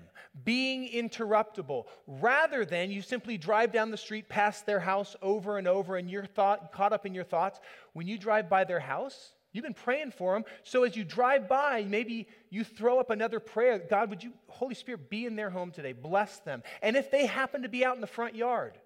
being 0.44 0.90
interruptible, 0.90 1.86
rather 2.08 2.66
than 2.66 2.92
you 2.92 3.02
simply 3.02 3.38
drive 3.38 3.72
down 3.72 3.92
the 3.92 3.98
street 3.98 4.28
past 4.28 4.66
their 4.66 4.80
house 4.80 5.16
over 5.22 5.58
and 5.58 5.68
over 5.68 5.96
and 5.96 6.10
you're 6.10 6.26
thought, 6.26 6.74
caught 6.74 6.92
up 6.92 7.06
in 7.06 7.14
your 7.14 7.24
thoughts. 7.24 7.60
When 7.94 8.08
you 8.08 8.18
drive 8.18 8.50
by 8.50 8.66
their 8.66 8.80
house, 8.82 9.34
You've 9.54 9.66
been 9.66 9.74
praying 9.74 10.12
for 10.12 10.34
them. 10.34 10.46
So 10.64 10.86
as 10.86 10.96
you 10.96 11.04
drive 11.04 11.50
by, 11.50 11.84
maybe 11.84 12.30
you 12.50 12.64
throw 12.64 13.00
up 13.00 13.10
another 13.10 13.42
prayer 13.42 13.80
God, 13.80 14.10
would 14.10 14.24
you, 14.24 14.32
Holy 14.48 14.76
Spirit, 14.76 15.10
be 15.10 15.26
in 15.26 15.36
their 15.36 15.50
home 15.50 15.72
today? 15.72 15.92
Bless 15.92 16.40
them. 16.40 16.64
And 16.82 16.96
if 16.96 17.12
they 17.12 17.26
happen 17.26 17.64
to 17.64 17.68
be 17.68 17.84
out 17.84 17.96
in 17.96 18.02
the 18.02 18.08
front 18.08 18.34
yard, 18.36 18.78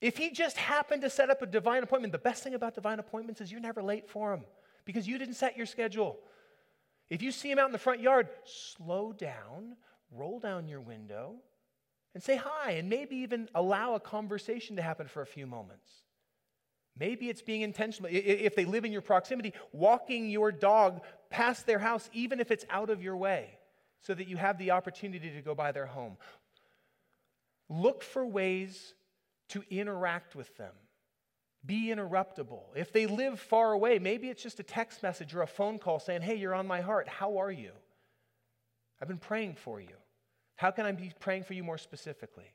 if 0.00 0.16
He 0.16 0.30
just 0.30 0.56
happened 0.56 1.02
to 1.02 1.10
set 1.10 1.30
up 1.30 1.42
a 1.42 1.46
divine 1.46 1.84
appointment, 1.84 2.10
the 2.10 2.18
best 2.18 2.42
thing 2.42 2.54
about 2.54 2.74
divine 2.74 2.98
appointments 2.98 3.40
is 3.40 3.52
you're 3.52 3.60
never 3.60 3.84
late 3.84 4.10
for 4.10 4.30
them 4.30 4.44
because 4.88 5.06
you 5.06 5.18
didn't 5.18 5.34
set 5.34 5.54
your 5.54 5.66
schedule. 5.66 6.18
If 7.10 7.20
you 7.20 7.30
see 7.30 7.50
Him 7.50 7.58
out 7.58 7.66
in 7.66 7.72
the 7.72 7.78
front 7.78 8.00
yard, 8.00 8.30
slow 8.46 9.12
down, 9.12 9.76
roll 10.10 10.40
down 10.40 10.66
your 10.66 10.80
window, 10.80 11.34
and 12.14 12.22
say 12.22 12.36
hi, 12.36 12.70
and 12.70 12.88
maybe 12.88 13.16
even 13.16 13.50
allow 13.54 13.96
a 13.96 14.00
conversation 14.00 14.76
to 14.76 14.82
happen 14.82 15.06
for 15.06 15.20
a 15.20 15.26
few 15.26 15.46
moments. 15.46 15.90
Maybe 16.98 17.28
it's 17.28 17.42
being 17.42 17.60
intentional. 17.60 18.08
If 18.10 18.54
they 18.54 18.64
live 18.64 18.86
in 18.86 18.90
your 18.90 19.02
proximity, 19.02 19.52
walking 19.72 20.30
your 20.30 20.50
dog 20.50 21.02
past 21.28 21.66
their 21.66 21.78
house, 21.78 22.08
even 22.14 22.40
if 22.40 22.50
it's 22.50 22.64
out 22.70 22.88
of 22.88 23.02
your 23.02 23.18
way, 23.18 23.58
so 24.00 24.14
that 24.14 24.26
you 24.26 24.38
have 24.38 24.56
the 24.56 24.70
opportunity 24.70 25.28
to 25.32 25.42
go 25.42 25.54
by 25.54 25.70
their 25.70 25.84
home. 25.84 26.16
Look 27.68 28.02
for 28.02 28.24
ways 28.24 28.94
to 29.50 29.62
interact 29.68 30.34
with 30.34 30.56
them. 30.56 30.72
Be 31.64 31.88
interruptible. 31.88 32.62
If 32.76 32.92
they 32.92 33.06
live 33.06 33.40
far 33.40 33.72
away, 33.72 33.98
maybe 33.98 34.28
it's 34.28 34.42
just 34.42 34.60
a 34.60 34.62
text 34.62 35.02
message 35.02 35.34
or 35.34 35.42
a 35.42 35.46
phone 35.46 35.78
call 35.78 35.98
saying, 35.98 36.22
Hey, 36.22 36.36
you're 36.36 36.54
on 36.54 36.66
my 36.66 36.80
heart. 36.80 37.08
How 37.08 37.38
are 37.38 37.50
you? 37.50 37.72
I've 39.00 39.08
been 39.08 39.18
praying 39.18 39.56
for 39.56 39.80
you. 39.80 39.94
How 40.56 40.70
can 40.70 40.86
I 40.86 40.92
be 40.92 41.12
praying 41.20 41.44
for 41.44 41.54
you 41.54 41.62
more 41.62 41.78
specifically? 41.78 42.52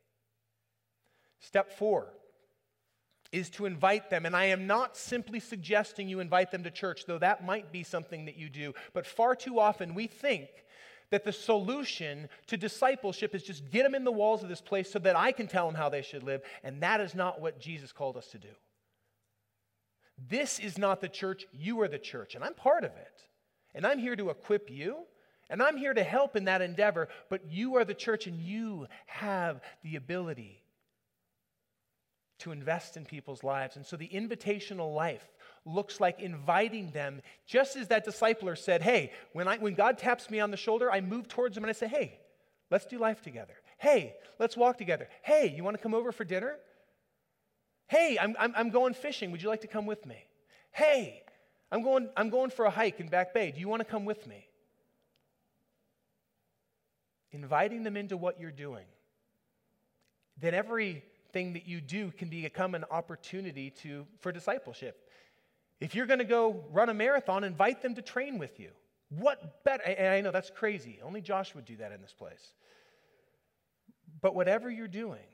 Step 1.40 1.78
four 1.78 2.08
is 3.32 3.50
to 3.50 3.66
invite 3.66 4.10
them. 4.10 4.26
And 4.26 4.36
I 4.36 4.46
am 4.46 4.68
not 4.68 4.96
simply 4.96 5.40
suggesting 5.40 6.08
you 6.08 6.20
invite 6.20 6.52
them 6.52 6.64
to 6.64 6.72
church, 6.72 7.06
though 7.06 7.18
that 7.18 7.46
might 7.46 7.72
be 7.72 7.84
something 7.84 8.26
that 8.26 8.38
you 8.38 8.48
do. 8.48 8.74
But 8.94 9.08
far 9.08 9.36
too 9.36 9.60
often 9.60 9.96
we 9.96 10.08
think 10.08 10.50
that 11.10 11.24
the 11.24 11.32
solution 11.32 12.30
to 12.48 12.58
discipleship 12.58 13.36
is 13.36 13.44
just 13.44 13.70
get 13.72 13.84
them 13.84 13.96
in 13.96 14.04
the 14.04 14.12
walls 14.12 14.44
of 14.44 14.50
this 14.50 14.62
place 14.62 14.92
so 14.92 15.00
that 15.00 15.16
I 15.16 15.32
can 15.32 15.48
tell 15.48 15.66
them 15.66 15.76
how 15.76 15.90
they 15.90 16.02
should 16.02 16.24
live. 16.24 16.42
And 16.64 16.82
that 16.82 17.02
is 17.02 17.16
not 17.16 17.42
what 17.42 17.60
Jesus 17.60 17.92
called 17.92 18.18
us 18.18 18.28
to 18.28 18.38
do. 18.38 18.50
This 20.18 20.60
is 20.60 20.78
not 20.78 21.02
the 21.02 21.10
church, 21.10 21.46
you 21.52 21.82
are 21.82 21.88
the 21.88 22.00
church, 22.00 22.36
and 22.36 22.44
I'm 22.44 22.54
part 22.54 22.84
of 22.84 22.92
it. 22.92 23.24
And 23.74 23.86
I'm 23.86 24.00
here 24.00 24.16
to 24.16 24.30
equip 24.30 24.70
you, 24.70 24.98
and 25.50 25.62
I'm 25.62 25.78
here 25.78 25.94
to 25.94 26.04
help 26.04 26.36
in 26.36 26.46
that 26.46 26.62
endeavor, 26.62 27.10
but 27.30 27.52
you 27.52 27.76
are 27.76 27.86
the 27.86 27.94
church, 27.94 28.28
and 28.28 28.40
you 28.40 28.88
have 29.08 29.62
the 29.84 29.96
ability 29.96 30.62
to 32.40 32.52
invest 32.52 32.98
in 32.98 33.06
people's 33.06 33.44
lives. 33.44 33.76
And 33.76 33.86
so 33.86 33.96
the 33.96 34.10
invitational 34.10 34.94
life 34.94 35.26
looks 35.66 36.00
like 36.00 36.20
inviting 36.20 36.92
them, 36.92 37.22
just 37.46 37.76
as 37.76 37.88
that 37.88 38.06
discipler 38.06 38.58
said, 38.58 38.82
Hey, 38.82 39.12
when, 39.32 39.48
I, 39.48 39.58
when 39.58 39.74
God 39.74 39.98
taps 39.98 40.30
me 40.30 40.40
on 40.40 40.52
the 40.52 40.58
shoulder, 40.58 40.92
I 40.92 41.02
move 41.02 41.28
towards 41.28 41.56
him 41.56 41.64
and 41.64 41.70
I 41.70 41.74
say, 41.74 41.88
Hey, 41.88 42.20
let's 42.70 42.86
do 42.86 42.98
life 42.98 43.22
together. 43.22 43.54
Hey, 43.78 44.16
let's 44.40 44.58
walk 44.58 44.78
together. 44.78 45.08
Hey, 45.22 45.54
you 45.56 45.64
want 45.64 45.78
to 45.78 45.82
come 45.82 45.94
over 45.94 46.12
for 46.12 46.26
dinner? 46.26 46.58
Hey, 47.88 48.18
I'm, 48.20 48.36
I'm, 48.40 48.54
I'm 48.56 48.70
going 48.70 48.94
fishing. 48.94 49.32
Would 49.32 49.42
you 49.42 49.50
like 49.50 49.62
to 49.62 49.68
come 49.68 49.86
with 49.86 50.06
me? 50.06 50.18
Hey, 50.72 51.24
I'm 51.72 51.84
going, 51.84 52.10
I'm 52.16 52.30
going 52.30 52.50
for 52.50 52.66
a 52.66 52.70
hike 52.70 53.00
in 53.00 53.08
Back 53.08 53.34
Bay. 53.34 53.52
Do 53.52 53.60
you 53.60 53.68
want 53.68 53.82
to 53.82 53.86
come 53.86 54.06
with 54.06 54.26
me? 54.28 54.48
Inviting 57.32 57.84
them 57.84 57.98
into 57.98 58.16
what 58.16 58.40
you're 58.40 58.52
doing. 58.52 58.86
Then 60.40 60.54
everything 60.54 61.54
that 61.54 61.68
you 61.68 61.82
do 61.82 62.12
can 62.12 62.30
become 62.30 62.76
an 62.76 62.86
opportunity 62.92 63.72
to, 63.82 64.06
for 64.20 64.32
discipleship. 64.32 65.10
If 65.80 65.96
you're 65.96 66.06
going 66.06 66.20
to 66.20 66.26
go 66.26 66.64
run 66.72 66.90
a 66.90 66.94
marathon, 66.94 67.44
invite 67.44 67.82
them 67.82 67.96
to 67.96 68.02
train 68.02 68.38
with 68.38 68.60
you. 68.60 68.70
What 69.10 69.64
better? 69.64 69.84
And 69.84 70.08
I 70.08 70.22
know 70.22 70.32
that's 70.32 70.50
crazy. 70.50 71.00
Only 71.04 71.22
Josh 71.22 71.54
would 71.56 71.66
do 71.66 71.76
that 71.78 71.92
in 71.92 72.02
this 72.02 72.14
place. 72.14 72.54
But 74.22 74.34
whatever 74.34 74.70
you're 74.70 74.88
doing, 74.88 75.26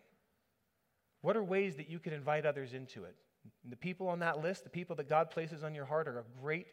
what 1.21 1.35
are 1.35 1.43
ways 1.43 1.75
that 1.75 1.89
you 1.89 1.99
could 1.99 2.13
invite 2.13 2.45
others 2.45 2.73
into 2.73 3.03
it? 3.03 3.15
And 3.63 3.71
the 3.71 3.77
people 3.77 4.07
on 4.07 4.19
that 4.19 4.41
list, 4.41 4.63
the 4.63 4.69
people 4.69 4.95
that 4.97 5.09
God 5.09 5.31
places 5.31 5.63
on 5.63 5.75
your 5.75 5.85
heart, 5.85 6.07
are 6.07 6.19
a 6.19 6.41
great 6.41 6.67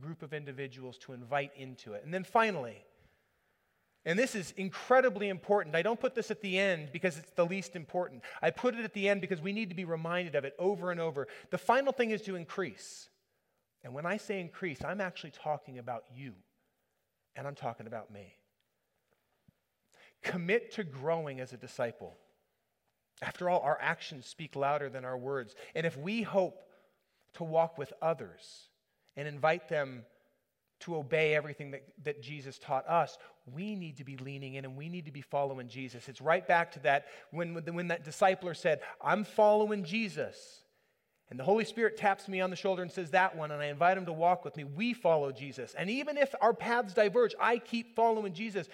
group 0.00 0.22
of 0.22 0.32
individuals 0.32 0.98
to 0.98 1.12
invite 1.12 1.52
into 1.56 1.92
it. 1.92 2.04
And 2.04 2.12
then 2.12 2.24
finally, 2.24 2.84
and 4.04 4.18
this 4.18 4.34
is 4.34 4.52
incredibly 4.56 5.28
important. 5.28 5.76
I 5.76 5.82
don't 5.82 6.00
put 6.00 6.14
this 6.14 6.30
at 6.30 6.40
the 6.40 6.58
end 6.58 6.88
because 6.92 7.18
it's 7.18 7.30
the 7.30 7.46
least 7.46 7.76
important. 7.76 8.22
I 8.40 8.50
put 8.50 8.74
it 8.74 8.84
at 8.84 8.94
the 8.94 9.08
end 9.08 9.20
because 9.20 9.40
we 9.40 9.52
need 9.52 9.68
to 9.68 9.76
be 9.76 9.84
reminded 9.84 10.34
of 10.34 10.44
it 10.44 10.54
over 10.58 10.90
and 10.90 11.00
over. 11.00 11.28
The 11.50 11.58
final 11.58 11.92
thing 11.92 12.10
is 12.10 12.22
to 12.22 12.34
increase. 12.34 13.08
And 13.84 13.94
when 13.94 14.06
I 14.06 14.16
say 14.16 14.40
increase, 14.40 14.82
I'm 14.84 15.00
actually 15.00 15.30
talking 15.30 15.78
about 15.78 16.04
you, 16.14 16.34
and 17.36 17.46
I'm 17.46 17.54
talking 17.54 17.86
about 17.86 18.12
me. 18.12 18.34
Commit 20.22 20.72
to 20.72 20.84
growing 20.84 21.40
as 21.40 21.52
a 21.52 21.56
disciple. 21.56 22.16
After 23.20 23.50
all, 23.50 23.60
our 23.60 23.78
actions 23.80 24.26
speak 24.26 24.56
louder 24.56 24.88
than 24.88 25.04
our 25.04 25.18
words. 25.18 25.54
And 25.74 25.86
if 25.86 25.96
we 25.96 26.22
hope 26.22 26.62
to 27.34 27.44
walk 27.44 27.78
with 27.78 27.92
others 28.00 28.68
and 29.16 29.28
invite 29.28 29.68
them 29.68 30.04
to 30.80 30.96
obey 30.96 31.34
everything 31.34 31.70
that, 31.70 31.84
that 32.02 32.22
Jesus 32.22 32.58
taught 32.58 32.88
us, 32.88 33.16
we 33.52 33.74
need 33.74 33.98
to 33.98 34.04
be 34.04 34.16
leaning 34.16 34.54
in 34.54 34.64
and 34.64 34.76
we 34.76 34.88
need 34.88 35.06
to 35.06 35.12
be 35.12 35.20
following 35.20 35.68
Jesus. 35.68 36.08
It's 36.08 36.20
right 36.20 36.46
back 36.46 36.72
to 36.72 36.80
that 36.80 37.06
when, 37.30 37.54
when 37.54 37.88
that 37.88 38.04
discipler 38.04 38.56
said, 38.56 38.80
I'm 39.00 39.24
following 39.24 39.84
Jesus. 39.84 40.62
And 41.30 41.38
the 41.38 41.44
Holy 41.44 41.64
Spirit 41.64 41.96
taps 41.96 42.28
me 42.28 42.40
on 42.40 42.50
the 42.50 42.56
shoulder 42.56 42.82
and 42.82 42.92
says, 42.92 43.10
That 43.10 43.34
one, 43.34 43.50
and 43.50 43.62
I 43.62 43.66
invite 43.66 43.96
him 43.96 44.04
to 44.06 44.12
walk 44.12 44.44
with 44.44 44.54
me. 44.56 44.64
We 44.64 44.92
follow 44.92 45.32
Jesus. 45.32 45.74
And 45.78 45.88
even 45.88 46.18
if 46.18 46.34
our 46.42 46.52
paths 46.52 46.92
diverge, 46.92 47.34
I 47.40 47.56
keep 47.56 47.96
following 47.96 48.34
Jesus. 48.34 48.68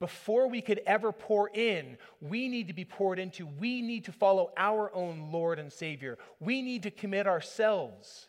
Before 0.00 0.48
we 0.48 0.60
could 0.60 0.80
ever 0.86 1.10
pour 1.12 1.48
in, 1.48 1.98
we 2.20 2.48
need 2.48 2.68
to 2.68 2.72
be 2.72 2.84
poured 2.84 3.18
into. 3.18 3.46
We 3.46 3.82
need 3.82 4.04
to 4.04 4.12
follow 4.12 4.52
our 4.56 4.94
own 4.94 5.32
Lord 5.32 5.58
and 5.58 5.72
Savior. 5.72 6.18
We 6.38 6.62
need 6.62 6.84
to 6.84 6.90
commit 6.90 7.26
ourselves 7.26 8.28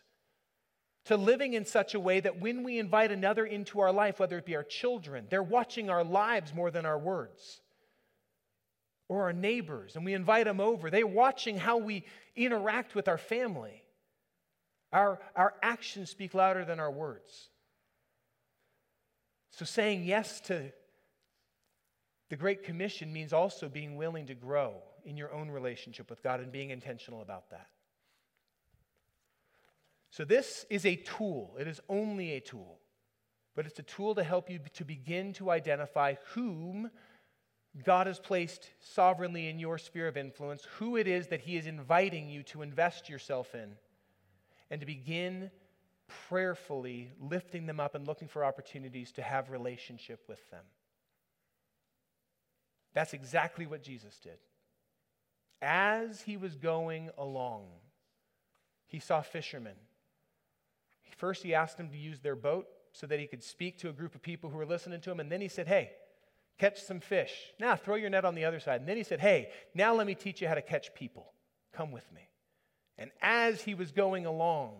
to 1.06 1.16
living 1.16 1.54
in 1.54 1.64
such 1.64 1.94
a 1.94 2.00
way 2.00 2.20
that 2.20 2.40
when 2.40 2.62
we 2.62 2.78
invite 2.78 3.12
another 3.12 3.46
into 3.46 3.80
our 3.80 3.92
life, 3.92 4.18
whether 4.18 4.36
it 4.38 4.46
be 4.46 4.56
our 4.56 4.64
children, 4.64 5.26
they're 5.30 5.42
watching 5.42 5.90
our 5.90 6.04
lives 6.04 6.52
more 6.52 6.70
than 6.70 6.84
our 6.84 6.98
words, 6.98 7.60
or 9.08 9.22
our 9.22 9.32
neighbors, 9.32 9.96
and 9.96 10.04
we 10.04 10.14
invite 10.14 10.44
them 10.44 10.60
over, 10.60 10.90
they're 10.90 11.06
watching 11.06 11.56
how 11.56 11.78
we 11.78 12.04
interact 12.36 12.94
with 12.94 13.08
our 13.08 13.18
family. 13.18 13.82
Our, 14.92 15.20
our 15.36 15.54
actions 15.62 16.10
speak 16.10 16.34
louder 16.34 16.64
than 16.64 16.80
our 16.80 16.90
words. 16.90 17.48
So, 19.52 19.64
saying 19.64 20.04
yes 20.04 20.40
to 20.42 20.72
the 22.30 22.36
Great 22.36 22.62
Commission 22.62 23.12
means 23.12 23.32
also 23.32 23.68
being 23.68 23.96
willing 23.96 24.26
to 24.26 24.34
grow 24.34 24.74
in 25.04 25.16
your 25.16 25.32
own 25.32 25.50
relationship 25.50 26.08
with 26.08 26.22
God 26.22 26.40
and 26.40 26.50
being 26.50 26.70
intentional 26.70 27.22
about 27.22 27.50
that. 27.50 27.66
So, 30.10 30.24
this 30.24 30.64
is 30.70 30.86
a 30.86 30.96
tool. 30.96 31.56
It 31.58 31.66
is 31.66 31.80
only 31.88 32.32
a 32.32 32.40
tool, 32.40 32.78
but 33.54 33.66
it's 33.66 33.78
a 33.78 33.84
tool 33.84 34.14
to 34.14 34.22
help 34.22 34.48
you 34.48 34.60
to 34.74 34.84
begin 34.84 35.32
to 35.34 35.50
identify 35.50 36.14
whom 36.34 36.90
God 37.84 38.06
has 38.06 38.18
placed 38.18 38.70
sovereignly 38.80 39.48
in 39.48 39.58
your 39.58 39.78
sphere 39.78 40.08
of 40.08 40.16
influence, 40.16 40.66
who 40.78 40.96
it 40.96 41.06
is 41.06 41.28
that 41.28 41.40
He 41.40 41.56
is 41.56 41.66
inviting 41.66 42.28
you 42.28 42.42
to 42.44 42.62
invest 42.62 43.08
yourself 43.08 43.54
in, 43.54 43.72
and 44.70 44.80
to 44.80 44.86
begin 44.86 45.50
prayerfully 46.28 47.12
lifting 47.20 47.66
them 47.66 47.80
up 47.80 47.94
and 47.94 48.06
looking 48.06 48.28
for 48.28 48.44
opportunities 48.44 49.12
to 49.12 49.22
have 49.22 49.50
relationship 49.50 50.24
with 50.28 50.48
them. 50.50 50.64
That's 52.94 53.14
exactly 53.14 53.66
what 53.66 53.82
Jesus 53.82 54.18
did. 54.18 54.38
As 55.62 56.22
he 56.22 56.36
was 56.36 56.56
going 56.56 57.10
along, 57.18 57.66
he 58.86 58.98
saw 58.98 59.20
fishermen 59.20 59.76
First, 61.20 61.42
he 61.42 61.54
asked 61.54 61.76
them 61.76 61.90
to 61.90 61.98
use 61.98 62.20
their 62.20 62.34
boat 62.34 62.66
so 62.92 63.06
that 63.06 63.20
he 63.20 63.26
could 63.26 63.42
speak 63.42 63.76
to 63.78 63.90
a 63.90 63.92
group 63.92 64.14
of 64.14 64.22
people 64.22 64.48
who 64.48 64.56
were 64.56 64.64
listening 64.64 65.02
to 65.02 65.10
him. 65.10 65.20
And 65.20 65.30
then 65.30 65.42
he 65.42 65.48
said, 65.48 65.68
Hey, 65.68 65.90
catch 66.58 66.82
some 66.82 67.00
fish. 67.00 67.52
Now 67.60 67.76
throw 67.76 67.96
your 67.96 68.08
net 68.08 68.24
on 68.24 68.34
the 68.34 68.46
other 68.46 68.58
side. 68.58 68.80
And 68.80 68.88
then 68.88 68.96
he 68.96 69.04
said, 69.04 69.20
Hey, 69.20 69.50
now 69.74 69.94
let 69.94 70.06
me 70.06 70.14
teach 70.14 70.40
you 70.40 70.48
how 70.48 70.54
to 70.54 70.62
catch 70.62 70.94
people. 70.94 71.34
Come 71.74 71.92
with 71.92 72.10
me. 72.10 72.22
And 72.96 73.10
as 73.20 73.60
he 73.60 73.74
was 73.74 73.92
going 73.92 74.24
along, 74.24 74.76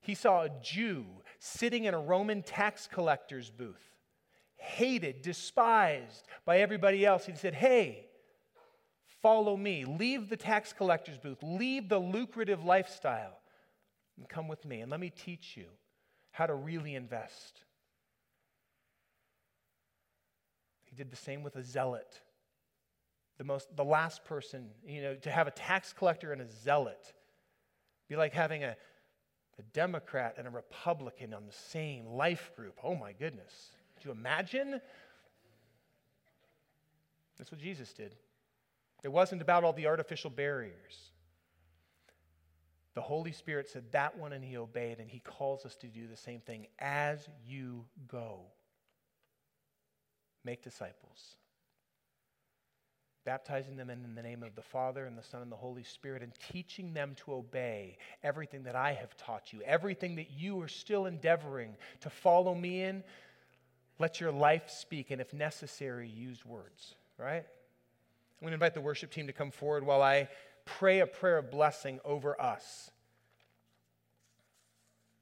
he 0.00 0.16
saw 0.16 0.42
a 0.42 0.50
Jew 0.60 1.04
sitting 1.38 1.84
in 1.84 1.94
a 1.94 2.00
Roman 2.00 2.42
tax 2.42 2.88
collector's 2.90 3.48
booth, 3.48 3.93
hated, 4.64 5.22
despised 5.22 6.26
by 6.44 6.58
everybody 6.58 7.04
else. 7.04 7.26
He 7.26 7.34
said, 7.34 7.54
Hey, 7.54 8.06
follow 9.22 9.56
me. 9.56 9.84
Leave 9.84 10.28
the 10.28 10.36
tax 10.36 10.72
collector's 10.72 11.18
booth, 11.18 11.42
leave 11.42 11.88
the 11.88 11.98
lucrative 11.98 12.64
lifestyle 12.64 13.38
and 14.16 14.28
come 14.28 14.48
with 14.48 14.64
me 14.64 14.80
and 14.80 14.90
let 14.90 15.00
me 15.00 15.10
teach 15.10 15.56
you 15.56 15.66
how 16.30 16.46
to 16.46 16.54
really 16.54 16.94
invest. 16.94 17.60
He 20.84 20.96
did 20.96 21.10
the 21.10 21.16
same 21.16 21.42
with 21.42 21.56
a 21.56 21.62
zealot. 21.62 22.20
The 23.38 23.44
most 23.44 23.74
the 23.76 23.84
last 23.84 24.24
person, 24.24 24.68
you 24.86 25.02
know, 25.02 25.14
to 25.16 25.30
have 25.30 25.48
a 25.48 25.52
tax 25.52 25.92
collector 25.92 26.32
and 26.32 26.40
a 26.40 26.48
zealot 26.48 27.12
be 28.08 28.16
like 28.16 28.32
having 28.32 28.62
a, 28.62 28.76
a 29.58 29.62
Democrat 29.72 30.34
and 30.38 30.46
a 30.46 30.50
Republican 30.50 31.34
on 31.34 31.46
the 31.46 31.52
same 31.52 32.06
life 32.06 32.52
group. 32.54 32.78
Oh 32.84 32.94
my 32.94 33.12
goodness. 33.12 33.70
You 34.04 34.10
imagine? 34.10 34.80
That's 37.38 37.50
what 37.50 37.60
Jesus 37.60 37.92
did. 37.92 38.14
It 39.02 39.08
wasn't 39.08 39.42
about 39.42 39.64
all 39.64 39.72
the 39.72 39.86
artificial 39.86 40.30
barriers. 40.30 41.10
The 42.94 43.00
Holy 43.00 43.32
Spirit 43.32 43.68
said 43.68 43.90
that 43.92 44.16
one 44.16 44.32
and 44.32 44.44
he 44.44 44.56
obeyed, 44.56 45.00
and 45.00 45.10
he 45.10 45.18
calls 45.18 45.66
us 45.66 45.74
to 45.76 45.88
do 45.88 46.06
the 46.06 46.16
same 46.16 46.40
thing 46.40 46.68
as 46.78 47.28
you 47.46 47.84
go. 48.06 48.40
Make 50.44 50.62
disciples, 50.62 51.36
baptizing 53.24 53.76
them 53.76 53.90
in 53.90 54.14
the 54.14 54.22
name 54.22 54.42
of 54.42 54.54
the 54.54 54.62
Father 54.62 55.06
and 55.06 55.18
the 55.18 55.22
Son 55.22 55.42
and 55.42 55.50
the 55.50 55.56
Holy 55.56 55.82
Spirit, 55.82 56.22
and 56.22 56.32
teaching 56.52 56.94
them 56.94 57.16
to 57.24 57.32
obey 57.32 57.98
everything 58.22 58.62
that 58.64 58.76
I 58.76 58.92
have 58.92 59.16
taught 59.16 59.52
you, 59.52 59.60
everything 59.62 60.16
that 60.16 60.30
you 60.30 60.60
are 60.60 60.68
still 60.68 61.06
endeavoring 61.06 61.76
to 62.02 62.10
follow 62.10 62.54
me 62.54 62.82
in. 62.82 63.02
Let 63.98 64.20
your 64.20 64.32
life 64.32 64.70
speak, 64.70 65.10
and 65.10 65.20
if 65.20 65.32
necessary, 65.32 66.08
use 66.08 66.44
words, 66.44 66.94
right? 67.18 67.44
I'm 67.44 68.40
going 68.40 68.50
to 68.50 68.54
invite 68.54 68.74
the 68.74 68.80
worship 68.80 69.10
team 69.10 69.28
to 69.28 69.32
come 69.32 69.50
forward 69.50 69.86
while 69.86 70.02
I 70.02 70.28
pray 70.64 71.00
a 71.00 71.06
prayer 71.06 71.38
of 71.38 71.50
blessing 71.50 72.00
over 72.04 72.40
us. 72.40 72.90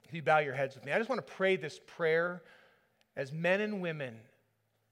If 0.05 0.15
you 0.15 0.23
bow 0.23 0.39
your 0.39 0.55
heads 0.55 0.75
with 0.75 0.85
me, 0.85 0.93
I 0.93 0.99
just 0.99 1.11
want 1.11 1.27
to 1.27 1.33
pray 1.33 1.57
this 1.57 1.81
prayer 1.87 2.43
as 3.17 3.33
men 3.33 3.61
and 3.61 3.83
women 3.83 4.17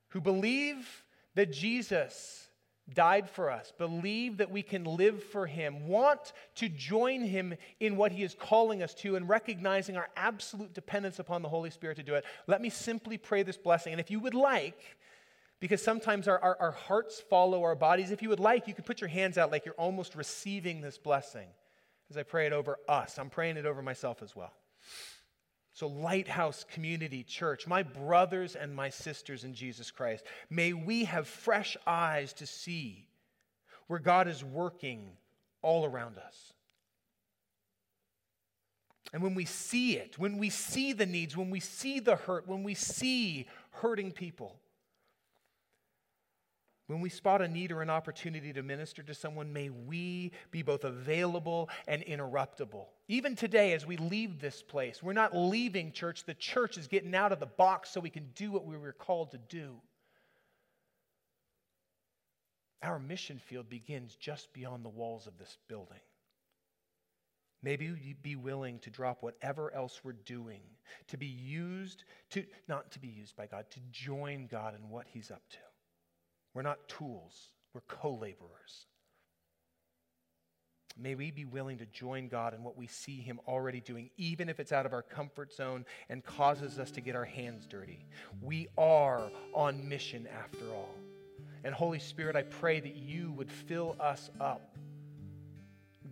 who 0.09 0.21
believe 0.21 1.05
that 1.35 1.53
Jesus 1.53 2.50
died 2.95 3.29
for 3.29 3.51
us, 3.51 3.73
believe 3.77 4.39
that 4.39 4.51
we 4.51 4.63
can 4.63 4.85
live 4.85 5.23
for 5.23 5.47
him, 5.47 5.87
want 5.87 6.33
to 6.57 6.69
join 6.69 7.23
him 7.23 7.55
in 7.79 7.97
what 7.97 8.13
he 8.13 8.23
is 8.23 8.35
calling 8.39 8.83
us 8.83 8.95
to, 8.95 9.17
and 9.17 9.29
recognizing 9.29 9.97
our 9.97 10.09
absolute 10.17 10.73
dependence 10.75 11.19
upon 11.19 11.43
the 11.43 11.49
Holy 11.49 11.71
Spirit 11.71 11.97
to 11.97 12.03
do 12.03 12.15
it. 12.15 12.25
Let 12.47 12.61
me 12.61 12.71
simply 12.71 13.19
pray 13.19 13.43
this 13.43 13.57
blessing. 13.57 13.93
And 13.93 14.01
if 14.01 14.11
you 14.11 14.21
would 14.21 14.35
like, 14.35 14.81
because 15.61 15.83
sometimes 15.83 16.27
our, 16.27 16.39
our, 16.43 16.57
our, 16.59 16.71
hearts 16.73 17.21
follow 17.21 17.63
our 17.63 17.75
bodies. 17.75 18.11
If 18.11 18.23
you 18.23 18.31
would 18.31 18.41
like, 18.41 18.67
you 18.67 18.73
could 18.73 18.87
put 18.87 19.01
your 19.03 19.09
hands 19.09 19.37
out 19.37 19.53
like 19.53 19.67
you're 19.67 19.75
almost 19.75 20.15
receiving 20.15 20.81
this 20.81 20.97
blessing 20.97 21.49
as 22.09 22.17
I 22.17 22.23
pray 22.23 22.47
it 22.47 22.53
over 22.53 22.79
us. 22.89 23.19
I'm 23.19 23.29
praying 23.31 23.59
it 23.59 23.67
over 23.67 23.83
myself 23.83 24.23
as 24.23 24.35
well. 24.35 24.53
So, 25.73 25.87
Lighthouse 25.87 26.65
Community 26.65 27.23
Church, 27.23 27.67
my 27.67 27.83
brothers 27.83 28.57
and 28.57 28.75
my 28.75 28.91
sisters 28.91 29.45
in 29.45 29.55
Jesus 29.55 29.91
Christ, 29.91 30.25
may 30.51 30.73
we 30.73 31.05
have 31.05 31.29
fresh 31.29 31.77
eyes 31.87 32.33
to 32.35 32.47
see 32.47 33.07
where 33.87 34.01
God 34.01 34.29
is 34.29 34.45
working 34.45 35.11
all 35.63 35.85
around 35.85 36.19
us. 36.19 36.53
And 39.13 39.23
when 39.23 39.35
we 39.35 39.45
see 39.45 39.97
it, 39.97 40.19
when 40.19 40.39
we 40.39 40.51
see 40.51 40.93
the 40.93 41.07
needs, 41.07 41.37
when 41.37 41.51
we 41.51 41.61
see 41.61 41.99
the 41.99 42.17
hurt, 42.17 42.47
when 42.47 42.63
we 42.63 42.75
see 42.75 43.49
hurting 43.71 44.13
people, 44.13 44.61
when 46.91 47.01
we 47.01 47.09
spot 47.09 47.41
a 47.41 47.47
need 47.47 47.71
or 47.71 47.83
an 47.83 47.89
opportunity 47.89 48.53
to 48.53 48.65
minister 48.65 49.01
to 49.01 49.15
someone, 49.15 49.53
may 49.53 49.71
we 49.71 50.33
be 50.51 50.63
both 50.63 50.83
available 50.83 51.71
and 51.87 52.03
interruptible. 52.03 52.87
Even 53.07 53.37
today, 53.37 53.75
as 53.75 53.87
we 53.87 53.97
leave 53.97 54.41
this 54.41 54.61
place, 54.61 55.01
we're 55.01 55.13
not 55.13 55.37
leaving 55.37 55.93
church. 55.93 56.25
The 56.25 56.35
church 56.35 56.77
is 56.77 56.89
getting 56.89 57.15
out 57.15 57.31
of 57.31 57.39
the 57.39 57.47
box 57.47 57.91
so 57.91 58.01
we 58.01 58.11
can 58.11 58.31
do 58.35 58.51
what 58.51 58.67
we 58.67 58.77
were 58.77 58.93
called 58.93 59.31
to 59.31 59.39
do. 59.39 59.77
Our 62.83 62.99
mission 62.99 63.39
field 63.39 63.69
begins 63.69 64.17
just 64.17 64.53
beyond 64.53 64.85
the 64.85 64.89
walls 64.89 65.29
of 65.29 65.39
this 65.39 65.59
building. 65.69 66.01
Maybe 67.63 67.85
you 67.85 68.17
be 68.21 68.35
willing 68.35 68.81
to 68.81 68.91
drop 68.91 69.23
whatever 69.23 69.73
else 69.73 70.01
we're 70.03 70.15
doing 70.15 70.63
to 71.07 71.17
be 71.17 71.27
used 71.27 72.03
to, 72.31 72.45
not 72.67 72.91
to 72.91 72.99
be 72.99 73.07
used 73.07 73.37
by 73.37 73.47
God, 73.47 73.67
to 73.71 73.81
join 73.93 74.49
God 74.49 74.75
in 74.75 74.91
what 74.91 75.07
He's 75.09 75.31
up 75.31 75.43
to. 75.51 75.70
We're 76.55 76.63
not 76.63 76.89
tools, 76.89 77.51
we're 77.75 77.83
co 77.83 78.13
laborers. 78.13 78.87
May 80.99 81.15
we 81.15 81.31
be 81.31 81.45
willing 81.45 81.79
to 81.79 81.87
join 81.87 82.29
God 82.29 82.53
in 82.53 82.63
what 82.63 82.77
we 82.77 82.87
see 82.87 83.21
Him 83.21 83.41
already 83.47 83.81
doing, 83.81 84.11
even 84.17 84.49
if 84.49 84.61
it's 84.61 84.73
out 84.73 84.87
of 84.87 84.93
our 84.93 85.03
comfort 85.03 85.53
zone 85.53 85.87
and 86.09 86.25
causes 86.25 86.79
us 86.79 86.91
to 86.93 87.01
get 87.01 87.17
our 87.17 87.25
hands 87.25 87.67
dirty. 87.67 88.05
We 88.43 88.69
are 88.77 89.31
on 89.55 89.89
mission 89.89 90.27
after 90.27 90.65
all. 90.75 90.95
And 91.65 91.75
Holy 91.75 92.01
Spirit, 92.01 92.37
I 92.37 92.43
pray 92.43 92.81
that 92.81 92.97
you 92.97 93.33
would 93.33 93.51
fill 93.51 93.97
us 94.01 94.31
up, 94.41 94.77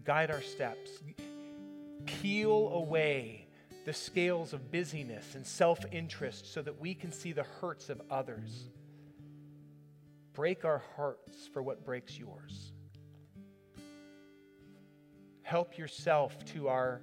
guide 0.04 0.30
our 0.30 0.42
steps, 0.42 0.90
peel 2.06 2.68
away 2.68 3.46
the 3.84 3.92
scales 3.92 4.52
of 4.52 4.70
busyness 4.70 5.34
and 5.34 5.46
self 5.46 5.80
interest 5.92 6.52
so 6.52 6.62
that 6.62 6.80
we 6.80 6.94
can 6.94 7.12
see 7.12 7.32
the 7.32 7.46
hurts 7.60 7.88
of 7.88 8.00
others 8.10 8.68
break 10.38 10.64
our 10.64 10.84
hearts 10.94 11.48
for 11.52 11.60
what 11.60 11.84
breaks 11.84 12.16
yours. 12.16 12.70
Help 15.42 15.76
yourself 15.76 16.44
to 16.44 16.68
our 16.68 17.00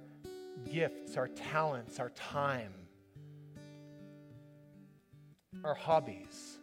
gifts, 0.72 1.18
our 1.18 1.28
talents, 1.28 2.00
our 2.00 2.08
time, 2.08 2.72
our 5.62 5.74
hobbies. 5.74 6.56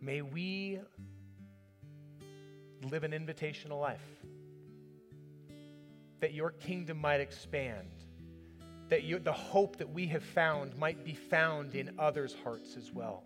May 0.00 0.20
we 0.20 0.80
live 2.90 3.04
an 3.04 3.12
invitational 3.12 3.80
life. 3.80 4.02
That 6.18 6.34
your 6.34 6.50
kingdom 6.50 6.98
might 6.98 7.20
expand. 7.20 7.86
That 8.88 9.04
you, 9.04 9.20
the 9.20 9.32
hope 9.32 9.76
that 9.76 9.90
we 9.90 10.08
have 10.08 10.24
found 10.24 10.76
might 10.76 11.04
be 11.04 11.14
found 11.14 11.76
in 11.76 11.94
others' 12.00 12.34
hearts 12.42 12.74
as 12.76 12.90
well. 12.90 13.22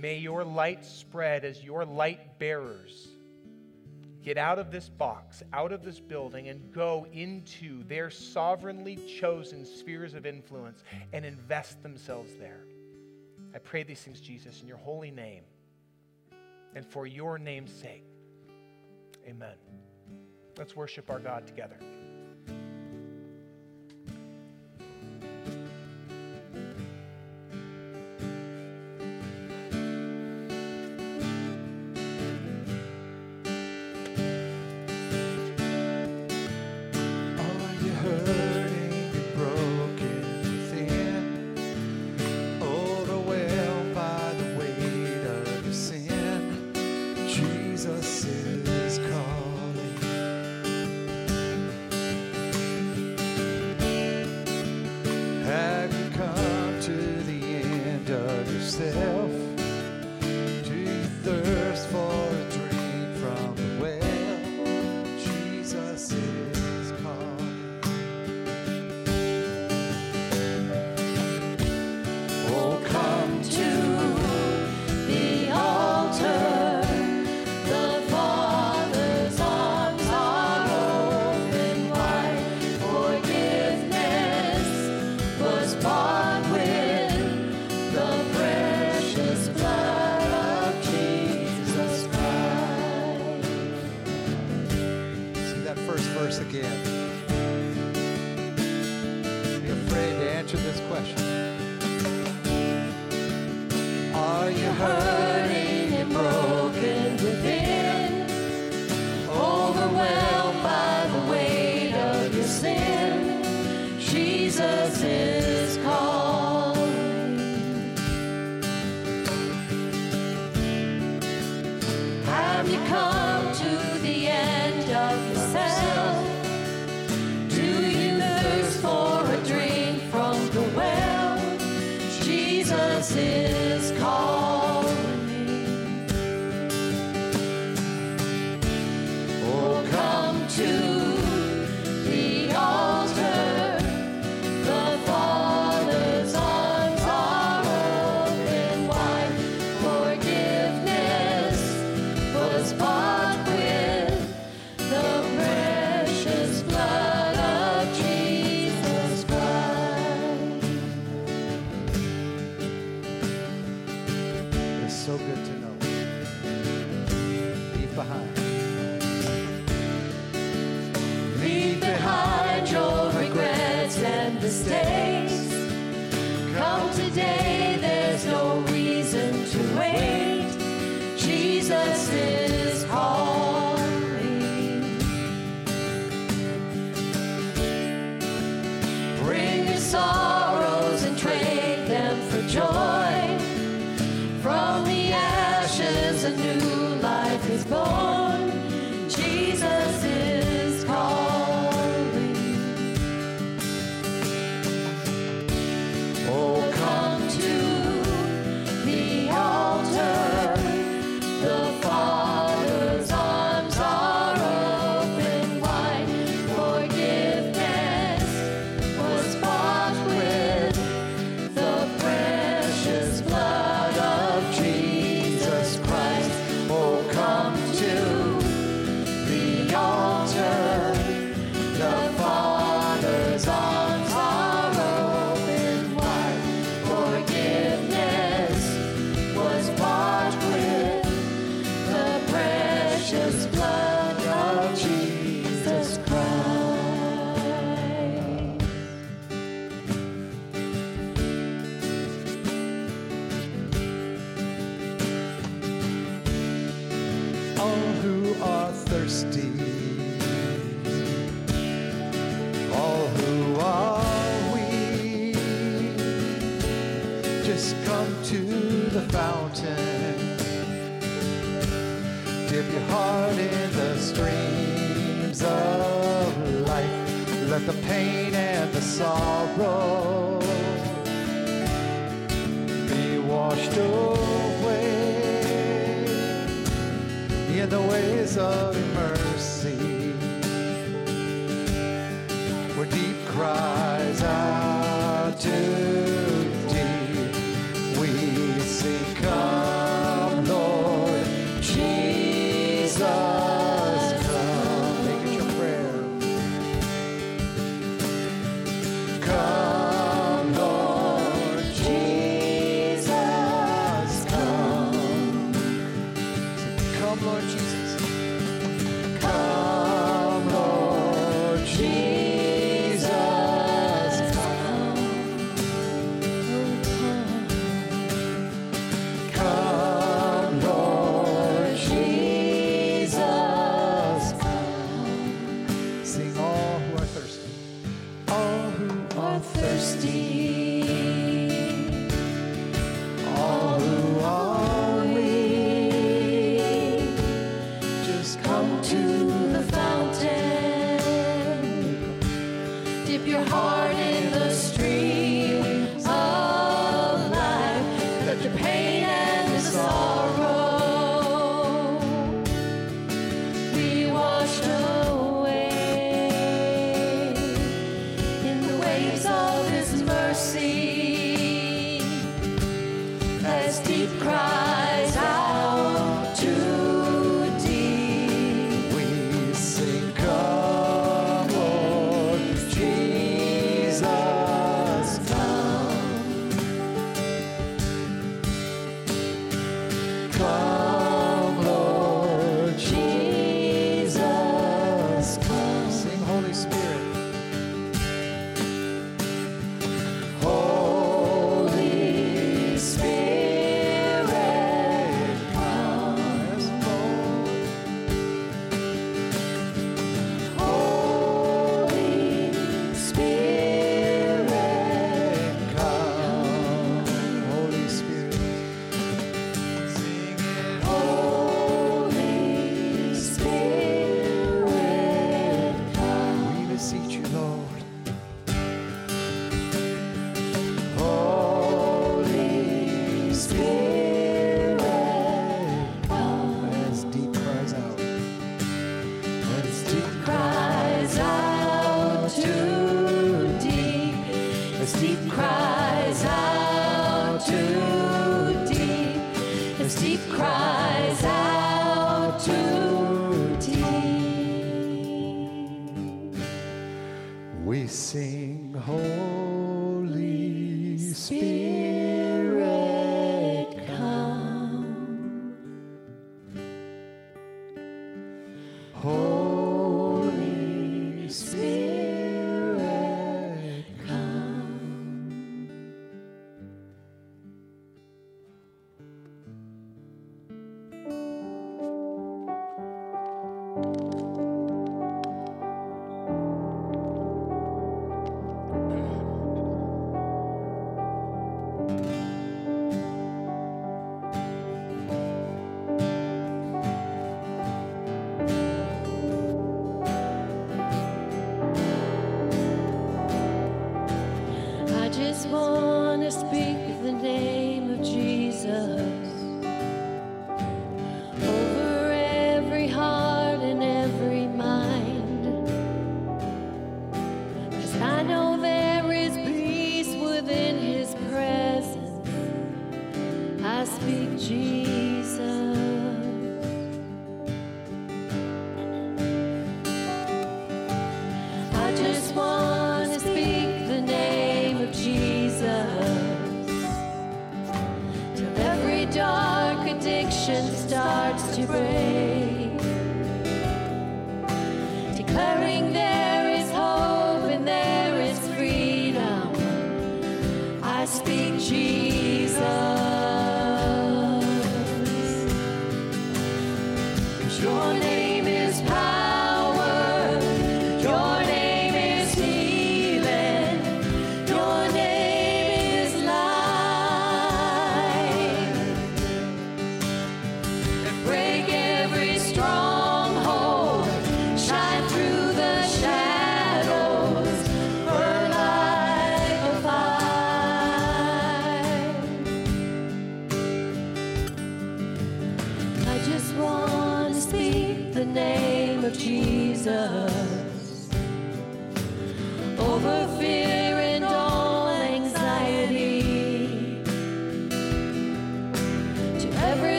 May 0.00 0.16
your 0.16 0.44
light 0.44 0.84
spread 0.86 1.44
as 1.44 1.62
your 1.62 1.84
light 1.84 2.38
bearers 2.38 3.08
get 4.22 4.38
out 4.38 4.58
of 4.58 4.70
this 4.70 4.88
box, 4.88 5.42
out 5.52 5.72
of 5.72 5.84
this 5.84 6.00
building, 6.00 6.48
and 6.48 6.72
go 6.72 7.06
into 7.12 7.84
their 7.84 8.08
sovereignly 8.08 8.98
chosen 9.20 9.66
spheres 9.66 10.14
of 10.14 10.24
influence 10.24 10.84
and 11.12 11.26
invest 11.26 11.82
themselves 11.82 12.32
there. 12.38 12.64
I 13.54 13.58
pray 13.58 13.82
these 13.82 14.00
things, 14.00 14.20
Jesus, 14.20 14.62
in 14.62 14.68
your 14.68 14.78
holy 14.78 15.10
name 15.10 15.42
and 16.74 16.86
for 16.86 17.06
your 17.06 17.38
name's 17.38 17.72
sake. 17.72 18.04
Amen. 19.28 19.54
Let's 20.56 20.74
worship 20.74 21.10
our 21.10 21.18
God 21.18 21.46
together. 21.46 21.76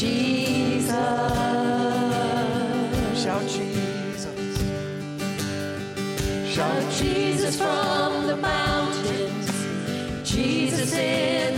Jesus. 0.00 0.96
Shout 3.22 3.46
Jesus. 3.46 4.24
Shout 6.54 6.92
Jesus 6.92 7.58
from 7.58 8.26
the 8.26 8.36
mountains, 8.36 9.50
Jesus 10.24 10.94
in 10.94 11.49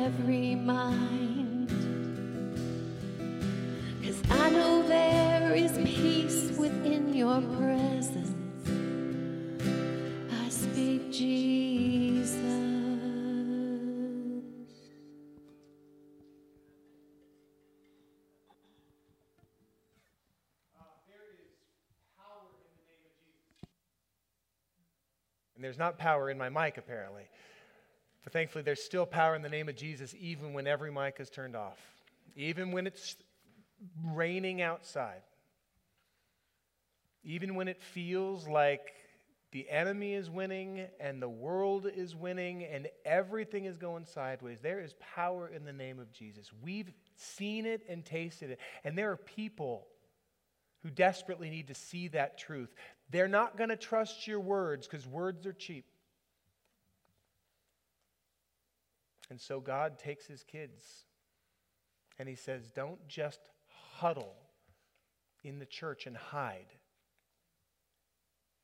every 0.00 0.54
mind. 0.54 1.68
Cause 4.02 4.22
I 4.30 4.48
know 4.50 4.82
there 4.88 5.52
is 5.54 5.72
peace 5.72 6.56
within 6.56 7.12
your 7.12 7.42
presence. 7.58 8.34
I 10.42 10.48
speak 10.48 11.12
Jesus. 11.12 12.34
Uh, 20.78 20.86
and 25.54 25.62
there's 25.62 25.78
not 25.78 25.98
power 25.98 26.30
in 26.30 26.38
my 26.38 26.48
mic, 26.48 26.78
apparently. 26.78 27.24
But 28.22 28.32
thankfully, 28.32 28.62
there's 28.62 28.82
still 28.82 29.06
power 29.06 29.34
in 29.34 29.42
the 29.42 29.48
name 29.48 29.68
of 29.68 29.76
Jesus, 29.76 30.14
even 30.18 30.52
when 30.52 30.66
every 30.66 30.92
mic 30.92 31.16
is 31.20 31.30
turned 31.30 31.56
off, 31.56 31.78
even 32.36 32.72
when 32.72 32.86
it's 32.86 33.16
raining 34.04 34.60
outside, 34.60 35.22
even 37.24 37.54
when 37.54 37.68
it 37.68 37.82
feels 37.82 38.46
like 38.46 38.92
the 39.52 39.68
enemy 39.68 40.14
is 40.14 40.30
winning 40.30 40.86
and 41.00 41.20
the 41.20 41.28
world 41.28 41.86
is 41.92 42.14
winning 42.14 42.64
and 42.64 42.88
everything 43.04 43.64
is 43.64 43.76
going 43.76 44.04
sideways. 44.04 44.58
There 44.60 44.80
is 44.80 44.94
power 45.00 45.48
in 45.48 45.64
the 45.64 45.72
name 45.72 45.98
of 45.98 46.12
Jesus. 46.12 46.50
We've 46.62 46.92
seen 47.16 47.66
it 47.66 47.82
and 47.88 48.04
tasted 48.04 48.50
it. 48.50 48.60
And 48.84 48.96
there 48.96 49.10
are 49.10 49.16
people 49.16 49.86
who 50.82 50.90
desperately 50.90 51.50
need 51.50 51.68
to 51.68 51.74
see 51.74 52.08
that 52.08 52.38
truth. 52.38 52.72
They're 53.10 53.28
not 53.28 53.56
going 53.58 53.70
to 53.70 53.76
trust 53.76 54.28
your 54.28 54.40
words 54.40 54.86
because 54.86 55.06
words 55.06 55.46
are 55.46 55.52
cheap. 55.52 55.84
And 59.30 59.40
so 59.40 59.60
God 59.60 59.98
takes 59.98 60.26
his 60.26 60.42
kids 60.42 61.06
and 62.18 62.28
he 62.28 62.34
says, 62.34 62.70
Don't 62.74 63.06
just 63.08 63.40
huddle 63.68 64.34
in 65.44 65.58
the 65.58 65.66
church 65.66 66.06
and 66.06 66.16
hide. 66.16 66.74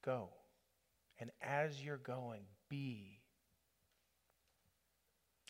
Go. 0.05 0.31
And 1.19 1.31
as 1.41 1.83
you're 1.83 1.97
going, 1.97 2.43
be 2.69 3.21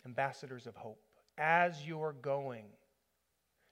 ambassadors 0.04 0.66
of 0.66 0.76
hope. 0.76 1.00
As 1.36 1.84
you're 1.84 2.14
going, 2.22 2.66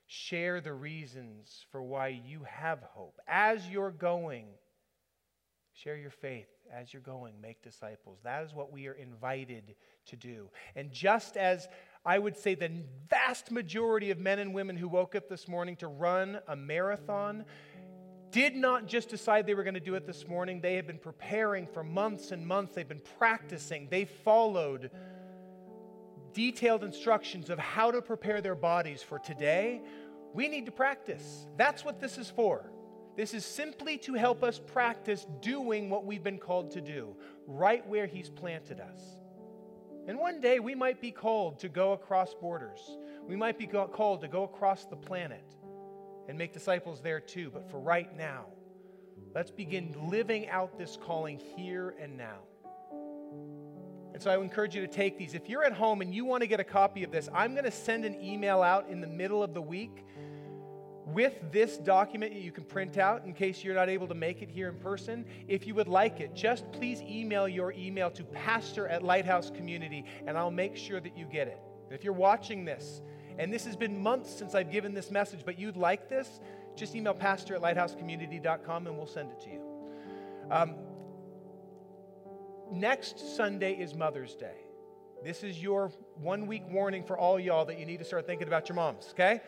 share 0.05 0.61
the 0.61 0.73
reasons 0.73 1.65
for 1.71 1.81
why 1.81 2.09
you 2.09 2.41
have 2.47 2.83
hope. 2.83 3.19
As 3.27 3.67
you're 3.69 3.91
going, 3.91 4.45
share 5.73 5.97
your 5.97 6.11
faith. 6.11 6.54
As 6.73 6.93
you're 6.93 7.01
going, 7.01 7.33
make 7.41 7.61
disciples. 7.61 8.19
That 8.23 8.43
is 8.43 8.53
what 8.53 8.71
we 8.71 8.87
are 8.87 8.93
invited 8.93 9.75
to 10.07 10.15
do. 10.15 10.49
And 10.75 10.91
just 10.91 11.37
as 11.37 11.67
I 12.05 12.19
would 12.19 12.37
say 12.37 12.53
the 12.55 12.71
vast 13.09 13.51
majority 13.51 14.11
of 14.11 14.19
men 14.19 14.39
and 14.39 14.53
women 14.53 14.77
who 14.77 14.87
woke 14.87 15.15
up 15.15 15.27
this 15.27 15.47
morning 15.47 15.75
to 15.77 15.87
run 15.87 16.39
a 16.47 16.55
marathon 16.55 17.45
did 18.31 18.55
not 18.55 18.85
just 18.85 19.09
decide 19.09 19.47
they 19.47 19.53
were 19.53 19.63
going 19.63 19.75
to 19.75 19.79
do 19.79 19.95
it 19.95 20.05
this 20.05 20.27
morning. 20.27 20.59
They 20.59 20.75
have 20.75 20.85
been 20.85 20.99
preparing 20.99 21.67
for 21.67 21.83
months 21.83 22.31
and 22.31 22.45
months. 22.45 22.75
They've 22.75 22.87
been 22.87 23.01
practicing. 23.17 23.87
They 23.89 24.05
followed 24.05 24.91
detailed 26.33 26.83
instructions 26.83 27.49
of 27.49 27.57
how 27.57 27.91
to 27.91 28.01
prepare 28.01 28.41
their 28.41 28.55
bodies 28.55 29.01
for 29.01 29.17
today. 29.17 29.81
We 30.33 30.49
need 30.49 30.65
to 30.65 30.71
practice. 30.71 31.47
That's 31.55 31.85
what 31.85 32.01
this 32.01 32.17
is 32.17 32.29
for. 32.29 32.69
This 33.15 33.33
is 33.33 33.45
simply 33.45 33.97
to 33.99 34.13
help 34.13 34.43
us 34.43 34.59
practice 34.59 35.25
doing 35.41 35.89
what 35.89 36.05
we've 36.05 36.23
been 36.23 36.37
called 36.37 36.71
to 36.71 36.81
do, 36.81 37.15
right 37.47 37.85
where 37.87 38.07
He's 38.07 38.29
planted 38.29 38.79
us. 38.79 38.99
And 40.07 40.19
one 40.19 40.41
day 40.41 40.59
we 40.59 40.75
might 40.75 41.01
be 41.01 41.11
called 41.11 41.59
to 41.59 41.69
go 41.69 41.93
across 41.93 42.33
borders. 42.33 42.79
We 43.27 43.35
might 43.35 43.57
be 43.57 43.65
called 43.65 44.21
to 44.21 44.27
go 44.27 44.43
across 44.43 44.85
the 44.85 44.95
planet 44.95 45.45
and 46.27 46.37
make 46.37 46.53
disciples 46.53 47.01
there 47.01 47.19
too. 47.19 47.49
But 47.51 47.71
for 47.71 47.79
right 47.79 48.15
now, 48.15 48.45
let's 49.33 49.49
begin 49.49 49.95
living 50.09 50.47
out 50.49 50.77
this 50.77 50.97
calling 51.01 51.39
here 51.39 51.95
and 51.99 52.17
now. 52.17 52.39
And 54.13 54.21
so 54.21 54.31
I 54.31 54.37
encourage 54.37 54.75
you 54.75 54.81
to 54.81 54.87
take 54.87 55.17
these. 55.17 55.33
If 55.33 55.49
you're 55.49 55.63
at 55.63 55.73
home 55.73 56.01
and 56.01 56.13
you 56.13 56.23
want 56.23 56.41
to 56.41 56.47
get 56.47 56.59
a 56.59 56.63
copy 56.63 57.03
of 57.03 57.11
this, 57.11 57.27
I'm 57.33 57.53
going 57.53 57.65
to 57.65 57.71
send 57.71 58.05
an 58.05 58.21
email 58.23 58.61
out 58.61 58.87
in 58.89 59.01
the 59.01 59.07
middle 59.07 59.43
of 59.43 59.53
the 59.53 59.61
week 59.61 60.05
with 61.05 61.33
this 61.51 61.77
document 61.77 62.33
that 62.33 62.41
you 62.41 62.51
can 62.51 62.63
print 62.63 62.97
out 62.97 63.25
in 63.25 63.33
case 63.33 63.63
you're 63.63 63.75
not 63.75 63.89
able 63.89 64.07
to 64.07 64.15
make 64.15 64.41
it 64.41 64.49
here 64.49 64.69
in 64.69 64.75
person. 64.75 65.25
If 65.47 65.67
you 65.67 65.75
would 65.75 65.87
like 65.87 66.19
it, 66.19 66.33
just 66.33 66.71
please 66.71 67.01
email 67.01 67.47
your 67.47 67.73
email 67.73 68.09
to 68.11 68.23
pastor 68.23 68.87
at 68.87 69.03
Lighthouse 69.03 69.51
Community, 69.51 70.05
and 70.25 70.37
I'll 70.37 70.51
make 70.51 70.75
sure 70.75 70.99
that 70.99 71.15
you 71.15 71.25
get 71.25 71.47
it. 71.47 71.59
If 71.91 72.03
you're 72.03 72.13
watching 72.13 72.65
this, 72.65 73.01
and 73.37 73.53
this 73.53 73.65
has 73.65 73.75
been 73.75 74.01
months 74.01 74.33
since 74.33 74.55
I've 74.55 74.71
given 74.71 74.93
this 74.93 75.11
message, 75.11 75.41
but 75.45 75.59
you'd 75.59 75.77
like 75.77 76.09
this, 76.09 76.39
just 76.75 76.95
email 76.95 77.13
pastor 77.13 77.55
at 77.55 77.61
lighthousecommunity.com 77.61 78.87
and 78.87 78.97
we'll 78.97 79.07
send 79.07 79.31
it 79.31 79.41
to 79.41 79.49
you. 79.49 79.61
Um, 80.51 80.75
next 82.71 83.35
Sunday 83.35 83.73
is 83.73 83.93
Mother's 83.93 84.35
Day. 84.35 84.64
This 85.23 85.43
is 85.43 85.61
your 85.61 85.91
one 86.21 86.45
week 86.45 86.63
warning 86.69 87.03
for 87.03 87.17
all 87.17 87.39
y'all 87.39 87.65
that 87.65 87.79
you 87.79 87.85
need 87.85 87.97
to 87.99 88.05
start 88.05 88.27
thinking 88.27 88.47
about 88.47 88.69
your 88.69 88.75
moms, 88.75 89.07
okay? 89.11 89.41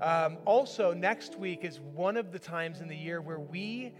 Um, 0.00 0.38
also, 0.44 0.94
next 0.94 1.38
week 1.38 1.64
is 1.64 1.80
one 1.80 2.16
of 2.16 2.32
the 2.32 2.38
times 2.38 2.80
in 2.80 2.88
the 2.88 2.96
year 2.96 3.20
where 3.20 3.38
we 3.38 3.92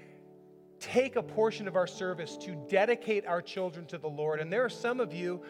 take 0.80 1.16
a 1.16 1.22
portion 1.22 1.68
of 1.68 1.76
our 1.76 1.86
service 1.86 2.36
to 2.38 2.54
dedicate 2.68 3.26
our 3.26 3.42
children 3.42 3.84
to 3.86 3.98
the 3.98 4.08
Lord. 4.08 4.40
And 4.40 4.52
there 4.52 4.64
are 4.64 4.70
some 4.70 5.00
of 5.00 5.12
you 5.12 5.42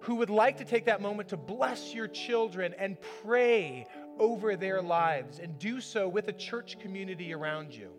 who 0.00 0.14
would 0.16 0.30
like 0.30 0.56
to 0.58 0.64
take 0.64 0.84
that 0.86 1.00
moment 1.00 1.28
to 1.30 1.36
bless 1.36 1.92
your 1.92 2.08
children 2.08 2.74
and 2.78 2.96
pray 3.22 3.86
over 4.18 4.56
their 4.56 4.80
lives 4.80 5.38
and 5.38 5.58
do 5.58 5.80
so 5.80 6.08
with 6.08 6.28
a 6.28 6.32
church 6.32 6.78
community 6.78 7.34
around 7.34 7.74
you. 7.74 7.90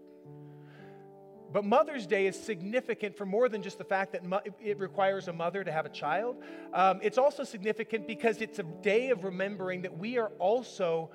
But 1.52 1.64
Mother's 1.64 2.06
Day 2.06 2.28
is 2.28 2.38
significant 2.38 3.16
for 3.16 3.26
more 3.26 3.48
than 3.48 3.62
just 3.62 3.78
the 3.78 3.84
fact 3.84 4.12
that 4.14 4.24
it 4.62 4.80
requires 4.80 5.28
a 5.28 5.34
mother 5.34 5.64
to 5.64 5.72
have 5.72 5.86
a 5.86 5.90
child. 5.90 6.44
Um, 6.74 7.00
it's 7.02 7.18
also 7.18 7.44
significant 7.44 8.06
because 8.06 8.42
it's 8.42 8.60
a 8.60 8.64
day 8.64 9.10
of 9.10 9.24
remembering 9.24 9.82
that 9.84 9.98
we 9.98 10.18
are 10.18 10.32
also 10.40 11.12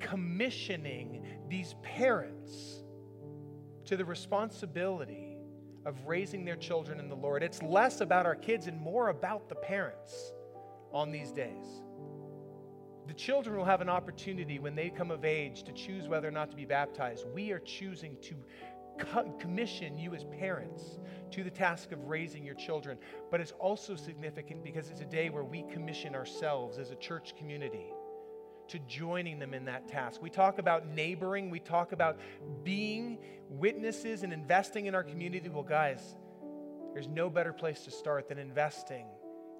commissioning 0.00 1.24
these 1.48 1.74
parents 1.82 2.82
to 3.84 3.96
the 3.96 4.04
responsibility 4.04 5.36
of 5.86 6.06
raising 6.06 6.44
their 6.44 6.56
children 6.56 6.98
in 7.00 7.08
the 7.08 7.16
Lord. 7.16 7.42
It's 7.42 7.62
less 7.62 8.00
about 8.00 8.26
our 8.26 8.34
kids 8.34 8.66
and 8.66 8.78
more 8.80 9.08
about 9.08 9.48
the 9.48 9.54
parents 9.54 10.32
on 10.92 11.10
these 11.10 11.32
days. 11.32 11.66
The 13.06 13.14
children 13.14 13.56
will 13.56 13.64
have 13.64 13.80
an 13.80 13.88
opportunity 13.88 14.58
when 14.58 14.74
they 14.74 14.90
come 14.90 15.10
of 15.10 15.24
age 15.24 15.62
to 15.62 15.72
choose 15.72 16.08
whether 16.08 16.28
or 16.28 16.30
not 16.30 16.50
to 16.50 16.56
be 16.56 16.66
baptized. 16.66 17.26
We 17.32 17.52
are 17.52 17.58
choosing 17.60 18.18
to 18.22 18.34
commission 19.38 19.98
you 19.98 20.14
as 20.14 20.24
parents 20.24 20.98
to 21.30 21.44
the 21.44 21.50
task 21.50 21.92
of 21.92 22.04
raising 22.04 22.44
your 22.44 22.54
children. 22.54 22.98
But 23.30 23.40
it's 23.40 23.52
also 23.52 23.96
significant 23.96 24.62
because 24.62 24.90
it's 24.90 25.00
a 25.00 25.06
day 25.06 25.30
where 25.30 25.44
we 25.44 25.62
commission 25.62 26.14
ourselves 26.14 26.78
as 26.78 26.90
a 26.90 26.96
church 26.96 27.34
community 27.36 27.86
to 28.68 28.78
joining 28.80 29.38
them 29.38 29.54
in 29.54 29.64
that 29.64 29.88
task. 29.88 30.20
We 30.22 30.30
talk 30.30 30.58
about 30.58 30.86
neighboring, 30.88 31.50
we 31.50 31.60
talk 31.60 31.92
about 31.92 32.18
being 32.64 33.18
witnesses 33.48 34.22
and 34.22 34.32
investing 34.32 34.86
in 34.86 34.94
our 34.94 35.02
community. 35.02 35.48
Well, 35.48 35.62
guys, 35.62 36.16
there's 36.92 37.08
no 37.08 37.30
better 37.30 37.52
place 37.52 37.84
to 37.84 37.90
start 37.90 38.28
than 38.28 38.38
investing 38.38 39.06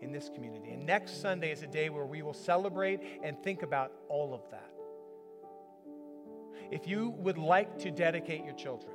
in 0.02 0.12
this 0.12 0.30
community. 0.32 0.70
And 0.70 0.86
next 0.86 1.20
Sunday 1.20 1.50
is 1.50 1.62
a 1.62 1.66
day 1.66 1.88
where 1.88 2.06
we 2.06 2.22
will 2.22 2.34
celebrate 2.34 3.00
and 3.22 3.42
think 3.42 3.62
about 3.62 3.92
all 4.08 4.34
of 4.34 4.42
that. 4.50 4.70
If 6.70 6.86
you 6.86 7.10
would 7.18 7.38
like 7.38 7.78
to 7.78 7.90
dedicate 7.90 8.44
your 8.44 8.54
children, 8.54 8.92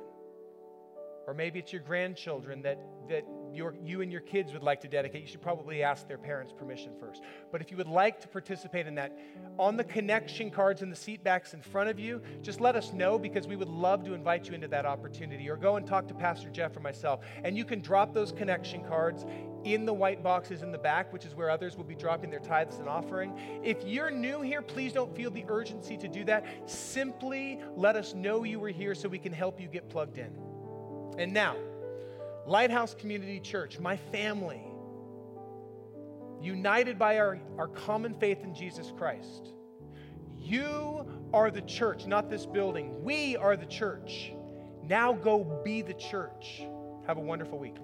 or 1.26 1.34
maybe 1.34 1.58
it's 1.58 1.72
your 1.72 1.82
grandchildren 1.82 2.62
that, 2.62 2.78
that 3.08 3.24
your, 3.52 3.74
you 3.82 4.02
and 4.02 4.10
your 4.10 4.20
kids 4.20 4.52
would 4.52 4.62
like 4.62 4.80
to 4.80 4.88
dedicate, 4.88 5.22
you 5.22 5.28
should 5.28 5.42
probably 5.42 5.82
ask 5.82 6.08
their 6.08 6.18
parents' 6.18 6.52
permission 6.52 6.92
first. 6.98 7.22
But 7.52 7.60
if 7.60 7.70
you 7.70 7.76
would 7.76 7.88
like 7.88 8.20
to 8.20 8.28
participate 8.28 8.86
in 8.86 8.94
that, 8.96 9.16
on 9.58 9.76
the 9.76 9.84
connection 9.84 10.50
cards 10.50 10.82
in 10.82 10.90
the 10.90 10.96
seat 10.96 11.22
backs 11.22 11.54
in 11.54 11.62
front 11.62 11.88
of 11.88 11.98
you, 11.98 12.20
just 12.42 12.60
let 12.60 12.76
us 12.76 12.92
know 12.92 13.18
because 13.18 13.46
we 13.46 13.56
would 13.56 13.68
love 13.68 14.04
to 14.04 14.14
invite 14.14 14.48
you 14.48 14.54
into 14.54 14.68
that 14.68 14.86
opportunity. 14.86 15.48
Or 15.48 15.56
go 15.56 15.76
and 15.76 15.86
talk 15.86 16.08
to 16.08 16.14
Pastor 16.14 16.50
Jeff 16.50 16.76
or 16.76 16.80
myself. 16.80 17.20
And 17.44 17.56
you 17.56 17.64
can 17.64 17.80
drop 17.80 18.12
those 18.12 18.32
connection 18.32 18.84
cards 18.84 19.24
in 19.64 19.86
the 19.86 19.94
white 19.94 20.22
boxes 20.22 20.62
in 20.62 20.72
the 20.72 20.78
back, 20.78 21.12
which 21.12 21.24
is 21.24 21.34
where 21.34 21.48
others 21.48 21.76
will 21.76 21.84
be 21.84 21.94
dropping 21.94 22.30
their 22.30 22.40
tithes 22.40 22.78
and 22.78 22.88
offering. 22.88 23.38
If 23.62 23.82
you're 23.84 24.10
new 24.10 24.42
here, 24.42 24.62
please 24.62 24.92
don't 24.92 25.14
feel 25.16 25.30
the 25.30 25.44
urgency 25.48 25.96
to 25.96 26.08
do 26.08 26.24
that. 26.24 26.44
Simply 26.68 27.60
let 27.74 27.96
us 27.96 28.14
know 28.14 28.44
you 28.44 28.60
were 28.60 28.68
here 28.68 28.94
so 28.94 29.08
we 29.08 29.18
can 29.18 29.32
help 29.32 29.60
you 29.60 29.68
get 29.68 29.88
plugged 29.88 30.18
in. 30.18 30.53
And 31.18 31.32
now, 31.32 31.56
Lighthouse 32.46 32.94
Community 32.94 33.40
Church, 33.40 33.78
my 33.78 33.96
family, 33.96 34.62
united 36.40 36.98
by 36.98 37.18
our, 37.18 37.38
our 37.58 37.68
common 37.68 38.14
faith 38.14 38.42
in 38.42 38.54
Jesus 38.54 38.92
Christ. 38.96 39.52
You 40.38 41.06
are 41.32 41.50
the 41.50 41.62
church, 41.62 42.06
not 42.06 42.28
this 42.28 42.44
building. 42.44 43.02
We 43.02 43.36
are 43.36 43.56
the 43.56 43.66
church. 43.66 44.32
Now 44.82 45.14
go 45.14 45.62
be 45.64 45.80
the 45.82 45.94
church. 45.94 46.62
Have 47.06 47.16
a 47.16 47.20
wonderful 47.20 47.58
week. 47.58 47.76